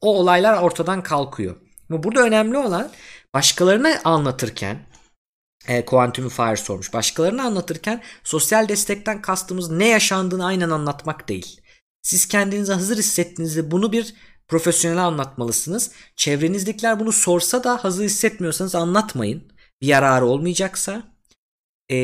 [0.00, 1.56] o olaylar ortadan kalkıyor.
[1.90, 2.90] Ama burada önemli olan
[3.34, 4.78] başkalarına anlatırken
[5.68, 6.92] e, Quantum Fire sormuş.
[6.92, 11.60] Başkalarına anlatırken sosyal destekten kastımız ne yaşandığını aynen anlatmak değil.
[12.02, 14.14] Siz kendinizi hazır hissettiğinizde bunu bir
[14.48, 15.90] profesyonel anlatmalısınız.
[16.16, 19.52] Çevrenizdekiler bunu sorsa da hazır hissetmiyorsanız anlatmayın.
[19.80, 21.13] Bir yararı olmayacaksa
[21.90, 21.96] e,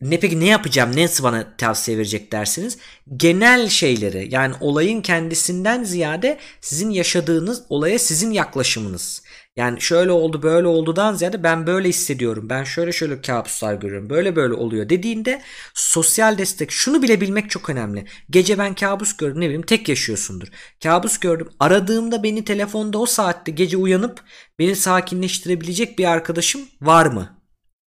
[0.00, 2.78] ne peki ne yapacağım ne bana tavsiye verecek dersiniz.
[3.16, 9.22] Genel şeyleri yani olayın kendisinden ziyade sizin yaşadığınız olaya sizin yaklaşımınız.
[9.56, 12.50] Yani şöyle oldu böyle oldudan ziyade ben böyle hissediyorum.
[12.50, 14.10] Ben şöyle şöyle kabuslar görüyorum.
[14.10, 15.42] Böyle böyle oluyor dediğinde
[15.74, 18.04] sosyal destek şunu bile bilmek çok önemli.
[18.30, 20.48] Gece ben kabus gördüm ne bileyim tek yaşıyorsundur.
[20.82, 21.48] Kabus gördüm.
[21.60, 24.24] Aradığımda beni telefonda o saatte gece uyanıp
[24.58, 27.33] beni sakinleştirebilecek bir arkadaşım var mı?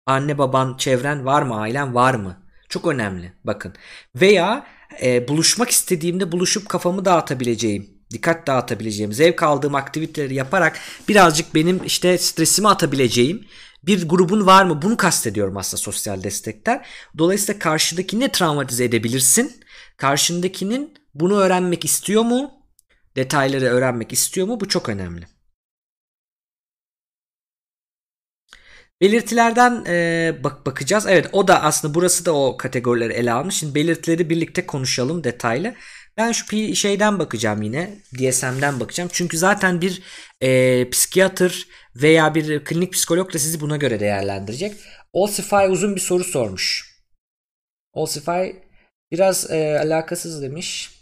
[0.08, 1.55] Anne baban, çevren var mı?
[1.55, 2.43] Ailen var mı?
[2.70, 3.34] Çok önemli.
[3.43, 3.74] Bakın.
[4.16, 4.68] Veya
[5.03, 12.18] e, buluşmak istediğimde buluşup kafamı dağıtabileceğim, dikkat dağıtabileceğim, zevk aldığım aktiviteleri yaparak birazcık benim işte
[12.18, 13.45] stresimi atabileceğim
[13.84, 14.82] bir grubun var mı?
[14.82, 16.88] Bunu kastediyorum aslında sosyal destekler.
[17.18, 19.62] Dolayısıyla karşıdakini ne travmatize edebilirsin?
[19.97, 22.51] Karşındakinin bunu öğrenmek istiyor mu?
[23.16, 24.60] Detayları öğrenmek istiyor mu?
[24.60, 25.36] Bu çok önemli.
[29.02, 31.06] Belirtilerden e, bak bakacağız.
[31.08, 33.56] Evet o da aslında burası da o kategorileri ele almış.
[33.56, 35.74] Şimdi belirtileri birlikte konuşalım detaylı.
[36.18, 37.98] Ben şu şeyden bakacağım yine.
[38.14, 39.10] DSM'den bakacağım.
[39.14, 40.02] Çünkü zaten bir
[40.41, 44.76] e, psikiyatr veya bir klinik psikolog da sizi buna göre değerlendirecek.
[45.14, 46.98] Olsify uzun bir soru sormuş.
[47.93, 48.50] Olsify
[49.12, 50.97] biraz e, alakasız demiş.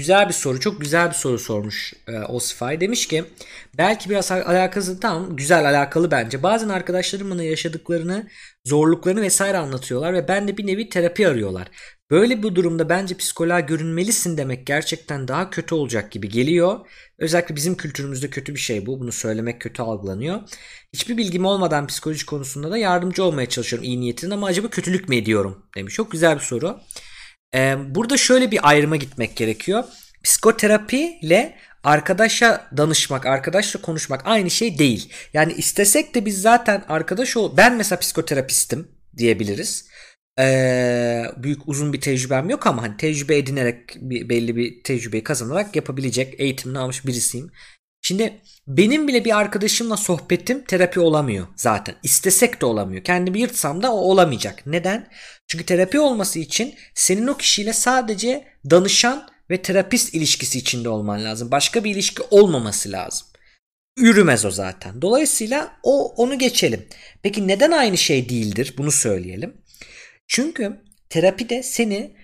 [0.00, 0.60] Güzel bir soru.
[0.60, 2.80] Çok güzel bir soru sormuş e, Osify.
[2.80, 3.24] Demiş ki
[3.78, 6.42] belki biraz alakası tam güzel alakalı bence.
[6.42, 8.28] Bazen arkadaşlarım bana yaşadıklarını,
[8.64, 11.68] zorluklarını vesaire anlatıyorlar ve ben de bir nevi terapi arıyorlar.
[12.10, 16.80] Böyle bir durumda bence psikoloğa görünmelisin demek gerçekten daha kötü olacak gibi geliyor.
[17.18, 19.00] Özellikle bizim kültürümüzde kötü bir şey bu.
[19.00, 20.40] Bunu söylemek kötü algılanıyor.
[20.92, 25.16] Hiçbir bilgim olmadan psikoloji konusunda da yardımcı olmaya çalışıyorum iyi niyetin ama acaba kötülük mü
[25.16, 25.94] ediyorum demiş.
[25.94, 26.80] Çok güzel bir soru.
[27.54, 29.84] Ee, burada şöyle bir ayrıma gitmek gerekiyor.
[30.22, 35.12] Psikoterapi ile arkadaşa danışmak, arkadaşla konuşmak aynı şey değil.
[35.32, 37.56] Yani istesek de biz zaten arkadaş ol.
[37.56, 39.88] Ben mesela psikoterapistim diyebiliriz.
[40.38, 45.76] Ee, büyük uzun bir tecrübem yok ama hani tecrübe edinerek bir, belli bir tecrübeyi kazanarak
[45.76, 47.50] yapabilecek eğitimini almış birisiyim.
[48.02, 51.94] Şimdi benim bile bir arkadaşımla sohbetim terapi olamıyor zaten.
[52.02, 53.04] İstesek de olamıyor.
[53.04, 54.66] Kendimi yırtsam da o olamayacak.
[54.66, 55.08] Neden?
[55.46, 61.50] Çünkü terapi olması için senin o kişiyle sadece danışan ve terapist ilişkisi içinde olman lazım.
[61.50, 63.26] Başka bir ilişki olmaması lazım.
[63.98, 65.02] Yürümez o zaten.
[65.02, 66.86] Dolayısıyla o onu geçelim.
[67.22, 68.74] Peki neden aynı şey değildir?
[68.78, 69.56] Bunu söyleyelim.
[70.28, 72.16] Çünkü terapide seni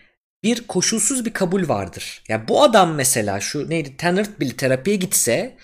[0.47, 2.23] bir koşulsuz bir kabul vardır.
[2.29, 5.57] Ya yani bu adam mesela şu neydi Tennant bile terapiye gitse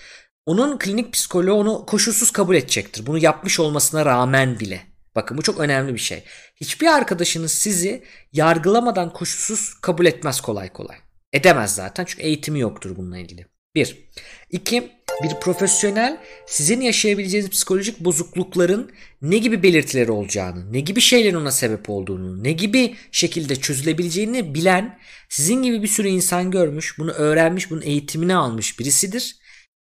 [0.46, 3.06] onun klinik psikoloğu onu koşulsuz kabul edecektir.
[3.06, 4.80] Bunu yapmış olmasına rağmen bile.
[5.14, 6.24] Bakın bu çok önemli bir şey.
[6.56, 10.96] Hiçbir arkadaşınız sizi yargılamadan koşulsuz kabul etmez kolay kolay.
[11.32, 13.46] Edemez zaten çünkü eğitimi yoktur bununla ilgili.
[13.74, 14.08] Bir.
[14.50, 14.92] İki,
[15.22, 18.92] bir profesyonel sizin yaşayabileceğiniz psikolojik bozuklukların
[19.22, 24.98] ne gibi belirtileri olacağını, ne gibi şeylerin ona sebep olduğunu, ne gibi şekilde çözülebileceğini bilen,
[25.28, 29.36] sizin gibi bir sürü insan görmüş, bunu öğrenmiş, bunun eğitimini almış birisidir.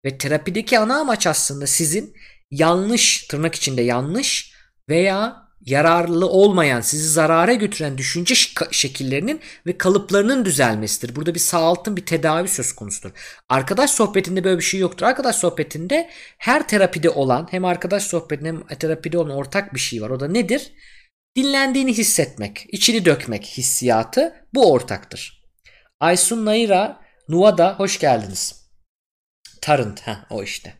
[0.04, 2.14] Ve terapideki ana amaç aslında sizin
[2.50, 4.52] yanlış, tırnak içinde yanlış
[4.88, 8.34] veya yararlı olmayan, sizi zarara götüren düşünce
[8.70, 11.16] şekillerinin ve kalıplarının düzelmesidir.
[11.16, 13.10] Burada bir sağaltım, bir tedavi söz konusudur.
[13.48, 15.06] Arkadaş sohbetinde böyle bir şey yoktur.
[15.06, 20.10] Arkadaş sohbetinde her terapide olan, hem arkadaş sohbetinde hem terapide olan ortak bir şey var.
[20.10, 20.72] O da nedir?
[21.36, 25.44] Dinlendiğini hissetmek, içini dökmek hissiyatı bu ortaktır.
[26.00, 28.70] Aysun Nayra, Nuva'da hoş geldiniz.
[29.60, 30.74] Tarınt, o işte.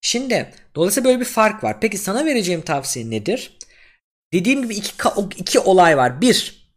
[0.00, 1.80] Şimdi dolayısıyla böyle bir fark var.
[1.80, 3.58] Peki sana vereceğim tavsiye nedir?
[4.32, 4.92] Dediğim gibi iki,
[5.36, 6.20] iki olay var.
[6.20, 6.68] Bir,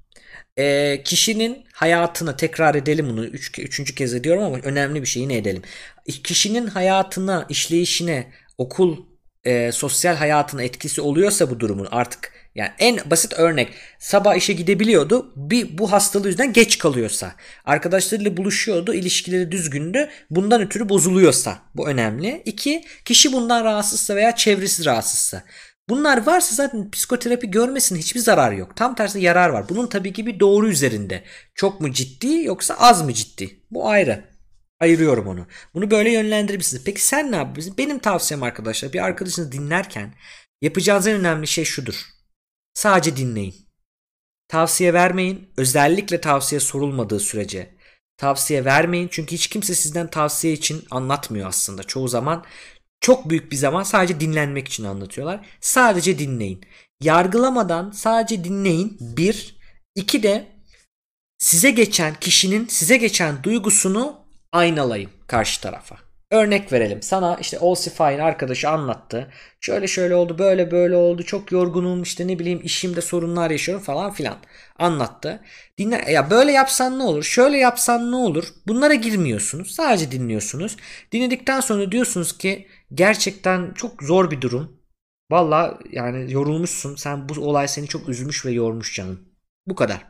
[0.57, 3.25] e, kişinin hayatına tekrar edelim bunu.
[3.25, 5.61] Üç, üçüncü kez ediyorum ama önemli bir şey yine edelim.
[6.23, 8.97] Kişinin hayatına, işleyişine, okul,
[9.43, 15.33] e, sosyal hayatına etkisi oluyorsa bu durumun artık yani en basit örnek sabah işe gidebiliyordu
[15.35, 22.41] bir bu hastalığı yüzünden geç kalıyorsa arkadaşlarıyla buluşuyordu ilişkileri düzgündü bundan ötürü bozuluyorsa bu önemli.
[22.45, 25.43] İki kişi bundan rahatsızsa veya çevresi rahatsızsa
[25.91, 28.75] Bunlar varsa zaten psikoterapi görmesin hiçbir zarar yok.
[28.75, 29.69] Tam tersi yarar var.
[29.69, 31.23] Bunun tabii ki bir doğru üzerinde.
[31.55, 33.59] Çok mu ciddi yoksa az mı ciddi?
[33.71, 34.23] Bu ayrı.
[34.79, 35.47] Ayırıyorum onu.
[35.73, 36.83] Bunu böyle yönlendirebilirsiniz.
[36.83, 37.77] Peki sen ne yapıyorsun?
[37.77, 40.13] Benim tavsiyem arkadaşlar bir arkadaşınızı dinlerken
[40.61, 42.05] yapacağınız en önemli şey şudur.
[42.73, 43.55] Sadece dinleyin.
[44.47, 45.49] Tavsiye vermeyin.
[45.57, 47.75] Özellikle tavsiye sorulmadığı sürece.
[48.17, 51.83] Tavsiye vermeyin çünkü hiç kimse sizden tavsiye için anlatmıyor aslında.
[51.83, 52.45] Çoğu zaman
[53.01, 55.45] çok büyük bir zaman sadece dinlenmek için anlatıyorlar.
[55.61, 56.61] Sadece dinleyin.
[57.01, 58.97] Yargılamadan sadece dinleyin.
[58.99, 59.61] Bir.
[59.95, 60.47] iki de
[61.37, 64.15] size geçen kişinin size geçen duygusunu
[64.51, 65.97] aynalayın karşı tarafa.
[66.31, 67.01] Örnek verelim.
[67.01, 69.31] Sana işte Olsify'in arkadaşı anlattı.
[69.61, 71.23] Şöyle şöyle oldu, böyle böyle oldu.
[71.23, 74.37] Çok yorgunum işte ne bileyim işimde sorunlar yaşıyorum falan filan.
[74.79, 75.41] Anlattı.
[75.77, 77.23] Dinle ya böyle yapsan ne olur?
[77.23, 78.47] Şöyle yapsan ne olur?
[78.67, 79.71] Bunlara girmiyorsunuz.
[79.71, 80.77] Sadece dinliyorsunuz.
[81.11, 84.81] Dinledikten sonra diyorsunuz ki gerçekten çok zor bir durum.
[85.31, 86.95] Valla yani yorulmuşsun.
[86.95, 89.19] Sen bu olay seni çok üzmüş ve yormuş canım.
[89.67, 90.07] Bu kadar.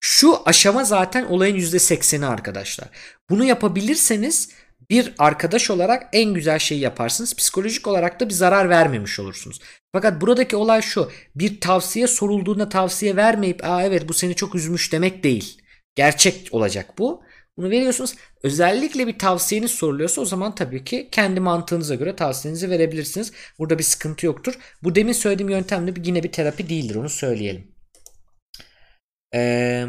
[0.00, 2.88] Şu aşama zaten olayın %80'i arkadaşlar.
[3.30, 4.52] Bunu yapabilirseniz
[4.90, 7.36] bir arkadaş olarak en güzel şeyi yaparsınız.
[7.36, 9.60] Psikolojik olarak da bir zarar vermemiş olursunuz.
[9.92, 11.10] Fakat buradaki olay şu.
[11.34, 15.62] Bir tavsiye sorulduğunda tavsiye vermeyip Aa evet bu seni çok üzmüş demek değil.
[15.94, 17.22] Gerçek olacak bu.
[17.58, 18.14] Bunu veriyorsunuz.
[18.42, 23.32] Özellikle bir tavsiyeniz soruluyorsa o zaman tabii ki kendi mantığınıza göre tavsiyenizi verebilirsiniz.
[23.58, 24.54] Burada bir sıkıntı yoktur.
[24.82, 27.74] Bu demin söylediğim yöntemle yine bir terapi değildir onu söyleyelim.
[29.34, 29.88] Eee...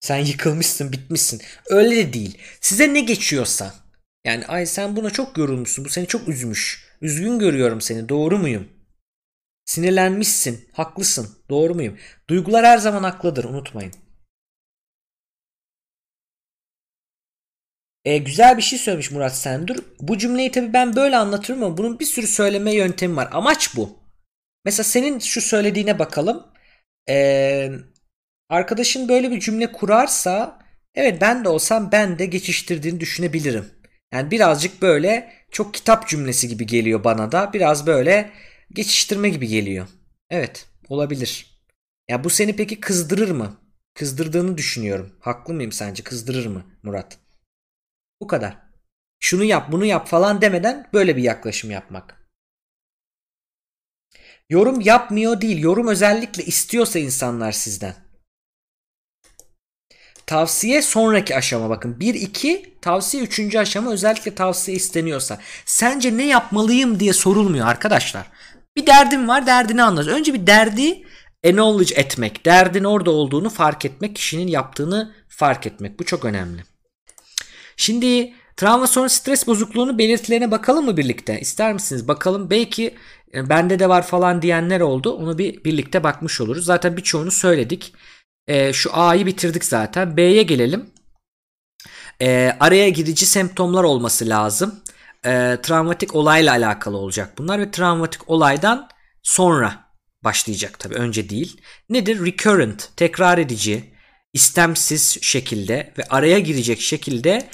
[0.00, 1.42] Sen yıkılmışsın, bitmişsin.
[1.70, 2.38] Öyle de değil.
[2.60, 3.74] Size ne geçiyorsa.
[4.24, 5.84] Yani ay sen buna çok yorulmuşsun.
[5.84, 6.84] Bu seni çok üzmüş.
[7.00, 8.08] Üzgün görüyorum seni.
[8.08, 8.68] Doğru muyum?
[9.64, 10.68] Sinirlenmişsin.
[10.72, 11.38] Haklısın.
[11.50, 11.98] Doğru muyum?
[12.30, 13.44] Duygular her zaman haklıdır.
[13.44, 13.92] Unutmayın.
[18.04, 19.76] E, güzel bir şey söylemiş Murat Sendur.
[20.00, 23.28] Bu cümleyi tabii ben böyle anlatıyorum ama bunun bir sürü söyleme yöntemi var.
[23.32, 23.98] Amaç bu.
[24.64, 26.46] Mesela senin şu söylediğine bakalım.
[27.08, 27.72] Eee
[28.50, 30.58] Arkadaşın böyle bir cümle kurarsa
[30.94, 33.70] evet ben de olsam ben de geçiştirdiğini düşünebilirim.
[34.12, 37.52] Yani birazcık böyle çok kitap cümlesi gibi geliyor bana da.
[37.52, 38.30] Biraz böyle
[38.74, 39.88] geçiştirme gibi geliyor.
[40.30, 41.60] Evet olabilir.
[42.08, 43.56] Ya bu seni peki kızdırır mı?
[43.94, 45.16] Kızdırdığını düşünüyorum.
[45.20, 46.02] Haklı mıyım sence?
[46.02, 47.18] Kızdırır mı Murat?
[48.20, 48.56] Bu kadar.
[49.20, 52.24] Şunu yap bunu yap falan demeden böyle bir yaklaşım yapmak.
[54.50, 55.58] Yorum yapmıyor değil.
[55.58, 57.94] Yorum özellikle istiyorsa insanlar sizden.
[60.26, 62.00] Tavsiye sonraki aşama bakın.
[62.00, 63.56] 1 2 tavsiye 3.
[63.56, 65.40] aşama özellikle tavsiye isteniyorsa.
[65.64, 68.26] Sence ne yapmalıyım diye sorulmuyor arkadaşlar.
[68.76, 70.06] Bir derdim var derdini anlat.
[70.06, 71.02] Önce bir derdi
[71.46, 72.46] acknowledge etmek.
[72.46, 74.16] Derdin orada olduğunu fark etmek.
[74.16, 75.98] Kişinin yaptığını fark etmek.
[75.98, 76.64] Bu çok önemli.
[77.76, 81.40] Şimdi travma sonrası stres bozukluğunu belirtilerine bakalım mı birlikte?
[81.40, 82.08] İster misiniz?
[82.08, 82.50] Bakalım.
[82.50, 82.94] Belki
[83.34, 85.12] e, bende de var falan diyenler oldu.
[85.12, 86.64] Onu bir birlikte bakmış oluruz.
[86.64, 87.94] Zaten birçoğunu söyledik.
[88.48, 90.16] E, şu A'yı bitirdik zaten.
[90.16, 90.90] B'ye gelelim.
[92.22, 94.80] E, araya girici semptomlar olması lazım.
[95.26, 98.88] E, travmatik olayla alakalı olacak bunlar ve travmatik olaydan
[99.22, 99.84] sonra
[100.24, 101.60] başlayacak tabii önce değil.
[101.88, 102.26] Nedir?
[102.26, 103.94] Recurrent, tekrar edici,
[104.32, 107.48] istemsiz şekilde ve araya girecek şekilde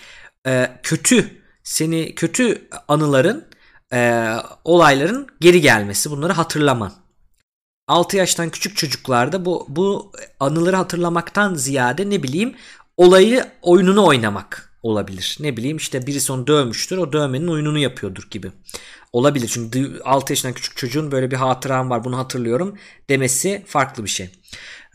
[0.47, 3.49] e, kötü seni kötü anıların
[3.93, 4.29] e,
[4.65, 6.93] olayların geri gelmesi bunları hatırlaman.
[7.89, 12.57] 6 yaştan küçük çocuklarda bu bu anıları hatırlamaktan ziyade ne bileyim
[12.97, 15.37] olayı oyununu oynamak olabilir.
[15.41, 18.53] Ne bileyim işte birisi onu dövmüştür o dövmenin oyununu yapıyordur gibi.
[19.13, 22.79] Olabilir çünkü 6 yaşından küçük çocuğun böyle bir hatıram var bunu hatırlıyorum
[23.09, 24.31] demesi farklı bir şey.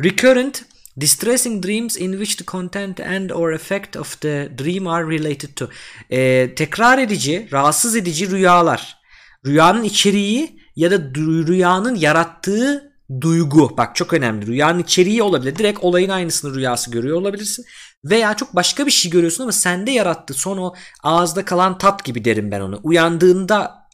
[0.03, 0.65] Recurrent
[1.01, 5.69] Distressing dreams in which the content and or effect of the dream are related to.
[6.09, 8.97] Ee, tekrar edici, rahatsız edici rüyalar.
[9.45, 10.97] Rüyanın içeriği ya da
[11.47, 12.91] rüyanın yarattığı
[13.21, 13.77] duygu.
[13.77, 14.47] Bak çok önemli.
[14.47, 15.55] Rüyanın içeriği olabilir.
[15.55, 17.65] Direkt olayın aynısını rüyası görüyor olabilirsin.
[18.05, 20.73] Veya çok başka bir şey görüyorsun ama sende yarattığı son o
[21.03, 22.79] ağızda kalan tat gibi derim ben onu.
[22.83, 23.85] Uyandığında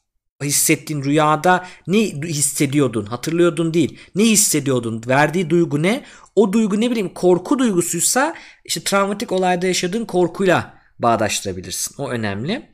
[0.43, 3.05] hissettiğin rüyada ne hissediyordun?
[3.05, 3.99] Hatırlıyordun değil.
[4.15, 5.01] Ne hissediyordun?
[5.07, 6.03] Verdiği duygu ne?
[6.35, 8.35] O duygu ne bileyim korku duygusuysa
[8.65, 11.95] işte travmatik olayda yaşadığın korkuyla bağdaştırabilirsin.
[11.97, 12.71] O önemli.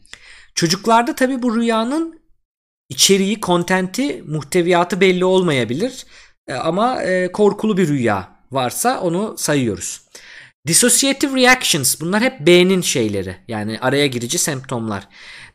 [0.55, 2.19] Çocuklarda tabi bu rüyanın
[2.89, 6.05] içeriği kontenti muhteviyatı belli olmayabilir.
[6.47, 10.06] E, ama e, korkulu bir rüya varsa onu sayıyoruz
[10.67, 15.07] Dissociative reactions bunlar hep B'nin şeyleri yani araya girici semptomlar.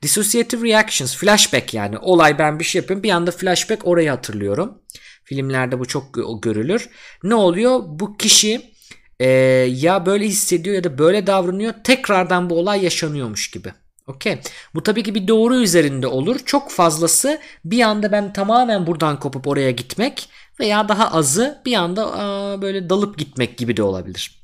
[0.03, 4.79] Dissociative reactions flashback yani olay ben bir şey yapıyorum bir anda flashback orayı hatırlıyorum.
[5.25, 6.89] Filmlerde bu çok görülür.
[7.23, 7.81] Ne oluyor?
[7.85, 8.73] Bu kişi
[9.21, 9.29] e,
[9.69, 13.73] ya böyle hissediyor ya da böyle davranıyor tekrardan bu olay yaşanıyormuş gibi.
[14.07, 14.39] Okey.
[14.75, 16.39] Bu tabii ki bir doğru üzerinde olur.
[16.45, 20.29] Çok fazlası bir anda ben tamamen buradan kopup oraya gitmek
[20.61, 24.42] veya daha azı bir anda aa, böyle dalıp gitmek gibi de olabilir.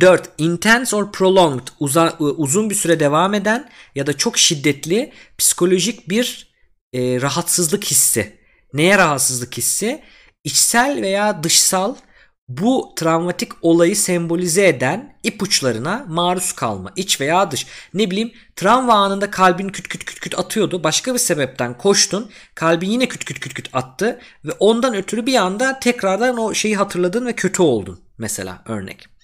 [0.00, 0.30] 4.
[0.38, 6.54] Intense or prolonged uza, uzun bir süre devam eden ya da çok şiddetli psikolojik bir
[6.92, 8.36] e, rahatsızlık hissi.
[8.72, 10.02] Neye rahatsızlık hissi?
[10.44, 11.94] İçsel veya dışsal
[12.48, 16.92] bu travmatik olayı sembolize eden ipuçlarına maruz kalma.
[16.96, 17.66] iç veya dış.
[17.94, 20.84] Ne bileyim travma anında kalbin küt küt küt küt atıyordu.
[20.84, 22.30] Başka bir sebepten koştun.
[22.54, 24.20] Kalbin yine küt küt küt küt attı.
[24.44, 28.00] Ve ondan ötürü bir anda tekrardan o şeyi hatırladın ve kötü oldun.
[28.18, 29.15] Mesela örnek.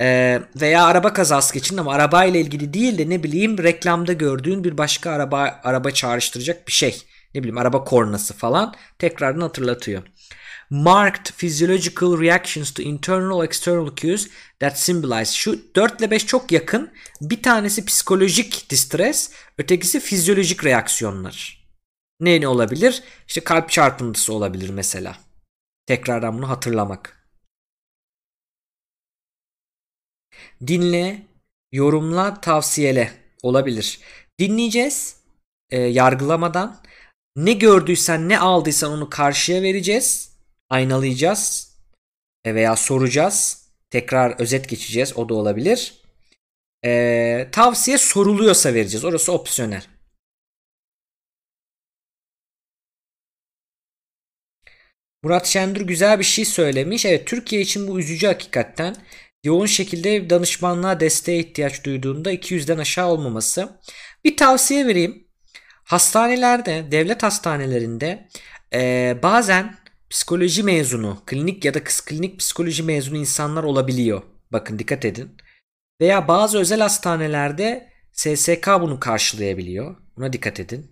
[0.00, 4.78] Ee, veya araba kazası geçin ama arabayla ilgili değil de ne bileyim reklamda gördüğün bir
[4.78, 7.02] başka araba araba çağrıştıracak bir şey.
[7.34, 10.02] Ne bileyim araba kornası falan tekrardan hatırlatıyor.
[10.70, 14.28] Marked physiological reactions to internal external cues
[14.60, 15.32] that symbolize.
[15.32, 16.90] Şu 4 ile 5 çok yakın.
[17.20, 21.66] Bir tanesi psikolojik distress, ötekisi fizyolojik reaksiyonlar.
[22.20, 23.02] Ne ne olabilir?
[23.28, 25.16] İşte kalp çarpıntısı olabilir mesela.
[25.86, 27.15] Tekrardan bunu hatırlamak.
[30.66, 31.22] Dinle,
[31.72, 33.12] yorumla, tavsiyele
[33.42, 34.00] olabilir.
[34.38, 35.16] Dinleyeceğiz
[35.70, 36.82] e, yargılamadan.
[37.36, 40.32] Ne gördüysen ne aldıysan onu karşıya vereceğiz.
[40.70, 41.74] Aynalayacağız
[42.44, 43.66] e, veya soracağız.
[43.90, 45.16] Tekrar özet geçeceğiz.
[45.16, 46.02] O da olabilir.
[46.84, 49.04] E, tavsiye soruluyorsa vereceğiz.
[49.04, 49.82] Orası opsiyonel.
[55.22, 57.06] Murat Şendur güzel bir şey söylemiş.
[57.06, 58.96] Evet Türkiye için bu üzücü hakikaten
[59.46, 63.80] yoğun şekilde danışmanlığa desteğe ihtiyaç duyduğunda 200'den aşağı olmaması.
[64.24, 65.26] Bir tavsiye vereyim.
[65.84, 68.28] Hastanelerde, devlet hastanelerinde
[68.74, 69.76] e, bazen
[70.10, 74.22] psikoloji mezunu, klinik ya da kız klinik psikoloji mezunu insanlar olabiliyor.
[74.52, 75.36] Bakın dikkat edin.
[76.00, 79.96] Veya bazı özel hastanelerde SSK bunu karşılayabiliyor.
[80.16, 80.90] Buna dikkat edin.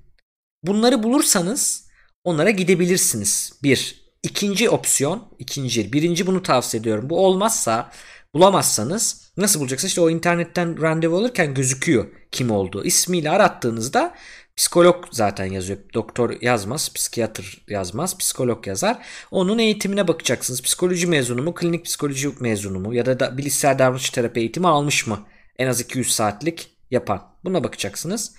[0.63, 1.89] Bunları bulursanız
[2.25, 3.53] onlara gidebilirsiniz.
[3.63, 4.05] Bir.
[4.23, 7.11] İkinci opsiyon, ikinci, birinci bunu tavsiye ediyorum.
[7.11, 7.91] Bu olmazsa
[8.35, 9.91] bulamazsanız nasıl bulacaksınız?
[9.91, 12.85] İşte o internetten randevu alırken gözüküyor kim olduğu.
[12.85, 14.15] İsmiyle arattığınızda
[14.57, 15.79] psikolog zaten yazıyor.
[15.95, 19.07] Doktor yazmaz, psikiyatr yazmaz, psikolog yazar.
[19.31, 20.63] Onun eğitimine bakacaksınız.
[20.63, 25.07] Psikoloji mezunu mu, klinik psikoloji mezunu mu ya da, da bilişsel davranış terapi eğitimi almış
[25.07, 25.27] mı?
[25.59, 27.35] En az 200 saatlik yapan.
[27.45, 28.35] Buna bakacaksınız.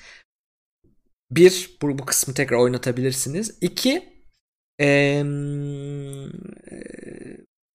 [1.31, 3.57] Bir, bu, bu kısmı tekrar oynatabilirsiniz.
[3.61, 4.15] İki,
[4.81, 5.23] ee,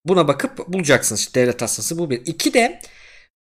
[0.04, 1.20] Buna bakıp bulacaksınız.
[1.20, 2.26] İşte devlet hastası bu bir.
[2.26, 2.80] İki de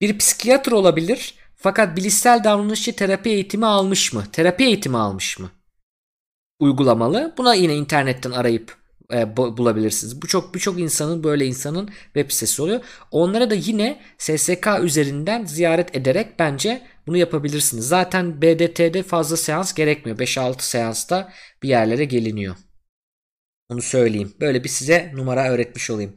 [0.01, 4.23] bir psikiyatr olabilir fakat bilişsel davranışçı terapi eğitimi almış mı?
[4.31, 5.51] Terapi eğitimi almış mı?
[6.59, 7.33] Uygulamalı.
[7.37, 8.77] Buna yine internetten arayıp
[9.13, 10.21] e, bulabilirsiniz.
[10.21, 12.81] Bu çok birçok insanın böyle insanın web sitesi oluyor.
[13.11, 17.87] Onlara da yine SSK üzerinden ziyaret ederek bence bunu yapabilirsiniz.
[17.87, 20.17] Zaten BDT'de fazla seans gerekmiyor.
[20.17, 22.55] 5-6 seansta bir yerlere geliniyor.
[23.69, 24.33] Onu söyleyeyim.
[24.39, 26.15] Böyle bir size numara öğretmiş olayım.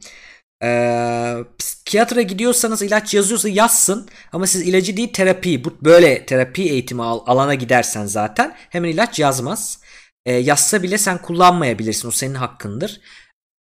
[0.63, 7.03] Ee, psikiyatra gidiyorsanız ilaç yazıyorsa yazsın ama siz ilacı değil terapi bu böyle terapi eğitimi
[7.03, 9.81] al, alana gidersen zaten hemen ilaç yazmaz.
[10.25, 13.01] Ee, yazsa bile sen kullanmayabilirsin o senin hakkındır.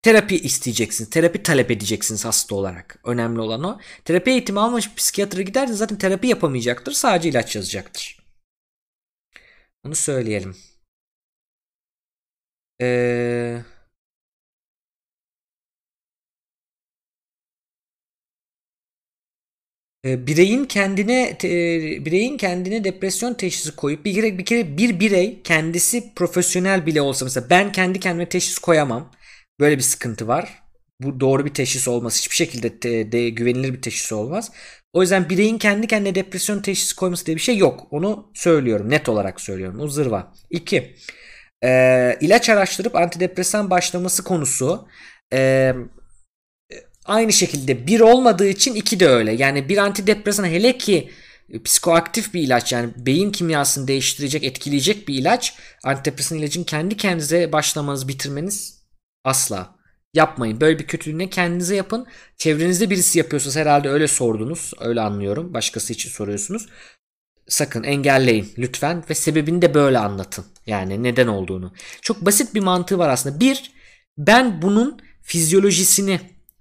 [0.03, 1.11] Terapi isteyeceksiniz.
[1.11, 3.01] Terapi talep edeceksiniz hasta olarak.
[3.05, 3.79] Önemli olan o.
[4.05, 6.93] Terapi eğitimi almış psikiyatra giderseniz zaten terapi yapamayacaktır.
[6.93, 8.21] Sadece ilaç yazacaktır.
[9.85, 10.57] Bunu söyleyelim.
[12.81, 13.65] Eee
[20.05, 21.49] bireyin kendine te,
[22.05, 27.25] bireyin kendine depresyon teşhisi koyup bir kere bir kere bir birey kendisi profesyonel bile olsa
[27.25, 29.13] mesela ben kendi kendime teşhis koyamam.
[29.61, 30.63] Böyle bir sıkıntı var.
[31.01, 32.19] Bu doğru bir teşhis olmaz.
[32.19, 34.53] Hiçbir şekilde de, de güvenilir bir teşhis olmaz.
[34.93, 37.87] O yüzden bireyin kendi kendine depresyon teşhisi koyması diye bir şey yok.
[37.91, 38.91] Onu söylüyorum.
[38.91, 39.81] Net olarak söylüyorum.
[39.81, 40.33] O zırva.
[40.51, 40.97] İki.
[41.65, 44.89] E, ilaç araştırıp antidepresan başlaması konusu.
[45.33, 45.73] E,
[47.05, 49.33] aynı şekilde bir olmadığı için iki de öyle.
[49.33, 51.11] Yani bir antidepresan hele ki
[51.65, 55.55] psikoaktif bir ilaç yani beyin kimyasını değiştirecek, etkileyecek bir ilaç.
[55.85, 58.83] Antidepresan ilacın kendi kendinize başlamanız, bitirmeniz
[59.25, 59.81] asla.
[60.15, 60.61] Yapmayın.
[60.61, 62.07] Böyle bir kötülüğüne kendinize yapın.
[62.37, 64.73] Çevrenizde birisi yapıyorsa herhalde öyle sordunuz.
[64.81, 65.55] Öyle anlıyorum.
[65.55, 66.69] Başkası için soruyorsunuz.
[67.49, 70.45] Sakın engelleyin lütfen ve sebebini de böyle anlatın.
[70.67, 71.73] Yani neden olduğunu.
[72.03, 73.41] Çok basit bir mantığı var aslında.
[73.41, 73.73] Bir,
[74.19, 76.21] ben bunun fizyolojisini,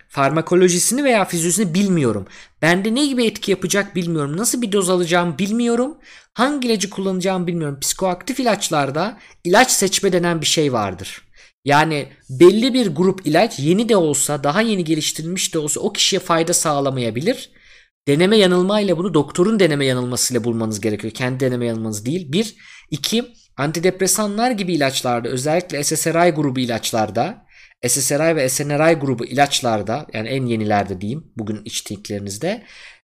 [0.09, 2.27] farmakolojisini veya fizyolojisini bilmiyorum.
[2.61, 4.37] Bende ne gibi etki yapacak bilmiyorum.
[4.37, 5.97] Nasıl bir doz alacağım bilmiyorum.
[6.33, 7.79] Hangi ilacı kullanacağım bilmiyorum.
[7.79, 11.21] Psikoaktif ilaçlarda ilaç seçme denen bir şey vardır.
[11.65, 16.19] Yani belli bir grup ilaç yeni de olsa, daha yeni geliştirilmiş de olsa o kişiye
[16.19, 17.49] fayda sağlamayabilir.
[18.07, 21.13] Deneme yanılmayla bunu doktorun deneme yanılmasıyla bulmanız gerekiyor.
[21.13, 22.31] Kendi deneme yanılmanız değil.
[22.31, 22.55] Bir.
[22.91, 23.25] iki
[23.57, 27.45] Antidepresanlar gibi ilaçlarda özellikle SSRI grubu ilaçlarda
[27.87, 32.63] SSRI ve SNRI grubu ilaçlarda yani en yenilerde diyeyim bugün içtiklerinizde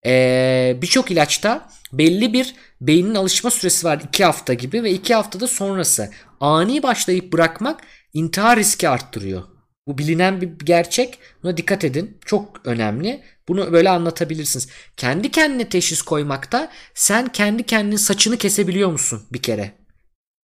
[0.05, 5.47] ee, birçok ilaçta belli bir beynin alışma süresi var 2 hafta gibi ve 2 haftada
[5.47, 7.81] sonrası ani başlayıp bırakmak
[8.13, 9.43] intihar riski arttırıyor.
[9.87, 11.19] Bu bilinen bir gerçek.
[11.43, 12.17] Buna dikkat edin.
[12.25, 13.23] Çok önemli.
[13.47, 14.67] Bunu böyle anlatabilirsiniz.
[14.97, 19.80] Kendi kendine teşhis koymakta sen kendi kendinin saçını kesebiliyor musun bir kere?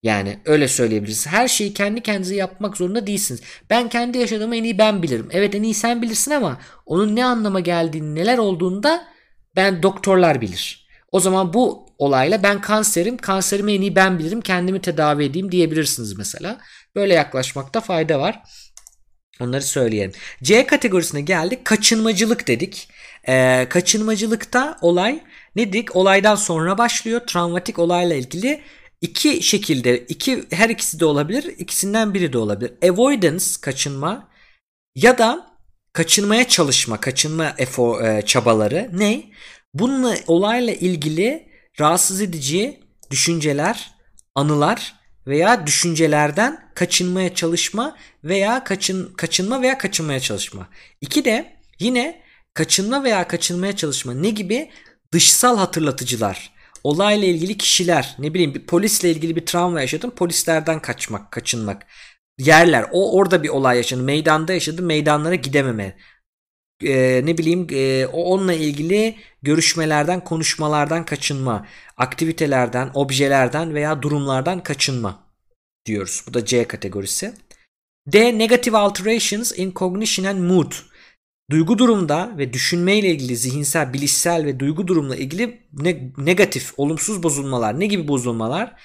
[0.04, 1.28] Yani öyle söyleyebiliriz.
[1.28, 3.42] Her şeyi kendi kendinize yapmak zorunda değilsiniz.
[3.70, 5.30] Ben kendi yaşadığımı en iyi ben bilirim.
[5.32, 9.08] Evet en iyi sen bilirsin ama onun ne anlama geldiğini, neler olduğunu da
[9.56, 10.88] ben doktorlar bilir.
[11.12, 16.18] O zaman bu olayla ben kanserim, kanserimi en iyi ben bilirim, kendimi tedavi edeyim diyebilirsiniz
[16.18, 16.58] mesela.
[16.96, 18.44] Böyle yaklaşmakta fayda var.
[19.40, 20.12] Onları söyleyelim.
[20.44, 21.66] C kategorisine geldik.
[21.66, 22.90] Kaçınmacılık dedik.
[23.28, 25.24] Ee, kaçınmacılıkta olay
[25.56, 25.96] ne dedik?
[25.96, 27.22] Olaydan sonra başlıyor.
[27.28, 28.62] Travmatik olayla ilgili
[29.02, 31.44] iki şekilde iki her ikisi de olabilir.
[31.44, 32.74] ikisinden biri de olabilir.
[32.90, 34.30] Avoidance kaçınma
[34.96, 35.58] ya da
[35.94, 39.24] kaçınmaya çalışma, kaçınma efor, e, çabaları ne?
[39.74, 41.50] Bununla olayla ilgili
[41.80, 42.80] rahatsız edici
[43.12, 43.92] düşünceler,
[44.36, 44.96] anılar
[45.28, 50.68] veya düşüncelerden kaçınmaya çalışma veya kaçın kaçınma veya kaçınmaya çalışma.
[51.02, 52.22] İki de yine
[52.54, 54.70] kaçınma veya kaçınmaya çalışma ne gibi
[55.12, 61.32] dışsal hatırlatıcılar olayla ilgili kişiler ne bileyim bir polisle ilgili bir travma yaşadım polislerden kaçmak
[61.32, 61.86] kaçınmak.
[62.40, 65.98] Yerler o orada bir olay yaşadı meydanda yaşadı meydanlara gidememe.
[66.84, 71.66] E, ne bileyim e, onunla ilgili görüşmelerden konuşmalardan kaçınma.
[71.98, 75.24] Aktivitelerden objelerden veya durumlardan kaçınma
[75.86, 76.24] diyoruz.
[76.28, 77.34] Bu da C kategorisi.
[78.08, 80.72] D negative alterations in cognition and mood
[81.52, 87.80] duygu durumda ve düşünmeyle ilgili zihinsel, bilişsel ve duygu durumla ilgili ne, negatif, olumsuz bozulmalar,
[87.80, 88.82] ne gibi bozulmalar?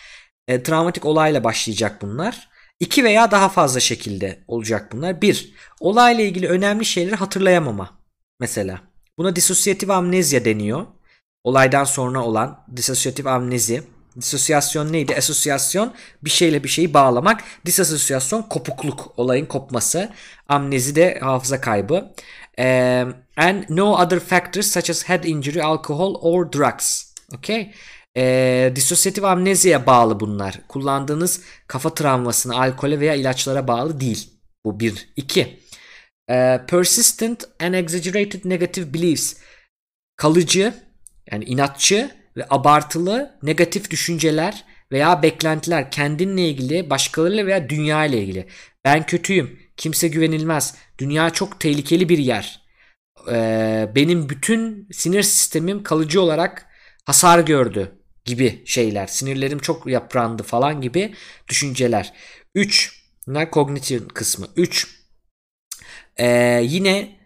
[0.48, 2.48] E, travmatik olayla başlayacak bunlar.
[2.80, 5.22] İki veya daha fazla şekilde olacak bunlar.
[5.22, 7.98] Bir, olayla ilgili önemli şeyleri hatırlayamama.
[8.40, 8.80] Mesela
[9.18, 10.86] buna disosyatif amnezya deniyor.
[11.44, 13.82] Olaydan sonra olan disosyatif amnezi.
[14.20, 15.16] Disosyasyon neydi?
[15.16, 15.94] Asosyasyon
[16.24, 17.44] bir şeyle bir şeyi bağlamak.
[17.66, 20.12] Disasosyasyon kopukluk, olayın kopması.
[20.48, 22.12] Amnezi de hafıza kaybı.
[22.58, 27.14] Um, and no other factors such as head injury, alcohol or drugs.
[27.34, 27.72] Okay?
[28.16, 30.60] E, disosyatif amneziye bağlı bunlar.
[30.68, 34.30] Kullandığınız kafa travmasına, alkole veya ilaçlara bağlı değil.
[34.64, 35.08] Bu bir.
[35.16, 35.60] İki.
[36.30, 39.36] E, persistent and exaggerated negative beliefs.
[40.16, 40.74] Kalıcı,
[41.30, 48.46] yani inatçı ve abartılı negatif düşünceler veya beklentiler kendinle ilgili, başkalarıyla veya dünya ile ilgili.
[48.84, 52.62] Ben kötüyüm, kimse güvenilmez, dünya çok tehlikeli bir yer.
[53.30, 56.66] Ee, benim bütün sinir sistemim kalıcı olarak
[57.04, 59.06] hasar gördü gibi şeyler.
[59.06, 61.14] Sinirlerim çok yaprandı falan gibi
[61.48, 62.12] düşünceler.
[62.54, 63.02] 3.
[63.26, 64.46] Bunlar kognitif kısmı.
[64.56, 65.02] 3.
[66.16, 67.18] Ee, yine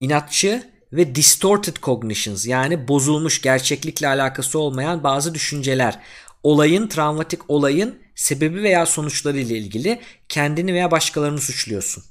[0.00, 5.98] inatçı ve distorted cognitions yani bozulmuş gerçeklikle alakası olmayan bazı düşünceler.
[6.42, 12.04] Olayın, travmatik olayın sebebi veya sonuçları ile ilgili kendini veya başkalarını suçluyorsun.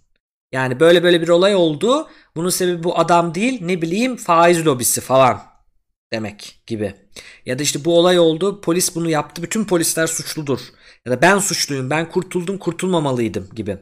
[0.51, 2.09] Yani böyle böyle bir olay oldu.
[2.35, 5.41] Bunun sebebi bu adam değil ne bileyim faiz lobisi falan
[6.13, 6.95] demek gibi.
[7.45, 10.59] Ya da işte bu olay oldu polis bunu yaptı bütün polisler suçludur.
[11.05, 13.77] Ya da ben suçluyum ben kurtuldum kurtulmamalıydım gibi.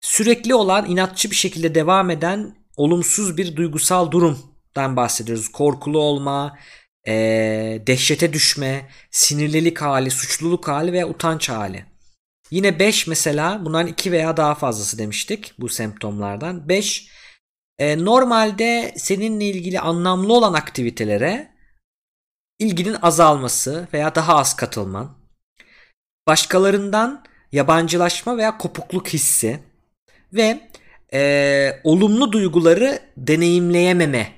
[0.00, 4.38] Sürekli olan inatçı bir şekilde devam eden olumsuz bir duygusal durum
[4.76, 5.48] dan bahsediyoruz.
[5.48, 6.58] Korkulu olma,
[7.06, 7.12] e,
[7.86, 11.84] dehşete düşme, sinirlilik hali, suçluluk hali ve utanç hali.
[12.50, 16.68] Yine 5 mesela bunların 2 veya daha fazlası demiştik bu semptomlardan.
[16.68, 17.08] 5
[17.78, 21.56] e, normalde seninle ilgili anlamlı olan aktivitelere
[22.58, 25.18] ilginin azalması veya daha az katılman.
[26.26, 29.60] Başkalarından yabancılaşma veya kopukluk hissi
[30.32, 30.70] ve
[31.12, 34.35] e, olumlu duyguları deneyimleyememe.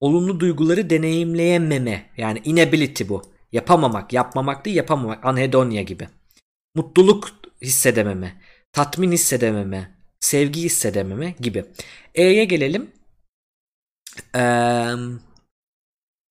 [0.00, 2.10] Olumlu duyguları deneyimleyememe.
[2.16, 3.22] Yani inability bu.
[3.52, 5.24] Yapamamak, yapmamak değil yapamamak.
[5.24, 6.08] Anhedonia gibi.
[6.74, 7.30] Mutluluk
[7.62, 8.40] hissedememe,
[8.72, 11.64] tatmin hissedememe, sevgi hissedememe gibi.
[12.14, 12.90] E'ye gelelim.
[14.34, 14.94] Eee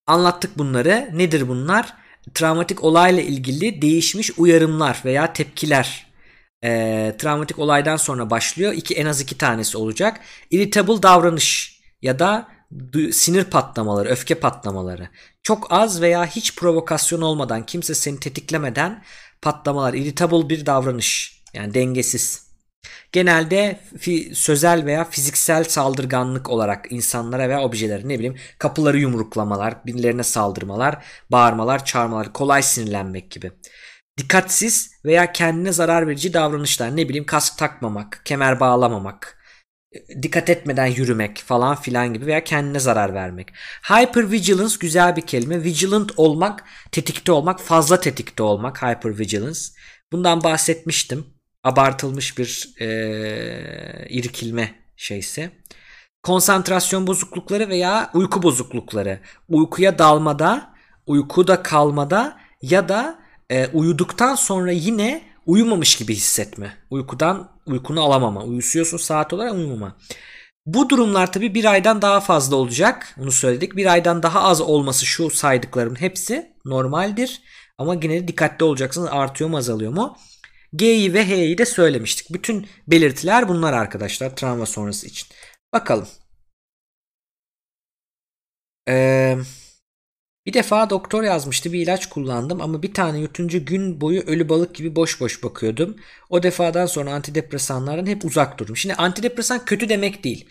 [0.09, 1.09] Anlattık bunları.
[1.13, 1.93] Nedir bunlar?
[2.33, 6.07] Travmatik olayla ilgili değişmiş uyarımlar veya tepkiler.
[6.63, 8.73] E, travmatik olaydan sonra başlıyor.
[8.73, 10.19] İki, en az iki tanesi olacak.
[10.51, 12.47] Irritable davranış ya da
[13.11, 15.09] sinir patlamaları, öfke patlamaları.
[15.43, 19.03] Çok az veya hiç provokasyon olmadan, kimse seni tetiklemeden
[19.41, 19.93] patlamalar.
[19.93, 21.39] Irritable bir davranış.
[21.53, 22.49] Yani dengesiz.
[23.11, 23.79] Genelde
[24.33, 31.85] sözel veya fiziksel saldırganlık olarak insanlara veya objelere ne bileyim kapıları yumruklamalar, birilerine saldırmalar, bağırmalar,
[31.85, 33.51] çağırmalar, kolay sinirlenmek gibi.
[34.17, 39.38] Dikkatsiz veya kendine zarar verici davranışlar ne bileyim kask takmamak, kemer bağlamamak,
[40.21, 43.53] dikkat etmeden yürümek falan filan gibi veya kendine zarar vermek.
[43.89, 45.63] Hyper vigilance güzel bir kelime.
[45.63, 48.83] Vigilant olmak, tetikte olmak, fazla tetikte olmak.
[48.83, 49.59] Hyper vigilance.
[50.11, 51.25] Bundan bahsetmiştim
[51.63, 55.51] abartılmış bir e, irkilme şeysi.
[56.23, 59.19] Konsantrasyon bozuklukları veya uyku bozuklukları.
[59.49, 60.73] Uykuya dalmada,
[61.05, 66.77] uykuda kalmada ya da e, uyuduktan sonra yine uyumamış gibi hissetme.
[66.89, 68.43] Uykudan uykunu alamama.
[68.43, 69.97] Uyusuyorsun saat olarak uyumama.
[70.65, 73.15] Bu durumlar tabi bir aydan daha fazla olacak.
[73.19, 73.75] Onu söyledik.
[73.75, 77.41] Bir aydan daha az olması şu saydıklarım hepsi normaldir.
[77.77, 79.09] Ama yine de dikkatli olacaksınız.
[79.11, 80.17] Artıyor mu azalıyor mu?
[80.73, 82.33] G'yi ve H'yi de söylemiştik.
[82.33, 85.27] Bütün belirtiler bunlar arkadaşlar travma sonrası için.
[85.73, 86.07] Bakalım.
[88.87, 89.37] Ee,
[90.49, 94.75] bir defa doktor yazmıştı bir ilaç kullandım ama bir tane yutunca gün boyu ölü balık
[94.75, 95.95] gibi boş boş bakıyordum.
[96.29, 98.77] O defadan sonra antidepresanlardan hep uzak durdum.
[98.77, 100.49] Şimdi antidepresan kötü demek değil.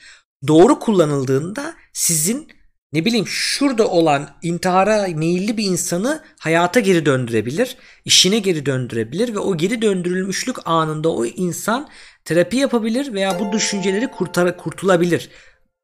[0.48, 2.48] Doğru kullanıldığında sizin
[2.92, 9.38] ne bileyim şurada olan intihara meyilli bir insanı hayata geri döndürebilir, işine geri döndürebilir ve
[9.38, 11.88] o geri döndürülmüşlük anında o insan
[12.24, 15.30] terapi yapabilir veya bu düşünceleri kurtar kurtulabilir.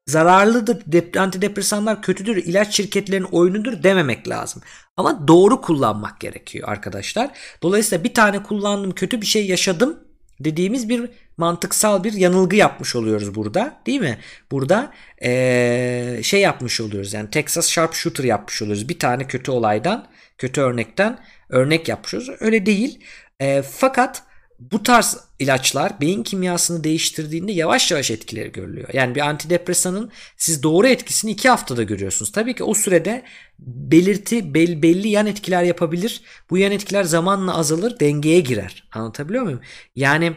[0.07, 4.61] Zararlıdır, antidepresanlar kötüdür, ilaç şirketlerinin oyunudur dememek lazım.
[4.97, 7.31] Ama doğru kullanmak gerekiyor arkadaşlar.
[7.61, 9.99] Dolayısıyla bir tane kullandım, kötü bir şey yaşadım
[10.39, 14.19] dediğimiz bir mantıksal bir yanılgı yapmış oluyoruz burada değil mi?
[14.51, 18.89] Burada ee, şey yapmış oluyoruz yani Texas Sharpshooter yapmış oluyoruz.
[18.89, 20.07] Bir tane kötü olaydan,
[20.37, 21.19] kötü örnekten
[21.49, 22.37] örnek yapmış oluyoruz.
[22.39, 22.99] Öyle değil.
[23.39, 24.23] E, fakat
[24.59, 28.89] bu tarz ilaçlar beyin kimyasını değiştirdiğinde yavaş yavaş etkileri görülüyor.
[28.93, 32.31] Yani bir antidepresanın siz doğru etkisini iki haftada görüyorsunuz.
[32.31, 33.23] Tabii ki o sürede
[33.59, 36.21] belirti bel, belli yan etkiler yapabilir.
[36.49, 38.87] Bu yan etkiler zamanla azalır, dengeye girer.
[38.91, 39.61] Anlatabiliyor muyum?
[39.95, 40.33] Yani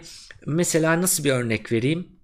[0.47, 2.18] mesela nasıl bir örnek vereyim?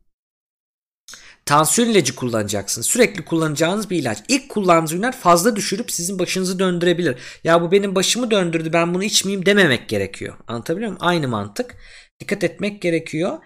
[1.46, 2.82] Tansiyon ilacı kullanacaksın.
[2.82, 4.18] Sürekli kullanacağınız bir ilaç.
[4.28, 7.18] İlk kullandığınız ürünler fazla düşürüp sizin başınızı döndürebilir.
[7.44, 10.36] Ya bu benim başımı döndürdü ben bunu içmeyeyim dememek gerekiyor.
[10.48, 11.04] Anlatabiliyor muyum?
[11.04, 11.76] Aynı mantık.
[12.20, 13.38] Dikkat etmek gerekiyor.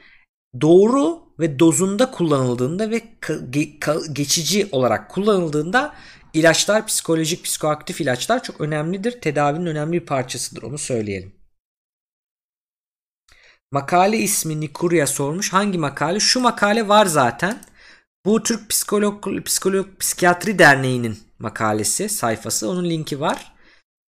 [0.60, 3.02] Doğru ve dozunda kullanıldığında ve
[4.12, 5.94] geçici olarak kullanıldığında
[6.34, 9.20] ilaçlar psikolojik psikoaktif ilaçlar çok önemlidir.
[9.20, 11.34] Tedavinin önemli bir parçasıdır onu söyleyelim.
[13.70, 15.52] Makale ismi Nikurya sormuş.
[15.52, 16.20] Hangi makale?
[16.20, 17.60] Şu makale var zaten.
[18.28, 22.68] Bu Türk Psikolog, Psikolog Psikiyatri Derneği'nin makalesi, sayfası.
[22.68, 23.52] Onun linki var.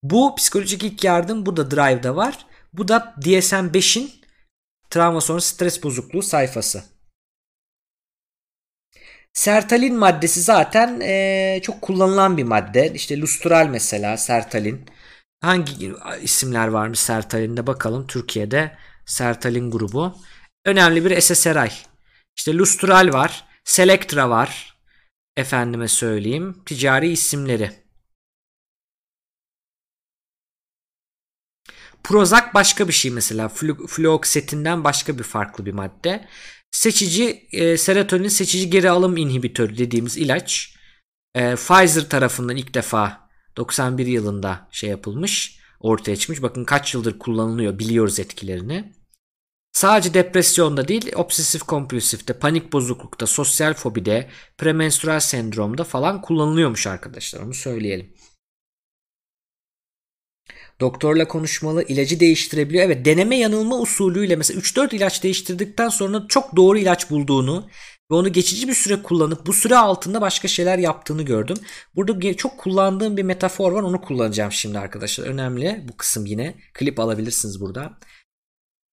[0.03, 1.47] Bu psikolojik ilk yardım.
[1.47, 2.47] Bu da Drive'da var.
[2.73, 4.11] Bu da DSM-5'in
[4.91, 6.85] travma sonrası stres bozukluğu sayfası.
[9.33, 12.93] Sertalin maddesi zaten e, çok kullanılan bir madde.
[12.95, 14.87] İşte lustral mesela sertalin.
[15.41, 18.07] Hangi isimler varmış sertalinde bakalım.
[18.07, 18.77] Türkiye'de
[19.07, 20.17] sertalin grubu.
[20.65, 21.73] Önemli bir SSRI.
[22.37, 23.50] İşte lustral var.
[23.71, 24.79] Selectra var.
[25.37, 26.63] Efendime söyleyeyim.
[26.67, 27.71] Ticari isimleri.
[32.05, 33.49] Prozac başka bir şey mesela.
[33.89, 36.29] Fluoxetinden başka bir farklı bir madde.
[36.71, 40.77] Seçici e, serotonin seçici geri alım inhibitörü dediğimiz ilaç
[41.35, 46.43] e, Pfizer tarafından ilk defa 91 yılında şey yapılmış ortaya çıkmış.
[46.43, 49.00] Bakın kaç yıldır kullanılıyor biliyoruz etkilerini.
[49.73, 57.41] Sadece depresyonda değil, obsesif kompulsifte, panik bozuklukta, sosyal fobide, premenstrüel sendromda falan kullanılıyormuş arkadaşlar.
[57.41, 58.15] Onu söyleyelim.
[60.81, 62.85] Doktorla konuşmalı, ilacı değiştirebiliyor.
[62.85, 67.69] Evet deneme yanılma usulüyle mesela 3-4 ilaç değiştirdikten sonra çok doğru ilaç bulduğunu
[68.11, 71.57] ve onu geçici bir süre kullanıp bu süre altında başka şeyler yaptığını gördüm.
[71.97, 75.27] Burada çok kullandığım bir metafor var onu kullanacağım şimdi arkadaşlar.
[75.27, 76.55] Önemli bu kısım yine.
[76.75, 77.99] Klip alabilirsiniz burada.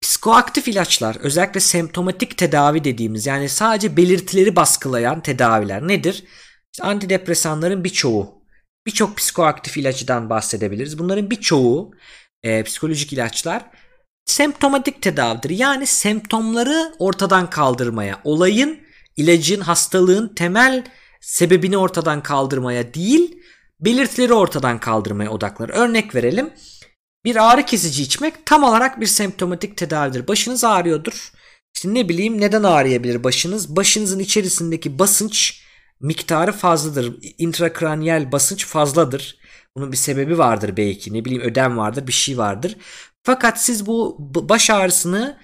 [0.00, 6.24] Psikoaktif ilaçlar özellikle semptomatik tedavi dediğimiz yani sadece belirtileri baskılayan tedaviler nedir?
[6.72, 8.42] İşte antidepresanların birçoğu
[8.86, 10.98] birçok psikoaktif ilacıdan bahsedebiliriz.
[10.98, 11.90] Bunların birçoğu
[12.42, 13.64] e, psikolojik ilaçlar
[14.24, 15.50] semptomatik tedavidir.
[15.50, 18.78] Yani semptomları ortadan kaldırmaya, olayın,
[19.16, 20.84] ilacın, hastalığın temel
[21.20, 23.38] sebebini ortadan kaldırmaya değil,
[23.80, 25.70] belirtileri ortadan kaldırmaya odaklanır.
[25.70, 26.50] Örnek verelim.
[27.24, 30.28] Bir ağrı kesici içmek tam olarak bir semptomatik tedavidir.
[30.28, 31.32] Başınız ağrıyordur.
[31.74, 33.76] İşte ne bileyim neden ağrıyabilir başınız?
[33.76, 35.62] Başınızın içerisindeki basınç
[36.00, 37.14] miktarı fazladır.
[37.38, 39.38] Intrakraniyel basınç fazladır.
[39.76, 41.14] Bunun bir sebebi vardır belki.
[41.14, 42.76] Ne bileyim ödem vardır, bir şey vardır.
[43.22, 44.16] Fakat siz bu
[44.48, 45.38] baş ağrısını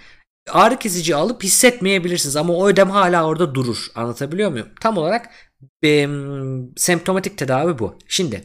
[0.50, 3.86] ağrı kesici alıp hissetmeyebilirsiniz ama o ödem hala orada durur.
[3.94, 4.68] Anlatabiliyor muyum?
[4.80, 5.30] Tam olarak
[5.84, 6.08] e,
[6.76, 7.98] semptomatik tedavi bu.
[8.08, 8.44] Şimdi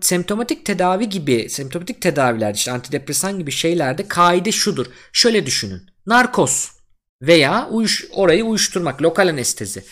[0.00, 4.86] semptomatik tedavi gibi semptomatik tedaviler işte antidepresan gibi şeylerde kaide şudur.
[5.12, 5.82] Şöyle düşünün.
[6.06, 6.70] Narkoz
[7.22, 9.84] veya uyuş, orayı uyuşturmak, lokal anestezi.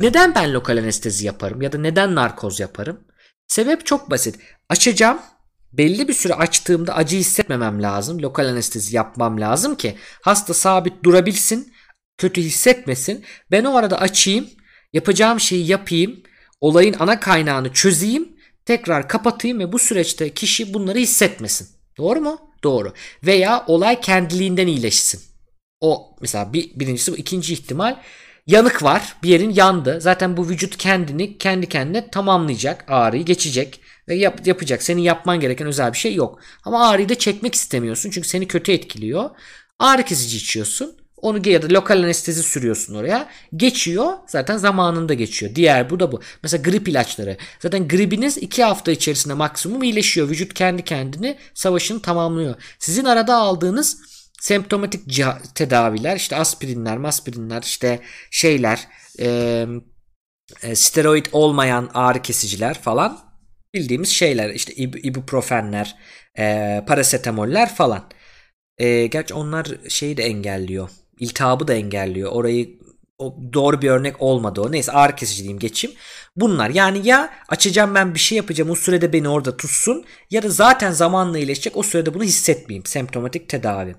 [0.00, 3.00] Neden ben lokal anestezi yaparım ya da neden narkoz yaparım?
[3.48, 4.36] Sebep çok basit.
[4.68, 5.18] Açacağım.
[5.72, 8.22] Belli bir süre açtığımda acı hissetmemem lazım.
[8.22, 11.72] Lokal anestezi yapmam lazım ki hasta sabit durabilsin,
[12.18, 13.24] kötü hissetmesin.
[13.50, 14.48] Ben o arada açayım,
[14.92, 16.22] yapacağım şeyi yapayım,
[16.60, 18.33] olayın ana kaynağını çözeyim,
[18.64, 21.68] tekrar kapatayım ve bu süreçte kişi bunları hissetmesin.
[21.98, 22.38] Doğru mu?
[22.64, 22.92] Doğru.
[23.22, 25.20] Veya olay kendiliğinden iyileşsin.
[25.80, 27.16] O mesela bir, birincisi bu.
[27.16, 27.96] ikinci ihtimal
[28.46, 29.16] yanık var.
[29.22, 29.98] Bir yerin yandı.
[30.00, 32.84] Zaten bu vücut kendini kendi kendine tamamlayacak.
[32.88, 34.82] Ağrıyı geçecek ve yap, yapacak.
[34.82, 36.38] Senin yapman gereken özel bir şey yok.
[36.64, 38.10] Ama ağrıyı da çekmek istemiyorsun.
[38.10, 39.30] Çünkü seni kötü etkiliyor.
[39.78, 41.03] Ağrı kesici içiyorsun.
[41.24, 43.28] Onu ya da lokal anestezi sürüyorsun oraya.
[43.56, 44.12] Geçiyor.
[44.26, 45.54] Zaten zamanında geçiyor.
[45.54, 46.20] Diğer bu da bu.
[46.42, 47.36] Mesela grip ilaçları.
[47.60, 50.28] Zaten gripiniz 2 hafta içerisinde maksimum iyileşiyor.
[50.28, 52.54] Vücut kendi kendini savaşını tamamlıyor.
[52.78, 53.98] Sizin arada aldığınız
[54.40, 55.24] semptomatik
[55.54, 58.88] tedaviler işte aspirinler, maspirinler işte şeyler
[59.20, 59.66] e,
[60.74, 63.18] steroid olmayan ağrı kesiciler falan
[63.74, 65.96] bildiğimiz şeyler işte ib ibuprofenler,
[66.38, 68.04] e, parasetamoller falan.
[68.78, 70.90] E, gerçi onlar şeyi de engelliyor.
[71.24, 72.32] İltihabı da engelliyor.
[72.32, 72.78] Orayı
[73.18, 74.72] o doğru bir örnek olmadı o.
[74.72, 75.96] Neyse ağrı kesici diyeyim geçeyim.
[76.36, 80.48] Bunlar yani ya açacağım ben bir şey yapacağım o sürede beni orada tutsun ya da
[80.48, 82.86] zaten zamanla iyileşecek o sürede bunu hissetmeyeyim.
[82.86, 83.96] Semptomatik tedavi.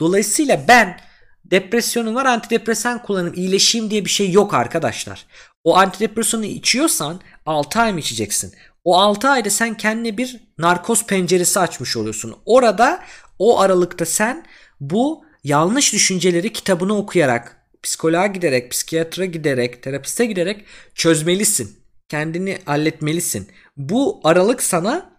[0.00, 1.00] Dolayısıyla ben
[1.44, 5.26] depresyonum var antidepresan kullanayım iyileşeyim diye bir şey yok arkadaşlar.
[5.64, 8.54] O antidepresanı içiyorsan 6 ay mı içeceksin?
[8.84, 12.36] O 6 ayda sen kendine bir narkoz penceresi açmış oluyorsun.
[12.46, 13.00] Orada
[13.38, 14.46] o aralıkta sen
[14.80, 20.64] bu yanlış düşünceleri kitabını okuyarak psikoloğa giderek, psikiyatra giderek, terapiste giderek
[20.94, 21.78] çözmelisin.
[22.08, 23.48] Kendini halletmelisin.
[23.76, 25.10] Bu aralık sana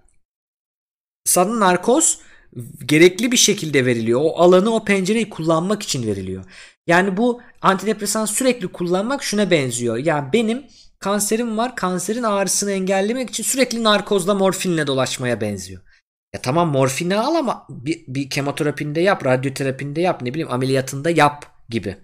[1.25, 2.19] sana narkoz
[2.85, 4.19] gerekli bir şekilde veriliyor.
[4.23, 6.45] O alanı, o pencereyi kullanmak için veriliyor.
[6.87, 9.97] Yani bu antidepresan sürekli kullanmak şuna benziyor.
[9.97, 10.65] Yani benim
[10.99, 11.75] kanserim var.
[11.75, 15.81] Kanserin ağrısını engellemek için sürekli narkozla morfinle dolaşmaya benziyor.
[16.33, 21.45] Ya tamam morfini al ama bir, bir kemoterapinde yap, radyoterapinde yap, ne bileyim ameliyatında yap
[21.69, 21.97] gibi.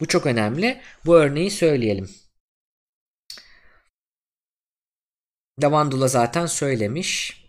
[0.00, 0.80] Bu çok önemli.
[1.06, 2.10] Bu örneği söyleyelim.
[5.62, 7.42] Davandula zaten söylemiş.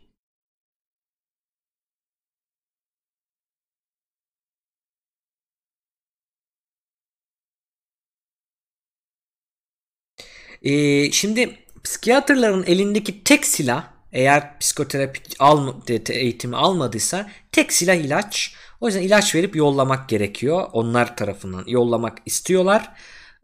[10.61, 15.75] Ee, şimdi psikiyatrların elindeki tek silah eğer psikoterapi alma,
[16.09, 18.55] eğitimi almadıysa tek silah ilaç.
[18.81, 20.67] O yüzden ilaç verip yollamak gerekiyor.
[20.73, 22.91] Onlar tarafından yollamak istiyorlar.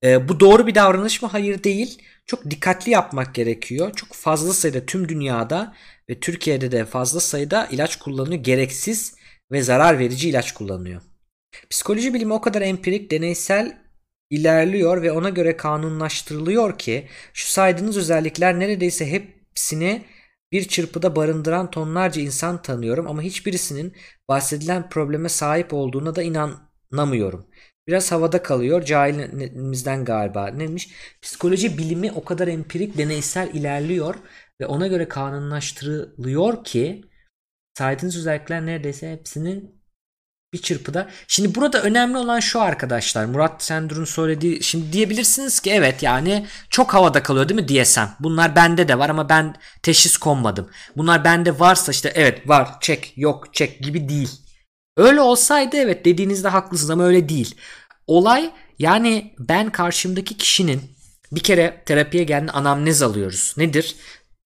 [0.04, 1.30] E, bu doğru bir davranış mı?
[1.32, 2.02] Hayır değil.
[2.26, 3.91] Çok dikkatli yapmak gerekiyor.
[3.96, 5.74] Çok fazla sayıda tüm dünyada
[6.10, 8.44] ve Türkiye'de de fazla sayıda ilaç kullanılıyor.
[8.44, 9.16] Gereksiz
[9.52, 11.02] ve zarar verici ilaç kullanılıyor.
[11.70, 13.78] Psikoloji bilimi o kadar empirik, deneysel
[14.30, 20.06] ilerliyor ve ona göre kanunlaştırılıyor ki şu saydığınız özellikler neredeyse hepsini
[20.52, 23.96] bir çırpıda barındıran tonlarca insan tanıyorum ama hiçbirisinin
[24.30, 27.46] bahsedilen probleme sahip olduğuna da inanamıyorum.
[27.88, 30.48] Biraz havada kalıyor cahilimizden galiba.
[30.48, 30.90] Neymiş?
[31.22, 34.16] Psikoloji bilimi o kadar empirik, deneysel ilerliyor
[34.62, 37.06] ve ona göre kanunlaştırılıyor ki
[37.78, 39.78] saydığınız özellikler neredeyse hepsinin
[40.54, 41.10] bir çırpıda.
[41.28, 43.26] Şimdi burada önemli olan şu arkadaşlar.
[43.26, 44.64] Murat Sendur'un söylediği.
[44.64, 48.02] Şimdi diyebilirsiniz ki evet yani çok havada kalıyor değil mi DSM?
[48.20, 50.70] Bunlar bende de var ama ben teşhis konmadım.
[50.98, 54.30] Bunlar bende varsa işte evet var çek yok çek gibi değil.
[54.98, 57.56] Öyle olsaydı evet dediğinizde haklısınız ama öyle değil.
[58.08, 60.82] Olay yani ben karşımdaki kişinin
[61.32, 63.54] bir kere terapiye geldiğinde anamnez alıyoruz.
[63.58, 63.96] Nedir?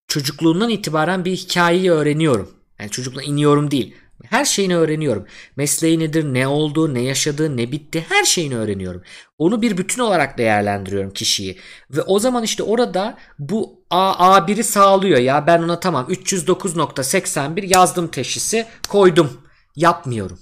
[0.08, 2.52] Çocukluğundan itibaren bir hikayeyi öğreniyorum.
[2.80, 3.96] Yani çocukluğuna iniyorum değil.
[4.30, 5.26] Her şeyini öğreniyorum.
[5.56, 9.04] Mesleği nedir, ne oldu, ne yaşadı, ne bitti her şeyini öğreniyorum.
[9.38, 11.60] Onu bir bütün olarak değerlendiriyorum kişiyi.
[11.92, 18.08] Ve o zaman işte orada bu A, A1'i sağlıyor ya ben ona tamam 309.81 yazdım
[18.08, 19.42] teşhisi koydum.
[19.76, 20.40] Yapmıyorum.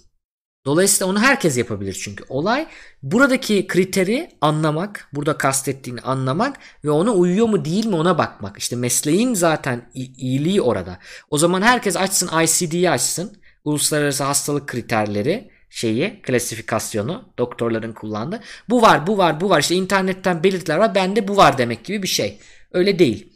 [0.65, 2.23] Dolayısıyla onu herkes yapabilir çünkü.
[2.29, 2.67] Olay
[3.03, 8.57] buradaki kriteri anlamak, burada kastettiğini anlamak ve ona uyuyor mu değil mi ona bakmak.
[8.57, 10.99] İşte mesleğin zaten iyiliği orada.
[11.29, 13.40] O zaman herkes açsın ICD'yi açsın.
[13.63, 18.41] Uluslararası hastalık kriterleri şeyi klasifikasyonu doktorların kullandığı.
[18.69, 22.03] Bu var bu var bu var işte internetten belirtiler var bende bu var demek gibi
[22.03, 22.39] bir şey.
[22.71, 23.33] Öyle değil.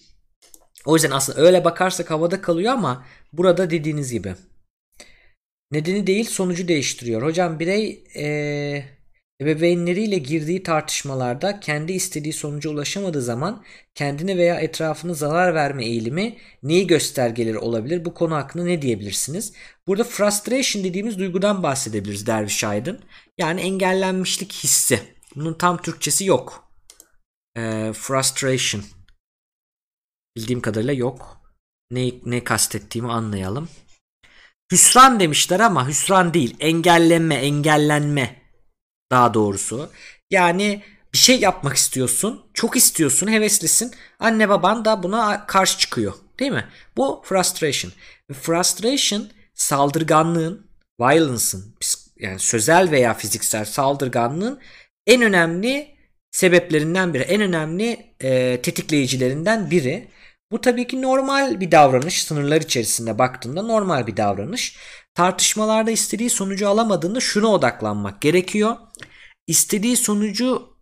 [0.86, 4.36] O yüzden aslında öyle bakarsak havada kalıyor ama burada dediğiniz gibi.
[5.72, 7.22] Nedeni değil sonucu değiştiriyor.
[7.22, 8.86] Hocam birey ee,
[9.42, 13.64] ebeveynleriyle girdiği tartışmalarda kendi istediği sonuca ulaşamadığı zaman
[13.96, 18.06] kendine veya etrafını zarar verme eğilimi neyi göstergeleri olabilir?
[18.06, 19.54] Bu konu hakkında ne diyebilirsiniz?
[19.88, 23.00] Burada frustration dediğimiz duygudan bahsedebiliriz Derviş Aydın.
[23.38, 25.00] Yani engellenmişlik hissi.
[25.36, 26.70] Bunun tam Türkçesi yok.
[27.58, 28.84] E, frustration.
[30.36, 31.42] Bildiğim kadarıyla yok.
[31.92, 33.70] Ne, ne kastettiğimi anlayalım.
[34.72, 36.56] Hüsran demişler ama hüsran değil.
[36.60, 38.45] Engellenme, engellenme
[39.12, 39.90] daha doğrusu.
[40.30, 40.84] Yani
[41.14, 43.92] bir şey yapmak istiyorsun, çok istiyorsun, heveslisin.
[44.20, 46.14] Anne baban da buna karşı çıkıyor.
[46.40, 46.68] Değil mi?
[46.98, 47.92] Bu frustration.
[48.34, 50.68] Frustration saldırganlığın,
[51.00, 51.76] violence'ın
[52.20, 54.60] yani sözel veya fiziksel saldırganlığın
[55.08, 55.96] en önemli
[56.32, 60.08] sebeplerinden biri, en önemli e, tetikleyicilerinden biri.
[60.52, 62.24] Bu tabii ki normal bir davranış.
[62.24, 64.78] Sınırlar içerisinde baktığında normal bir davranış.
[65.16, 68.76] Tartışmalarda istediği sonucu alamadığında şuna odaklanmak gerekiyor.
[69.48, 70.74] İstediği sonucu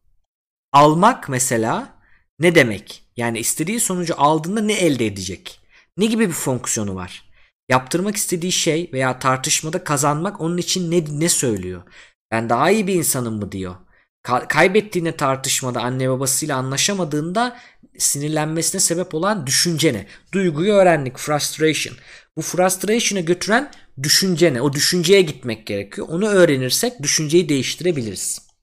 [0.71, 1.99] almak mesela
[2.39, 3.03] ne demek?
[3.17, 5.59] Yani istediği sonucu aldığında ne elde edecek?
[5.97, 7.29] Ne gibi bir fonksiyonu var?
[7.69, 11.83] Yaptırmak istediği şey veya tartışmada kazanmak onun için ne, ne söylüyor?
[12.31, 13.75] Ben daha iyi bir insanım mı diyor.
[14.25, 17.59] Ka- kaybettiğine tartışmada anne babasıyla anlaşamadığında
[17.97, 20.07] sinirlenmesine sebep olan düşünce ne?
[20.31, 21.17] Duyguyu öğrendik.
[21.17, 21.97] Frustration.
[22.37, 23.71] Bu frustration'a götüren
[24.03, 24.61] düşünce ne?
[24.61, 26.07] O düşünceye gitmek gerekiyor.
[26.09, 28.53] Onu öğrenirsek düşünceyi değiştirebiliriz.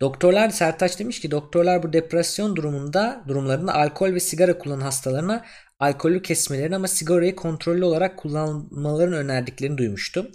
[0.00, 5.44] Doktorlar Sertaç demiş ki doktorlar bu depresyon durumunda durumlarında alkol ve sigara kullanan hastalarına
[5.78, 10.28] alkolü kesmelerini ama sigarayı kontrollü olarak kullanmalarını önerdiklerini duymuştum.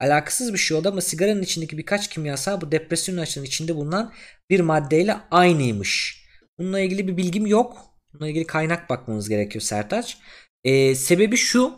[0.00, 4.12] Alakasız bir şey oldu ama sigaranın içindeki birkaç kimyasal bu depresyon ilaçlarının içinde bulunan
[4.50, 6.24] bir maddeyle aynıymış.
[6.58, 7.89] Bununla ilgili bir bilgim yok.
[8.14, 10.18] Bununla ilgili kaynak bakmamız gerekiyor Sertaç.
[10.64, 11.72] Ee, sebebi şu.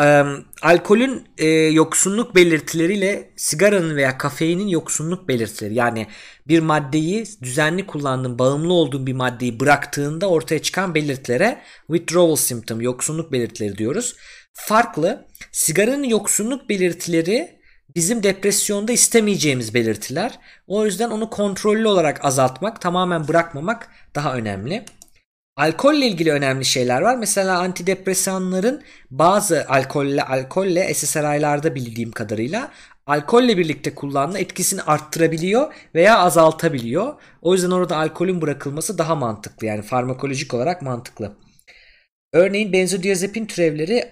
[0.00, 0.24] E,
[0.62, 5.74] alkolün e, yoksunluk belirtileriyle sigaranın veya kafeinin yoksunluk belirtileri.
[5.74, 6.06] Yani
[6.48, 13.32] bir maddeyi düzenli kullandığın, bağımlı olduğun bir maddeyi bıraktığında ortaya çıkan belirtilere withdrawal symptom, yoksunluk
[13.32, 14.16] belirtileri diyoruz.
[14.52, 15.26] Farklı.
[15.52, 17.58] Sigaranın yoksunluk belirtileri
[17.94, 20.38] bizim depresyonda istemeyeceğimiz belirtiler.
[20.66, 24.84] O yüzden onu kontrollü olarak azaltmak, tamamen bırakmamak daha önemli.
[25.58, 27.16] Alkolle ilgili önemli şeyler var.
[27.16, 32.70] Mesela antidepresanların bazı alkolle alkolle SSRI'larda bildiğim kadarıyla
[33.06, 37.14] alkolle birlikte kullanma etkisini arttırabiliyor veya azaltabiliyor.
[37.42, 39.66] O yüzden orada alkolün bırakılması daha mantıklı.
[39.66, 41.36] Yani farmakolojik olarak mantıklı.
[42.32, 44.08] Örneğin benzodiazepin türevleri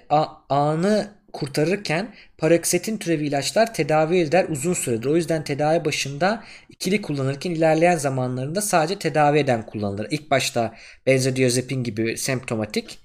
[0.48, 5.06] anı kurtarırken paroksetin türevi ilaçlar tedavi eder uzun süredir.
[5.06, 6.44] O yüzden tedavi başında
[6.76, 10.06] ikili kullanırken ilerleyen zamanlarında sadece tedavi eden kullanılır.
[10.10, 10.74] İlk başta
[11.06, 12.98] benzodiazepin gibi semptomatik.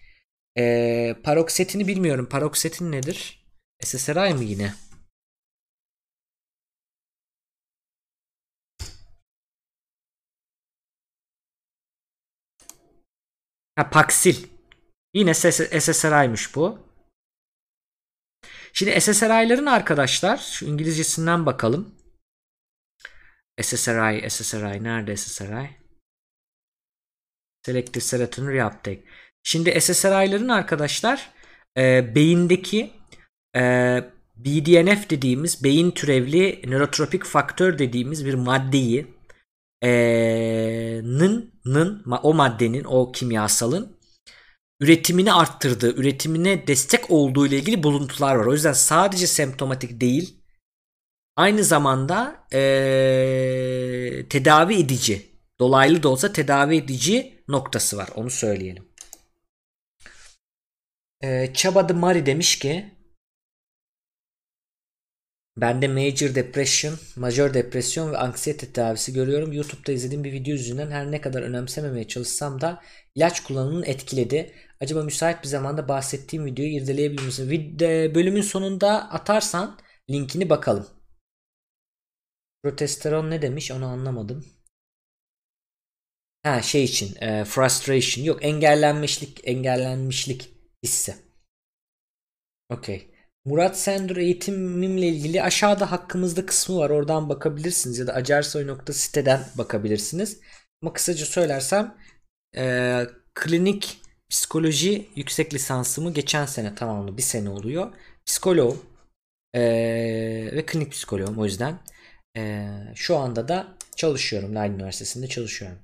[0.57, 2.29] Ee, paroksetini bilmiyorum.
[2.29, 3.45] Paroksetin nedir?
[3.83, 4.73] SSRI mı yine?
[13.75, 14.47] Ha Paksil.
[15.13, 16.79] Yine SSRI'miş bu.
[18.73, 22.00] Şimdi SSRI'ların arkadaşlar şu İngilizcesinden bakalım.
[23.63, 25.69] SSRI, SSRI nerede SSRI?
[27.65, 29.03] Selective Serotonin Reuptake.
[29.43, 31.29] Şimdi SSRI'ların arkadaşlar
[31.77, 32.93] e, beyindeki
[33.55, 33.61] e,
[34.35, 39.07] BDNF dediğimiz beyin türevli nörotropik faktör dediğimiz bir maddeyi
[39.83, 39.91] e,
[41.03, 43.97] nın, nın, o maddenin o kimyasalın
[44.81, 48.45] üretimini arttırdığı, üretimine destek olduğu ile ilgili buluntular var.
[48.45, 50.40] O yüzden sadece semptomatik değil,
[51.35, 58.09] aynı zamanda ee, tedavi edici, dolaylı da olsa tedavi edici noktası var.
[58.15, 58.91] Onu söyleyelim.
[61.23, 63.01] E, Çabadı Mari demiş ki
[65.57, 69.53] ben de major depression, major depresyon ve anksiyete tedavisi görüyorum.
[69.53, 72.81] YouTube'da izlediğim bir video yüzünden her ne kadar önemsememeye çalışsam da
[73.15, 74.53] ilaç kullanımını etkiledi.
[74.79, 77.49] Acaba müsait bir zamanda bahsettiğim videoyu irdeleyebilir misin?
[77.49, 79.79] Video, bölümün sonunda atarsan
[80.09, 80.87] linkini bakalım.
[82.63, 84.45] Protesteron ne demiş onu anlamadım.
[86.43, 90.49] Ha şey için e, frustration yok engellenmişlik engellenmişlik
[90.83, 91.15] hissi.
[92.69, 93.11] Okey.
[93.45, 96.89] Murat Sendur eğitimimle ilgili aşağıda hakkımızda kısmı var.
[96.89, 100.39] Oradan bakabilirsiniz ya da acarsoy.siteden bakabilirsiniz.
[100.81, 101.97] Ama kısaca söylersem
[102.57, 103.05] e,
[103.35, 107.17] klinik psikoloji yüksek lisansımı geçen sene tamamladı.
[107.17, 107.93] Bir sene oluyor.
[108.25, 108.85] Psikoloğum
[109.53, 109.61] e,
[110.53, 111.79] ve klinik psikoloğum o yüzden.
[112.37, 114.55] E, şu anda da çalışıyorum.
[114.55, 115.79] Leiden Üniversitesi'nde çalışıyorum.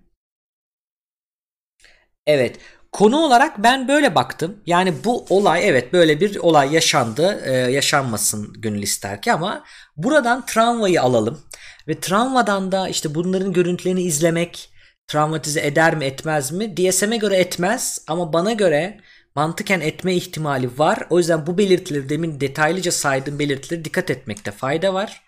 [2.28, 2.60] Evet.
[2.92, 4.58] Konu olarak ben böyle baktım.
[4.66, 7.42] Yani bu olay evet böyle bir olay yaşandı.
[7.46, 9.64] Ee, yaşanmasın gönül ister ki ama
[9.98, 11.42] buradan travmayı alalım.
[11.88, 14.70] Ve travmadan da işte bunların görüntülerini izlemek
[15.08, 16.78] travmatize eder mi etmez mi?
[16.78, 19.00] DSM'e göre etmez ama bana göre
[19.36, 21.08] mantıken etme ihtimali var.
[21.10, 25.24] O yüzden bu belirtileri demin detaylıca saydığım belirtileri dikkat etmekte fayda var.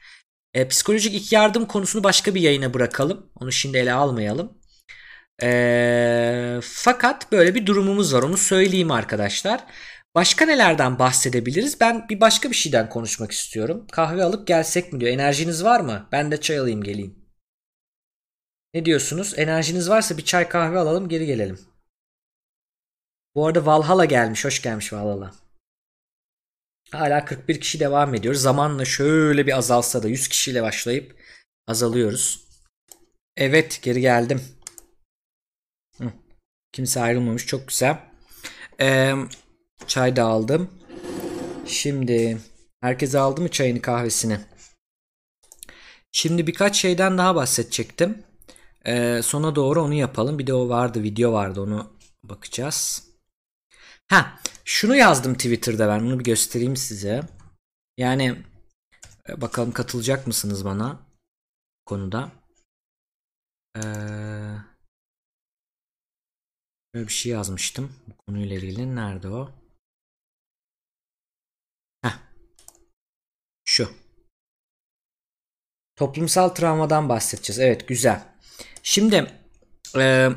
[0.54, 3.32] E, psikolojik ilk yardım konusunu başka bir yayına bırakalım.
[3.36, 4.58] Onu şimdi ele almayalım.
[5.44, 8.24] E, fakat böyle bir durumumuz var.
[8.24, 9.66] Onu söyleyeyim arkadaşlar.
[10.16, 11.80] Başka nelerden bahsedebiliriz?
[11.82, 13.88] Ben bir başka bir şeyden konuşmak istiyorum.
[13.92, 15.12] Kahve alıp gelsek mi diyor.
[15.12, 16.08] Enerjiniz var mı?
[16.12, 17.16] Ben de çay alayım geleyim.
[18.74, 19.34] Ne diyorsunuz?
[19.38, 21.60] Enerjiniz varsa bir çay kahve alalım geri gelelim.
[23.36, 24.46] Bu arada Valhalla gelmiş.
[24.46, 25.32] Hoş gelmiş Valhalla.
[26.92, 28.34] Hala 41 kişi devam ediyor.
[28.34, 31.16] Zamanla şöyle bir azalsa da 100 kişiyle başlayıp
[31.68, 32.44] azalıyoruz.
[33.38, 34.42] Evet geri geldim.
[35.98, 36.12] Hı.
[36.72, 37.46] Kimse ayrılmamış.
[37.46, 38.00] Çok güzel.
[38.82, 39.14] Ee,
[39.88, 40.70] çay da aldım.
[41.66, 42.38] Şimdi
[42.82, 44.40] herkes aldı mı çayını kahvesini?
[46.12, 48.24] Şimdi birkaç şeyden daha bahsedecektim.
[48.86, 50.40] Ee, sona doğru onu yapalım.
[50.40, 51.94] Bir de o vardı video vardı onu
[52.24, 53.09] bakacağız.
[54.10, 57.24] Ha şunu yazdım Twitter'da ben bunu bir göstereyim size.
[57.98, 58.44] Yani
[59.30, 61.00] e, bakalım katılacak mısınız bana
[61.86, 62.32] konuda.
[63.78, 63.82] Ee,
[66.94, 68.96] böyle bir şey yazmıştım bu konuyla ilgili.
[68.96, 69.52] Nerede o?
[72.02, 72.20] Heh.
[73.66, 73.92] Şu.
[75.96, 77.60] Toplumsal travmadan bahsedeceğiz.
[77.60, 78.28] Evet güzel.
[78.84, 79.32] Şimdi
[79.98, 80.30] e,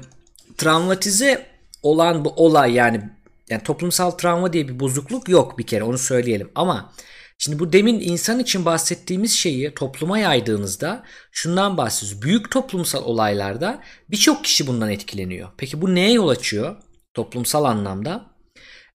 [0.59, 3.22] travmatize olan bu olay yani
[3.53, 6.51] yani toplumsal travma diye bir bozukluk yok bir kere onu söyleyelim.
[6.55, 6.93] Ama
[7.39, 12.23] şimdi bu demin insan için bahsettiğimiz şeyi topluma yaydığınızda şundan bahsediyoruz.
[12.23, 15.49] Büyük toplumsal olaylarda birçok kişi bundan etkileniyor.
[15.57, 16.77] Peki bu neye yol açıyor
[17.15, 18.33] toplumsal anlamda?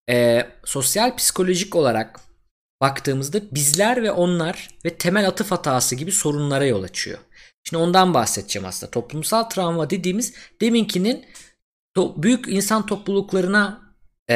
[0.10, 2.20] Ee, sosyal psikolojik olarak
[2.82, 7.20] baktığımızda bizler ve onlar ve temel atıf hatası gibi sorunlara yol açıyor.
[7.64, 8.92] Şimdi ondan bahsedeceğim aslında.
[8.92, 11.26] Toplumsal travma dediğimiz deminkinin
[11.98, 13.87] büyük insan topluluklarına
[14.30, 14.36] e,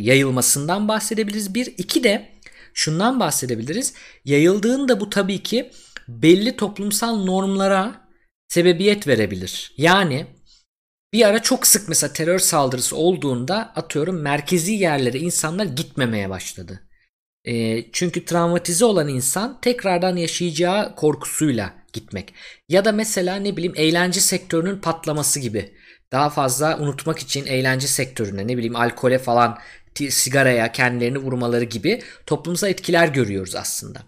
[0.00, 1.54] yayılmasından bahsedebiliriz.
[1.54, 2.28] Bir, iki de
[2.74, 3.94] şundan bahsedebiliriz.
[4.24, 5.70] Yayıldığında bu tabii ki
[6.08, 8.08] belli toplumsal normlara
[8.48, 9.74] sebebiyet verebilir.
[9.76, 10.26] Yani
[11.12, 16.80] bir ara çok sık mesela terör saldırısı olduğunda atıyorum merkezi yerlere insanlar gitmemeye başladı.
[17.44, 22.34] E, çünkü travmatize olan insan tekrardan yaşayacağı korkusuyla gitmek.
[22.68, 25.72] Ya da mesela ne bileyim eğlence sektörünün patlaması gibi
[26.12, 29.58] daha fazla unutmak için eğlence sektörüne ne bileyim alkole falan
[30.08, 34.02] sigaraya kendilerini vurmaları gibi toplumsal etkiler görüyoruz aslında.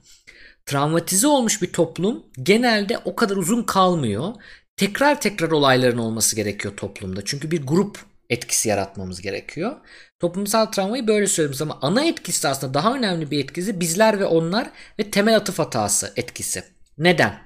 [0.67, 4.35] Travmatize olmuş bir toplum genelde o kadar uzun kalmıyor.
[4.77, 7.25] Tekrar tekrar olayların olması gerekiyor toplumda.
[7.25, 7.99] Çünkü bir grup
[8.31, 9.77] etkisi yaratmamız gerekiyor.
[10.21, 14.71] Toplumsal travmayı böyle söylüyoruz ama ana etkisi aslında daha önemli bir etkisi bizler ve onlar
[14.99, 16.65] ve temel atıf hatası etkisi.
[16.99, 17.44] Neden?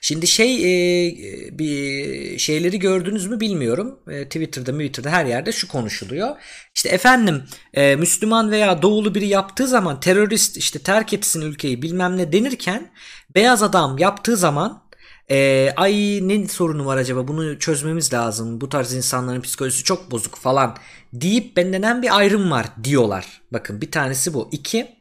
[0.00, 3.98] Şimdi şey e, bir şeyleri gördünüz mü bilmiyorum.
[4.10, 6.36] E, Twitter'da, Twitter'da her yerde şu konuşuluyor.
[6.74, 7.42] İşte efendim
[7.74, 12.90] e, Müslüman veya doğulu biri yaptığı zaman terörist işte terk etsin ülkeyi bilmem ne denirken
[13.34, 14.82] beyaz adam yaptığı zaman
[15.30, 20.36] e, ay ne sorunu var acaba bunu çözmemiz lazım bu tarz insanların psikolojisi çok bozuk
[20.36, 20.76] falan
[21.12, 23.40] deyip benden bir ayrım var diyorlar.
[23.52, 24.48] Bakın bir tanesi bu.
[24.52, 24.96] İki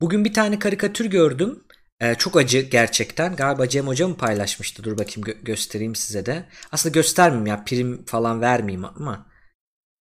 [0.00, 1.62] bugün bir tane karikatür gördüm.
[2.00, 3.36] Ee, çok acı gerçekten.
[3.36, 4.84] Galiba Cem Hoca mı paylaşmıştı?
[4.84, 6.48] Dur bakayım gö- göstereyim size de.
[6.72, 9.26] Aslında göstermeyeyim ya prim falan vermeyeyim ama.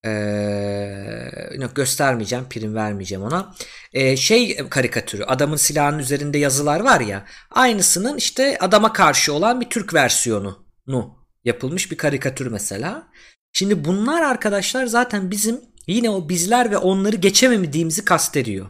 [0.05, 3.55] Ee, göstermeyeceğim, prim vermeyeceğim ona.
[3.93, 9.69] Ee, şey karikatürü, adamın silahının üzerinde yazılar var ya, aynısının işte adama karşı olan bir
[9.69, 13.07] Türk versiyonu nu yapılmış bir karikatür mesela.
[13.53, 18.69] Şimdi bunlar arkadaşlar zaten bizim yine o bizler ve onları geçemediğimizi kastediyor.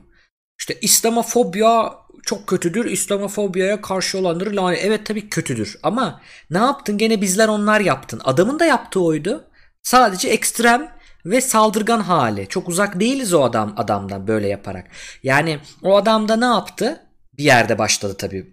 [0.59, 1.93] İşte İslamofobya
[2.27, 2.85] çok kötüdür.
[2.85, 4.79] İslamofobiyaya karşı olanları lanet.
[4.85, 5.75] Evet tabii kötüdür.
[5.83, 6.97] Ama ne yaptın?
[6.97, 8.21] Gene bizler onlar yaptın.
[8.23, 9.43] Adamın da yaptığı oydu.
[9.83, 10.91] Sadece ekstrem
[11.25, 12.47] ve saldırgan hali.
[12.47, 14.87] Çok uzak değiliz o adam adamdan böyle yaparak.
[15.23, 17.01] Yani o adam da ne yaptı?
[17.37, 18.51] Bir yerde başladı tabii.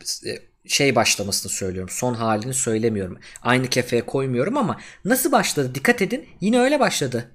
[0.66, 1.94] Şey başlamasını söylüyorum.
[1.94, 3.18] Son halini söylemiyorum.
[3.42, 5.74] Aynı kefeye koymuyorum ama nasıl başladı?
[5.74, 6.28] Dikkat edin.
[6.40, 7.30] Yine öyle başladı.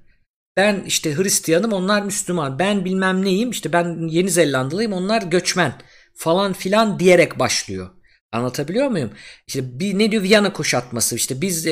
[0.57, 2.59] Ben işte Hristiyanım onlar Müslüman.
[2.59, 5.73] Ben bilmem neyim işte ben Yeni Zelandalıyım onlar göçmen
[6.19, 7.89] falan filan diyerek başlıyor.
[8.31, 9.11] Anlatabiliyor muyum?
[9.47, 11.71] İşte bir ne diyor Viyana kuşatması işte biz e,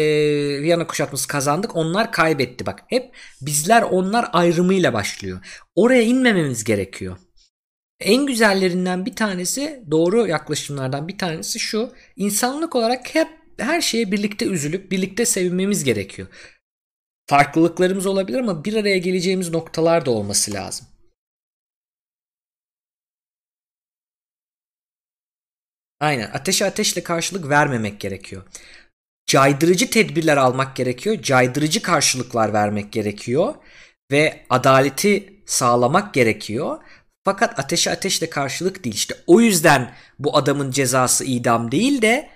[0.62, 2.84] Viyana kuşatması kazandık onlar kaybetti bak.
[2.88, 5.40] Hep bizler onlar ayrımıyla başlıyor.
[5.76, 7.18] Oraya inmememiz gerekiyor.
[8.00, 11.92] En güzellerinden bir tanesi doğru yaklaşımlardan bir tanesi şu.
[12.16, 16.28] İnsanlık olarak hep her şeye birlikte üzülüp birlikte sevinmemiz gerekiyor.
[17.26, 20.88] Farklılıklarımız olabilir ama bir araya geleceğimiz noktalar da olması lazım.
[26.00, 28.44] Aynen ateşe ateşle karşılık vermemek gerekiyor.
[29.26, 31.22] Caydırıcı tedbirler almak gerekiyor.
[31.22, 33.56] Caydırıcı karşılıklar vermek gerekiyor.
[34.12, 36.78] Ve adaleti sağlamak gerekiyor.
[37.26, 38.96] Fakat ateşe ateşle karşılık değil.
[38.96, 42.30] İşte o yüzden bu adamın cezası idam değil de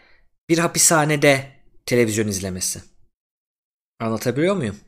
[0.49, 1.51] bir hapishanede
[1.85, 2.81] televizyon izlemesi.
[3.99, 4.79] Anlatabiliyor muyum?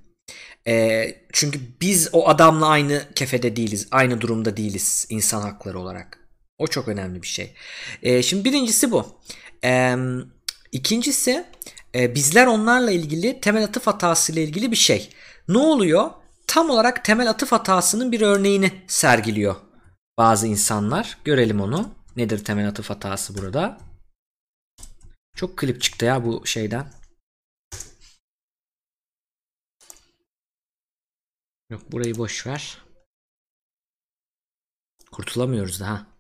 [0.68, 3.88] E, çünkü biz o adamla aynı kefede değiliz.
[3.92, 6.23] Aynı durumda değiliz insan hakları olarak.
[6.64, 7.54] O çok önemli bir şey.
[8.04, 9.22] E, şimdi birincisi bu.
[9.64, 9.96] E,
[10.72, 11.46] ikincisi
[11.96, 15.10] e, bizler onlarla ilgili temel atıf hatası ile ilgili bir şey.
[15.48, 16.12] Ne oluyor?
[16.48, 19.56] Tam olarak temel atıf hatasının bir örneğini sergiliyor
[20.18, 21.18] bazı insanlar.
[21.26, 21.90] Görelim onu.
[22.16, 23.78] Nedir temel atıf hatası burada?
[25.36, 26.94] Çok klip çıktı ya bu şeyden.
[31.70, 32.78] Yok burayı boş ver.
[35.12, 36.13] Kurtulamıyoruz daha.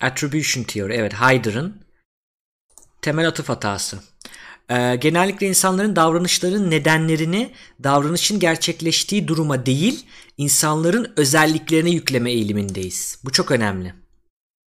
[0.00, 0.94] Attribution Theory.
[0.94, 1.86] Evet Hyder'ın
[3.02, 3.98] temel atıf hatası.
[4.70, 7.52] Ee, genellikle insanların davranışların nedenlerini
[7.82, 10.06] davranışın gerçekleştiği duruma değil
[10.36, 13.18] insanların özelliklerine yükleme eğilimindeyiz.
[13.24, 13.94] Bu çok önemli.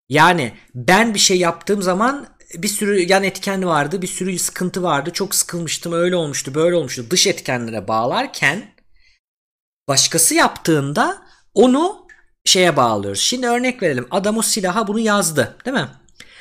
[0.09, 4.01] Yani ben bir şey yaptığım zaman bir sürü yan etken vardı.
[4.01, 5.11] Bir sürü sıkıntı vardı.
[5.13, 5.93] Çok sıkılmıştım.
[5.93, 6.55] Öyle olmuştu.
[6.55, 7.05] Böyle olmuştu.
[7.09, 8.73] Dış etkenlere bağlarken
[9.87, 11.21] başkası yaptığında
[11.53, 12.07] onu
[12.49, 13.21] şeye bağlıyoruz.
[13.21, 14.07] Şimdi örnek verelim.
[14.11, 15.57] Adam o silaha bunu yazdı.
[15.65, 15.87] Değil mi?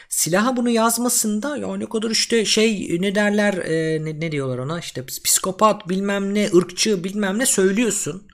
[0.09, 4.79] Silaha bunu yazmasında ya ne kadar işte şey ne derler e, ne, ne diyorlar ona
[4.79, 8.29] işte psikopat bilmem ne ırkçı bilmem ne söylüyorsun.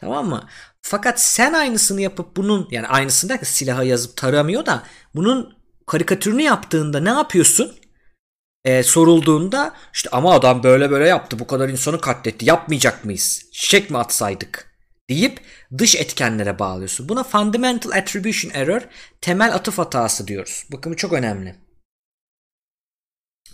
[0.00, 0.48] Tamam mı?
[0.82, 4.82] Fakat sen aynısını yapıp bunun yani aynısını derken silaha yazıp taramıyor da
[5.14, 5.54] bunun
[5.86, 7.76] karikatürünü yaptığında ne yapıyorsun?
[8.64, 13.42] Ee, sorulduğunda işte ama adam böyle böyle yaptı bu kadar insanı katletti yapmayacak mıyız?
[13.52, 14.69] Çiçek mi atsaydık?
[15.10, 15.40] Deyip
[15.78, 17.08] dış etkenlere bağlıyorsun.
[17.08, 18.82] Buna fundamental attribution error
[19.20, 20.64] temel atıf hatası diyoruz.
[20.72, 21.56] Bakın bu çok önemli.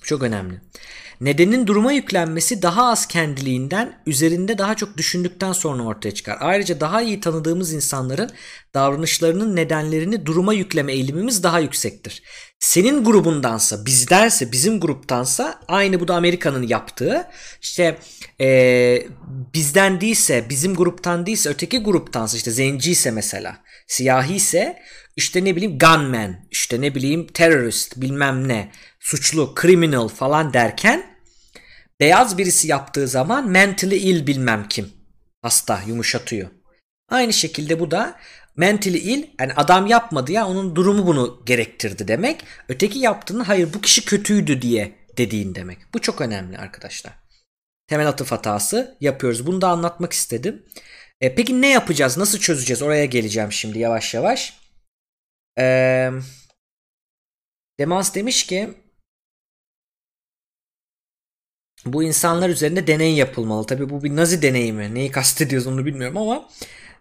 [0.03, 0.61] Çok önemli.
[1.21, 6.39] Nedenin duruma yüklenmesi daha az kendiliğinden üzerinde daha çok düşündükten sonra ortaya çıkar.
[6.41, 8.31] Ayrıca daha iyi tanıdığımız insanların
[8.75, 12.23] davranışlarının nedenlerini duruma yükleme eğilimimiz daha yüksektir.
[12.59, 17.29] Senin grubundansa bizdense bizim gruptansa aynı bu da Amerika'nın yaptığı
[17.63, 17.99] işte
[18.41, 19.07] ee,
[19.55, 23.57] bizden değilse bizim gruptan değilse öteki gruptansa işte zenci ise mesela
[23.87, 24.83] siyahi ise
[25.17, 28.71] işte ne bileyim gunman işte ne bileyim terörist bilmem ne
[29.01, 31.17] suçlu, criminal falan derken
[32.01, 34.93] beyaz birisi yaptığı zaman mentally ill bilmem kim.
[35.43, 36.49] Hasta yumuşatıyor.
[37.09, 38.19] Aynı şekilde bu da
[38.57, 42.45] mentally ill yani adam yapmadı ya onun durumu bunu gerektirdi demek.
[42.69, 45.79] Öteki yaptığını hayır bu kişi kötüydü diye dediğin demek.
[45.95, 47.13] Bu çok önemli arkadaşlar.
[47.87, 49.47] Temel atıf hatası yapıyoruz.
[49.47, 50.67] Bunu da anlatmak istedim.
[51.21, 52.19] E, peki ne yapacağız?
[52.19, 52.83] Nasıl çözeceğiz?
[52.83, 54.61] Oraya geleceğim şimdi yavaş yavaş.
[55.59, 56.11] E,
[57.79, 58.75] Demans demiş ki
[61.85, 63.67] bu insanlar üzerinde deney yapılmalı.
[63.67, 64.95] Tabi bu bir nazi deneyimi.
[64.95, 66.49] Neyi kastediyoruz onu bilmiyorum ama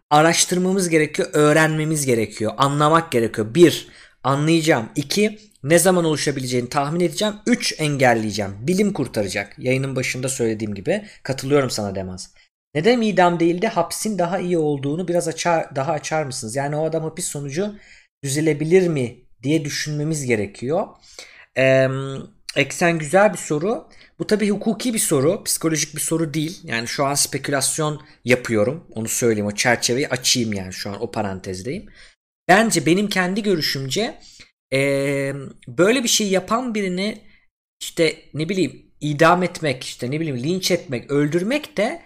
[0.10, 3.56] araştırmamız gerekiyor, öğrenmemiz gerekiyor, anlamak gerekiyor.
[3.56, 3.88] Bir,
[4.24, 4.90] anlayacağım.
[4.96, 7.34] İki, ne zaman oluşabileceğini tahmin edeceğim.
[7.48, 8.52] Üç, engelleyeceğim.
[8.60, 9.56] Bilim kurtaracak.
[9.60, 11.06] Yayının başında söylediğim gibi.
[11.24, 12.34] Katılıyorum sana Demaz.
[12.76, 16.56] Neden idam değil de hapsin daha iyi olduğunu biraz açar, daha açar mısınız?
[16.56, 17.76] Yani o adam hapis sonucu
[18.24, 20.88] düzelebilir mi diye düşünmemiz gerekiyor.
[21.58, 21.88] Ee,
[22.56, 23.88] Eksen güzel bir soru.
[24.20, 26.60] Bu tabii hukuki bir soru, psikolojik bir soru değil.
[26.64, 28.88] Yani şu an spekülasyon yapıyorum.
[28.96, 31.86] Onu söyleyeyim, o çerçeveyi açayım yani şu an o parantezdeyim.
[32.48, 34.20] Bence benim kendi görüşümce
[34.74, 35.34] ee,
[35.68, 37.22] böyle bir şey yapan birini
[37.82, 42.02] işte ne bileyim idam etmek, işte ne bileyim linç etmek, öldürmek de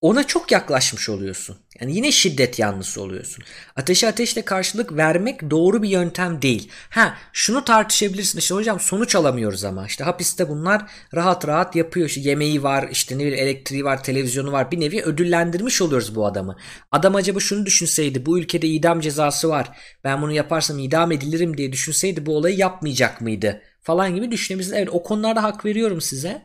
[0.00, 1.56] ona çok yaklaşmış oluyorsun.
[1.80, 3.44] Yani yine şiddet yanlısı oluyorsun.
[3.76, 6.70] Ateşe ateşle karşılık vermek doğru bir yöntem değil.
[6.90, 12.06] Ha şunu tartışabilirsin işte hocam sonuç alamıyoruz ama işte hapiste bunlar rahat rahat yapıyor.
[12.06, 16.26] İşte yemeği var işte ne bileyim elektriği var televizyonu var bir nevi ödüllendirmiş oluyoruz bu
[16.26, 16.56] adamı.
[16.92, 19.70] Adam acaba şunu düşünseydi bu ülkede idam cezası var
[20.04, 24.76] ben bunu yaparsam idam edilirim diye düşünseydi bu olayı yapmayacak mıydı falan gibi düşünebilirsin.
[24.76, 26.42] Evet o konularda hak veriyorum size.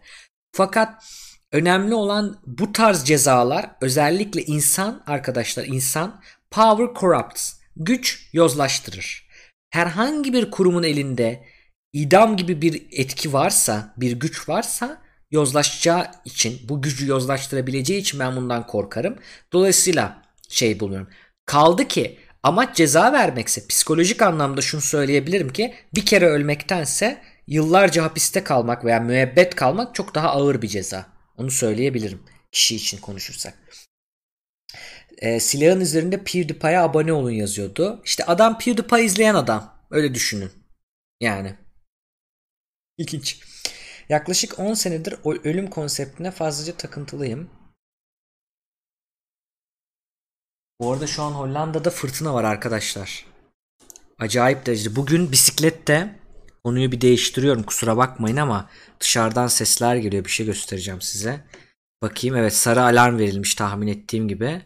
[0.52, 1.04] Fakat
[1.52, 7.54] Önemli olan bu tarz cezalar özellikle insan arkadaşlar insan power corrupts.
[7.76, 9.28] Güç yozlaştırır.
[9.70, 11.46] Herhangi bir kurumun elinde
[11.94, 15.02] idam gibi bir etki varsa, bir güç varsa
[15.32, 19.16] yozlaşacağı için, bu gücü yozlaştırabileceği için ben bundan korkarım.
[19.54, 21.10] Dolayısıyla şey buluyorum.
[21.46, 28.44] Kaldı ki amaç ceza vermekse psikolojik anlamda şunu söyleyebilirim ki bir kere ölmektense yıllarca hapiste
[28.44, 31.15] kalmak veya müebbet kalmak çok daha ağır bir ceza.
[31.38, 33.60] Onu söyleyebilirim kişi için konuşursak.
[35.18, 38.02] E, silahın üzerinde PewDiePie'ye abone olun yazıyordu.
[38.06, 39.88] İşte adam PewDiePie izleyen adam.
[39.92, 40.52] Öyle düşünün.
[41.22, 41.56] Yani.
[42.98, 43.40] İlginç.
[44.10, 47.50] Yaklaşık 10 senedir ölüm konseptine fazlaca takıntılıyım.
[50.80, 53.26] Bu arada şu an Hollanda'da fırtına var arkadaşlar.
[54.20, 54.96] Acayip derecede.
[54.96, 56.20] Bugün bisiklette
[56.66, 58.70] Konuyu bir değiştiriyorum kusura bakmayın ama
[59.00, 61.46] dışarıdan sesler geliyor bir şey göstereceğim size.
[62.02, 64.62] Bakayım evet sarı alarm verilmiş tahmin ettiğim gibi.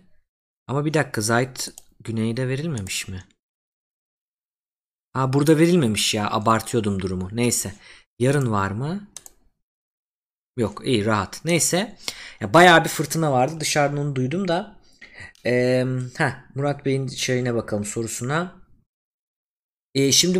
[0.67, 1.69] Ama bir dakika Zayt
[1.99, 3.23] güneyde verilmemiş mi?
[5.13, 7.29] Ha burada verilmemiş ya abartıyordum durumu.
[7.31, 7.73] Neyse
[8.19, 9.07] yarın var mı?
[10.57, 11.45] Yok iyi rahat.
[11.45, 11.97] Neyse
[12.39, 14.79] ya bayağı bir fırtına vardı dışarıdan onu duydum da.
[15.45, 15.85] Ee,
[16.17, 18.58] heh, Murat Bey'in şeyine bakalım sorusuna.
[19.95, 20.39] E, şimdi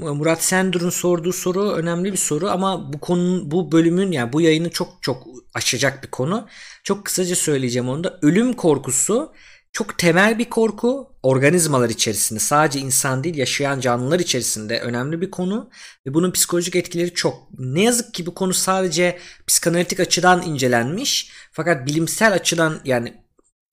[0.00, 4.70] Murat Sendur'un sorduğu soru önemli bir soru ama bu konunun bu bölümün yani bu yayını
[4.70, 6.48] çok çok aşacak bir konu.
[6.84, 8.18] Çok kısaca söyleyeceğim onu da.
[8.22, 9.32] Ölüm korkusu
[9.72, 11.10] çok temel bir korku.
[11.22, 15.70] Organizmalar içerisinde sadece insan değil yaşayan canlılar içerisinde önemli bir konu
[16.06, 17.48] ve bunun psikolojik etkileri çok.
[17.58, 23.23] Ne yazık ki bu konu sadece psikanalitik açıdan incelenmiş fakat bilimsel açıdan yani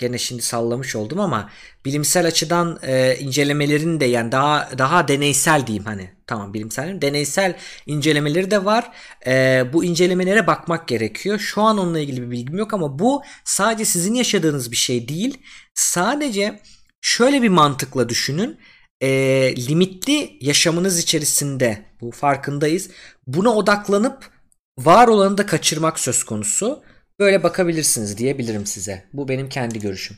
[0.02, 1.50] gene şimdi sallamış oldum ama
[1.86, 8.52] bilimsel açıdan e, incelemelerin de yani daha daha deneysel diyeyim hani tamam bilimsel deneysel incelemeleri
[8.52, 8.92] de var.
[9.28, 11.40] E, bu incelemelere bakmak gerekiyor.
[11.40, 15.38] Şu an onunla ilgili bir bilgim yok ama bu sadece sizin yaşadığınız bir şey değil.
[15.74, 16.60] Sadece
[17.02, 18.60] şöyle bir mantıkla düşünün.
[19.02, 19.10] E,
[19.68, 22.90] limitli yaşamınız içerisinde bu farkındayız.
[23.28, 24.30] Buna odaklanıp
[24.80, 26.84] var olanı da kaçırmak söz konusu.
[27.20, 29.04] Böyle bakabilirsiniz diyebilirim size.
[29.14, 30.18] Bu benim kendi görüşüm.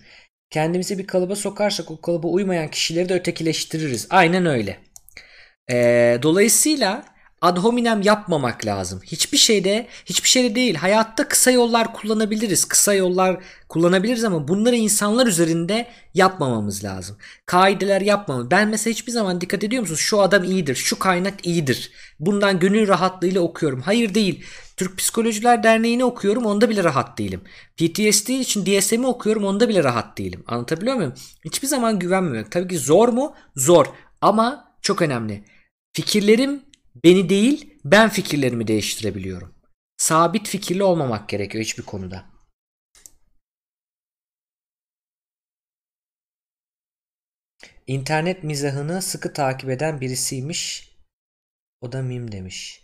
[0.50, 4.08] Kendimizi bir kalıba sokarsak o kalıba uymayan kişileri de ötekileştiririz.
[4.10, 4.78] Aynen öyle.
[5.72, 7.13] Ee, dolayısıyla
[7.44, 9.02] ad hominem yapmamak lazım.
[9.06, 10.76] Hiçbir şeyde, hiçbir şeyde değil.
[10.76, 12.66] Hayatta kısa yollar kullanabiliriz.
[12.66, 13.40] Kısa yollar
[13.70, 17.18] kullanabiliriz ama bunları insanlar üzerinde yapmamamız lazım.
[17.46, 18.52] Kaideler yapmamamız.
[18.52, 20.00] Ben mesela hiçbir zaman dikkat ediyor musunuz?
[20.00, 21.92] Şu adam iyidir, şu kaynak iyidir.
[22.20, 23.82] Bundan gönül rahatlığıyla okuyorum.
[23.82, 24.44] Hayır değil.
[24.78, 27.42] Türk Psikolojiler Derneği'ni okuyorum onda bile rahat değilim.
[27.78, 30.44] PTSD için DSM'i okuyorum onda bile rahat değilim.
[30.48, 31.14] Anlatabiliyor muyum?
[31.46, 32.50] Hiçbir zaman güvenmiyorum.
[32.50, 33.36] Tabii ki zor mu?
[33.56, 33.86] Zor.
[34.22, 35.44] Ama çok önemli.
[35.94, 39.56] Fikirlerim beni değil ben fikirlerimi değiştirebiliyorum.
[39.98, 42.34] Sabit fikirli olmamak gerekiyor hiçbir konuda.
[47.88, 50.94] İnternet mizahını sıkı takip eden birisiymiş.
[51.82, 52.84] O da mim demiş.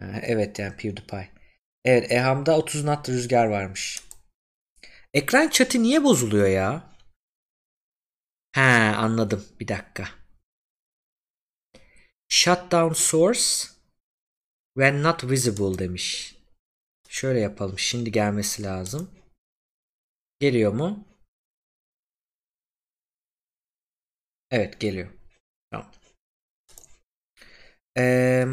[0.00, 1.30] Evet yani PewDiePie.
[1.84, 4.02] Evet Eham'da 30 knot rüzgar varmış.
[5.14, 6.98] Ekran chat'i niye bozuluyor ya?
[8.52, 8.60] He
[8.96, 9.44] anladım.
[9.60, 10.17] Bir dakika.
[12.28, 13.68] Shutdown source
[14.74, 16.36] when not visible demiş.
[17.08, 17.78] Şöyle yapalım.
[17.78, 19.10] Şimdi gelmesi lazım.
[20.40, 21.04] Geliyor mu?
[24.50, 25.08] Evet geliyor.
[25.70, 25.90] Tamam.
[27.96, 28.48] Eee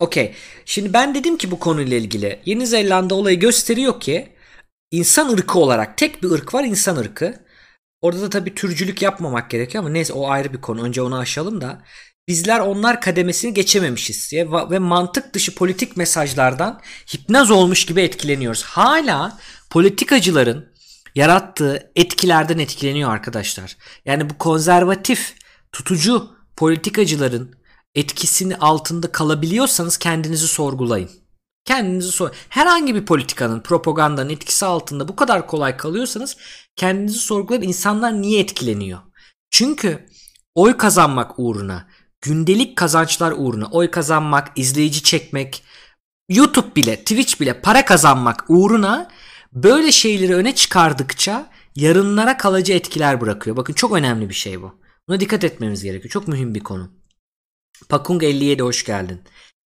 [0.00, 0.34] Okey.
[0.64, 4.28] Şimdi ben dedim ki bu konuyla ilgili Yeni Zelanda olayı gösteriyor ki
[4.90, 7.46] insan ırkı olarak tek bir ırk var insan ırkı.
[8.00, 10.82] Orada da tabii türcülük yapmamak gerekiyor ama neyse o ayrı bir konu.
[10.82, 11.84] Önce onu aşalım da.
[12.28, 16.80] Bizler onlar kademesini geçememişiz diye ve mantık dışı politik mesajlardan
[17.14, 18.62] hipnoz olmuş gibi etkileniyoruz.
[18.62, 19.38] Hala
[19.70, 20.72] politikacıların
[21.14, 23.76] yarattığı etkilerden etkileniyor arkadaşlar.
[24.04, 25.34] Yani bu konservatif,
[25.72, 27.54] tutucu politikacıların
[27.94, 31.10] etkisini altında kalabiliyorsanız kendinizi sorgulayın.
[31.64, 32.30] Kendinizi sor.
[32.48, 36.36] Herhangi bir politikanın, propagandanın etkisi altında bu kadar kolay kalıyorsanız
[36.76, 37.62] kendinizi sorgulayın.
[37.62, 38.98] İnsanlar niye etkileniyor?
[39.50, 40.06] Çünkü
[40.54, 41.88] oy kazanmak uğruna,
[42.26, 45.62] gündelik kazançlar uğruna oy kazanmak, izleyici çekmek,
[46.28, 49.10] YouTube bile, Twitch bile para kazanmak uğruna
[49.52, 53.56] böyle şeyleri öne çıkardıkça yarınlara kalıcı etkiler bırakıyor.
[53.56, 54.80] Bakın çok önemli bir şey bu.
[55.08, 56.10] Buna dikkat etmemiz gerekiyor.
[56.12, 56.90] Çok mühim bir konu.
[57.88, 59.20] Pakung 57 hoş geldin.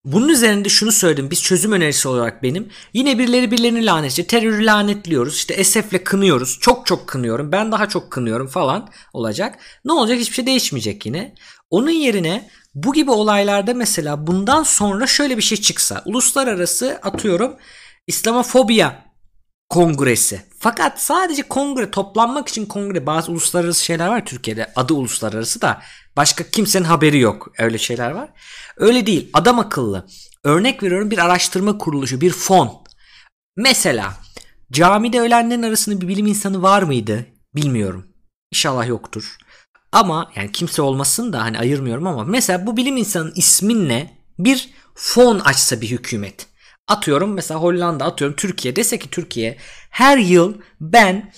[0.06, 1.32] Bunun üzerinde şunu söyledim.
[1.32, 2.70] Biz çözüm önerisi olarak benim.
[2.94, 4.28] Yine birileri birilerini lanetliyor.
[4.28, 5.36] Terörü lanetliyoruz.
[5.36, 6.58] İşte esefle kınıyoruz.
[6.62, 7.52] Çok çok kınıyorum.
[7.52, 9.60] Ben daha çok kınıyorum falan olacak.
[9.86, 10.20] Ne olacak?
[10.20, 11.36] Hiçbir şey değişmeyecek yine.
[11.70, 16.02] Onun yerine bu gibi olaylarda mesela bundan sonra şöyle bir şey çıksa.
[16.06, 17.56] Uluslararası atıyorum
[18.08, 19.06] İslamofobiya
[19.70, 20.42] kongresi.
[20.60, 24.72] Fakat sadece kongre toplanmak için kongre bazı uluslararası şeyler var Türkiye'de.
[24.76, 25.82] Adı uluslararası da
[26.18, 27.52] başka kimsenin haberi yok.
[27.58, 28.30] Öyle şeyler var.
[28.80, 29.30] Öyle değil.
[29.34, 30.07] Adam akıllı.
[30.43, 32.84] Örnek veriyorum bir araştırma kuruluşu, bir fon.
[33.57, 34.14] Mesela
[34.72, 37.26] camide ölenlerin arasında bir bilim insanı var mıydı?
[37.56, 38.07] Bilmiyorum.
[38.51, 39.38] İnşallah yoktur.
[39.91, 45.39] Ama yani kimse olmasın da hani ayırmıyorum ama mesela bu bilim insanının isminle bir fon
[45.39, 46.47] açsa bir hükümet.
[46.88, 49.57] Atıyorum mesela Hollanda atıyorum Türkiye dese ki Türkiye
[49.89, 51.31] her yıl ben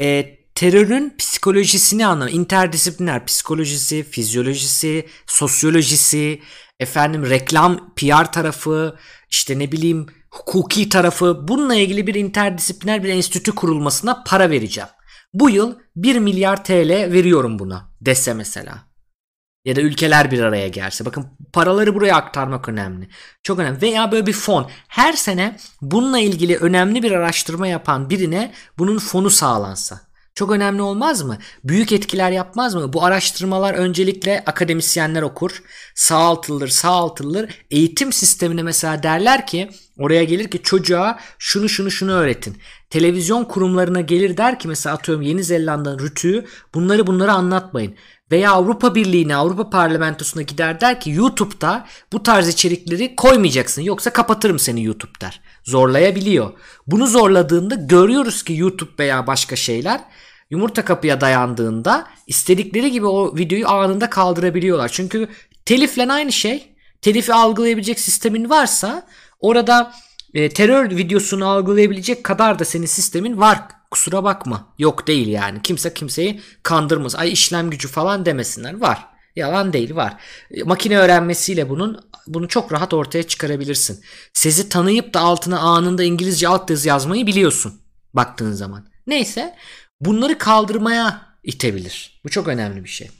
[0.00, 6.40] e, terörün psikolojisini anlam interdisipliner psikolojisi, fizyolojisi, sosyolojisi,
[6.80, 8.96] efendim reklam, PR tarafı,
[9.30, 14.88] işte ne bileyim hukuki tarafı bununla ilgili bir interdisipliner bir enstitü kurulmasına para vereceğim.
[15.34, 18.78] Bu yıl 1 milyar TL veriyorum buna dese mesela
[19.64, 21.04] ya da ülkeler bir araya gelse.
[21.04, 23.08] Bakın paraları buraya aktarmak önemli.
[23.42, 23.82] Çok önemli.
[23.82, 24.70] Veya böyle bir fon.
[24.88, 30.09] Her sene bununla ilgili önemli bir araştırma yapan birine bunun fonu sağlansa.
[30.40, 31.38] Çok önemli olmaz mı?
[31.64, 32.92] Büyük etkiler yapmaz mı?
[32.92, 35.62] Bu araştırmalar öncelikle akademisyenler okur.
[35.94, 37.50] Sağaltılır, sağaltılır.
[37.70, 42.56] Eğitim sistemine mesela derler ki oraya gelir ki çocuğa şunu şunu şunu öğretin.
[42.90, 46.44] Televizyon kurumlarına gelir der ki mesela atıyorum Yeni Zelanda'nın rütüğü
[46.74, 47.94] bunları bunları anlatmayın.
[48.32, 54.58] Veya Avrupa Birliği'ne, Avrupa Parlamentosu'na gider der ki YouTube'da bu tarz içerikleri koymayacaksın yoksa kapatırım
[54.58, 55.40] seni YouTube der.
[55.64, 56.50] Zorlayabiliyor.
[56.86, 60.00] Bunu zorladığında görüyoruz ki YouTube veya başka şeyler
[60.50, 64.88] yumurta kapıya dayandığında istedikleri gibi o videoyu anında kaldırabiliyorlar.
[64.88, 65.28] Çünkü
[65.64, 66.66] telifle aynı şey.
[67.02, 69.06] Telifi algılayabilecek sistemin varsa
[69.40, 69.92] orada
[70.34, 73.60] e, terör videosunu algılayabilecek kadar da senin sistemin var.
[73.90, 74.74] Kusura bakma.
[74.78, 75.62] Yok değil yani.
[75.62, 77.16] Kimse kimseyi kandırmaz.
[77.16, 78.80] Ay işlem gücü falan demesinler.
[78.80, 79.06] Var.
[79.36, 80.16] Yalan değil var.
[80.50, 84.04] E, makine öğrenmesiyle bunun bunu çok rahat ortaya çıkarabilirsin.
[84.32, 87.80] Sizi tanıyıp da altına anında İngilizce alt yazı yazmayı biliyorsun
[88.14, 88.90] baktığın zaman.
[89.06, 89.56] Neyse
[90.00, 92.20] bunları kaldırmaya itebilir.
[92.24, 93.10] Bu çok önemli bir şey.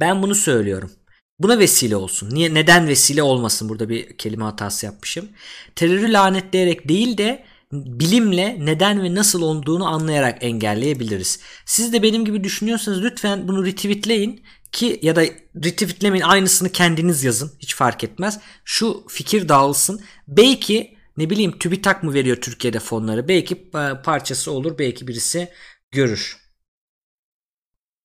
[0.00, 0.92] Ben bunu söylüyorum.
[1.38, 2.34] Buna vesile olsun.
[2.34, 3.68] Niye neden vesile olmasın?
[3.68, 5.28] Burada bir kelime hatası yapmışım.
[5.76, 11.40] Terörü lanetleyerek değil de bilimle neden ve nasıl olduğunu anlayarak engelleyebiliriz.
[11.66, 15.22] Siz de benim gibi düşünüyorsanız lütfen bunu retweetleyin ki ya da
[15.64, 17.52] retweetlemeyin aynısını kendiniz yazın.
[17.58, 18.38] Hiç fark etmez.
[18.64, 20.00] Şu fikir dağılsın.
[20.28, 23.28] Belki ne bileyim TÜBİTAK mı veriyor Türkiye'de fonları?
[23.28, 24.78] Belki e, parçası olur.
[24.78, 25.48] Belki birisi
[25.90, 26.46] görür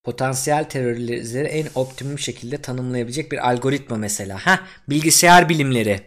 [0.04, 4.46] potansiyel teröristleri en optimum şekilde tanımlayabilecek bir algoritma mesela.
[4.46, 6.02] Ha, bilgisayar bilimleri.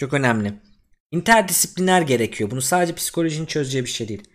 [0.00, 0.54] Çok önemli.
[1.10, 2.50] İnterdisipliner gerekiyor.
[2.50, 4.30] Bunu sadece psikolojinin çözeceği bir şey değil.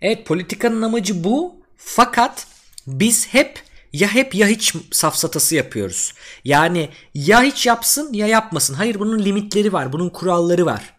[0.00, 1.62] Evet politikanın amacı bu.
[1.76, 2.46] Fakat
[2.86, 3.62] biz hep
[3.92, 6.14] ya hep ya hiç safsatası yapıyoruz.
[6.44, 8.74] Yani ya hiç yapsın ya yapmasın.
[8.74, 9.92] Hayır bunun limitleri var.
[9.92, 10.94] Bunun kuralları var.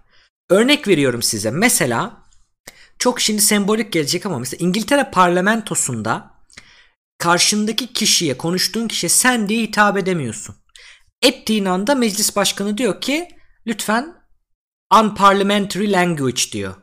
[0.49, 1.51] Örnek veriyorum size.
[1.51, 2.23] Mesela
[2.99, 6.33] çok şimdi sembolik gelecek ama mesela İngiltere parlamentosunda
[7.17, 10.55] karşındaki kişiye konuştuğun kişiye sen diye hitap edemiyorsun.
[11.21, 13.27] Ettiğin anda meclis başkanı diyor ki
[13.67, 14.15] lütfen
[15.01, 16.75] unparliamentary language diyor.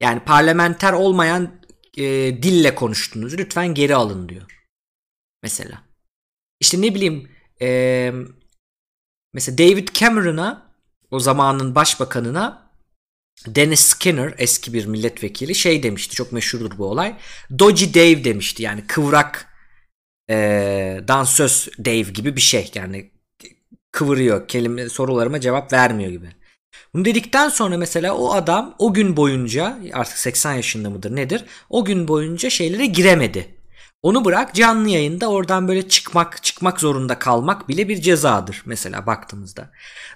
[0.00, 1.60] Yani parlamenter olmayan
[1.96, 2.04] e,
[2.42, 3.38] dille konuştunuz.
[3.38, 4.55] Lütfen geri alın diyor.
[5.42, 5.82] Mesela.
[6.60, 7.30] İşte ne bileyim
[7.62, 8.12] e,
[9.32, 10.72] mesela David Cameron'a
[11.10, 12.70] o zamanın başbakanına
[13.46, 17.16] Dennis Skinner eski bir milletvekili şey demişti çok meşhurdur bu olay.
[17.58, 19.46] Dodgy Dave demişti yani kıvrak
[20.30, 20.36] e,
[21.08, 23.10] dansöz Dave gibi bir şey yani
[23.92, 26.28] kıvırıyor kelime sorularıma cevap vermiyor gibi.
[26.94, 31.84] Bunu dedikten sonra mesela o adam o gün boyunca artık 80 yaşında mıdır nedir o
[31.84, 33.55] gün boyunca şeylere giremedi.
[34.06, 39.70] Onu bırak canlı yayında oradan böyle çıkmak çıkmak zorunda kalmak bile bir cezadır mesela baktığımızda.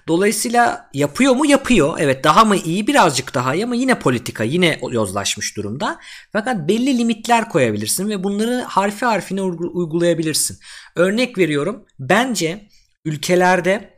[0.07, 1.45] Dolayısıyla yapıyor mu?
[1.45, 1.97] Yapıyor.
[1.99, 2.87] Evet daha mı iyi?
[2.87, 5.99] Birazcık daha iyi ama yine politika yine yozlaşmış durumda.
[6.31, 10.59] Fakat belli limitler koyabilirsin ve bunları harfi harfine uygulayabilirsin.
[10.95, 11.85] Örnek veriyorum.
[11.99, 12.69] Bence
[13.05, 13.93] ülkelerde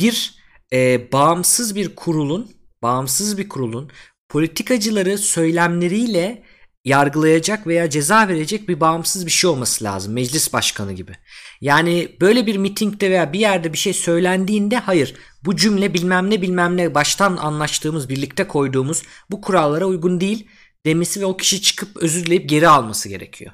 [0.00, 0.34] bir
[0.72, 2.50] e, bağımsız bir kurulun
[2.82, 3.90] bağımsız bir kurulun
[4.28, 6.42] politikacıları söylemleriyle
[6.84, 10.12] yargılayacak veya ceza verecek bir bağımsız bir şey olması lazım.
[10.12, 11.12] Meclis başkanı gibi.
[11.60, 16.42] Yani böyle bir mitingde veya bir yerde bir şey söylendiğinde hayır bu cümle bilmem ne
[16.42, 20.48] bilmem ne baştan anlaştığımız birlikte koyduğumuz bu kurallara uygun değil
[20.86, 23.52] demesi ve o kişi çıkıp özür dileyip geri alması gerekiyor.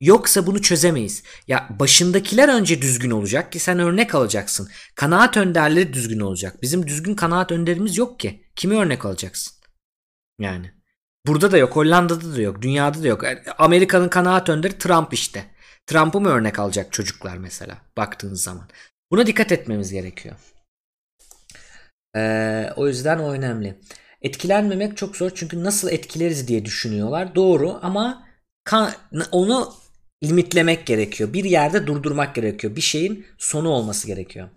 [0.00, 1.22] Yoksa bunu çözemeyiz.
[1.48, 4.68] Ya başındakiler önce düzgün olacak ki sen örnek alacaksın.
[4.94, 6.62] Kanaat önderleri düzgün olacak.
[6.62, 8.44] Bizim düzgün kanaat önderimiz yok ki.
[8.56, 9.52] Kimi örnek alacaksın?
[10.40, 10.75] Yani.
[11.26, 13.24] Burada da yok, Hollanda'da da yok, dünyada da yok.
[13.58, 15.44] Amerika'nın kanaat önderi Trump işte.
[15.86, 18.68] Trump'ı mı örnek alacak çocuklar mesela baktığınız zaman.
[19.10, 20.34] Buna dikkat etmemiz gerekiyor.
[22.16, 23.74] Ee, o yüzden o önemli.
[24.22, 27.34] Etkilenmemek çok zor çünkü nasıl etkileriz diye düşünüyorlar.
[27.34, 28.26] Doğru ama
[28.64, 28.92] kan,
[29.32, 29.74] onu
[30.24, 31.32] limitlemek gerekiyor.
[31.32, 32.76] Bir yerde durdurmak gerekiyor.
[32.76, 34.48] Bir şeyin sonu olması gerekiyor.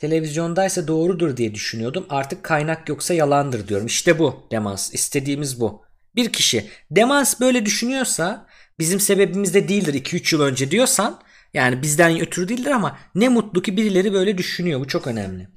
[0.00, 2.06] Televizyondaysa doğrudur diye düşünüyordum.
[2.10, 3.86] Artık kaynak yoksa yalandır diyorum.
[3.86, 4.94] İşte bu demans.
[4.94, 5.82] İstediğimiz bu.
[6.16, 8.46] Bir kişi demans böyle düşünüyorsa
[8.78, 11.20] bizim sebebimiz de değildir 2-3 yıl önce diyorsan
[11.54, 14.80] yani bizden ötürü değildir ama ne mutlu ki birileri böyle düşünüyor.
[14.80, 15.48] Bu çok önemli.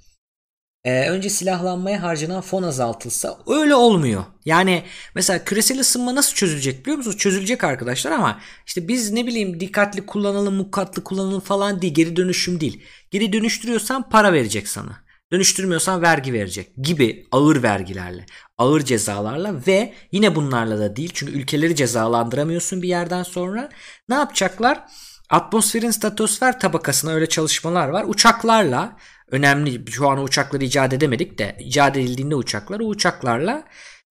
[0.85, 4.23] Ee, önce silahlanmaya harcanan fon azaltılsa öyle olmuyor.
[4.45, 4.83] Yani
[5.15, 7.17] mesela küresel ısınma nasıl çözülecek biliyor musunuz?
[7.17, 11.93] Çözülecek arkadaşlar ama işte biz ne bileyim dikkatli kullanalım, mukkatlı kullanalım falan değil.
[11.93, 12.83] Geri dönüşüm değil.
[13.11, 15.03] Geri dönüştürüyorsan para verecek sana.
[15.31, 18.25] Dönüştürmüyorsan vergi verecek gibi ağır vergilerle,
[18.57, 21.11] ağır cezalarla ve yine bunlarla da değil.
[21.13, 23.69] Çünkü ülkeleri cezalandıramıyorsun bir yerden sonra.
[24.09, 24.85] Ne yapacaklar?
[25.29, 28.05] Atmosferin statosfer tabakasına öyle çalışmalar var.
[28.07, 28.97] Uçaklarla
[29.33, 33.63] önemli şu an uçakları icat edemedik de icat edildiğinde uçaklar o uçaklarla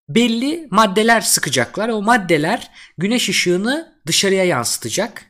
[0.08, 1.88] belli maddeler sıkacaklar.
[1.88, 5.26] O maddeler güneş ışığını dışarıya yansıtacak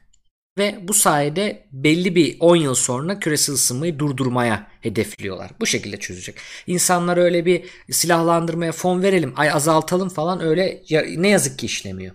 [0.59, 5.51] ve bu sayede belli bir 10 yıl sonra küresel ısınmayı durdurmaya hedefliyorlar.
[5.61, 6.37] Bu şekilde çözecek.
[6.67, 10.83] İnsanlar öyle bir silahlandırmaya fon verelim, ay azaltalım falan öyle
[11.17, 12.15] ne yazık ki işlemiyor.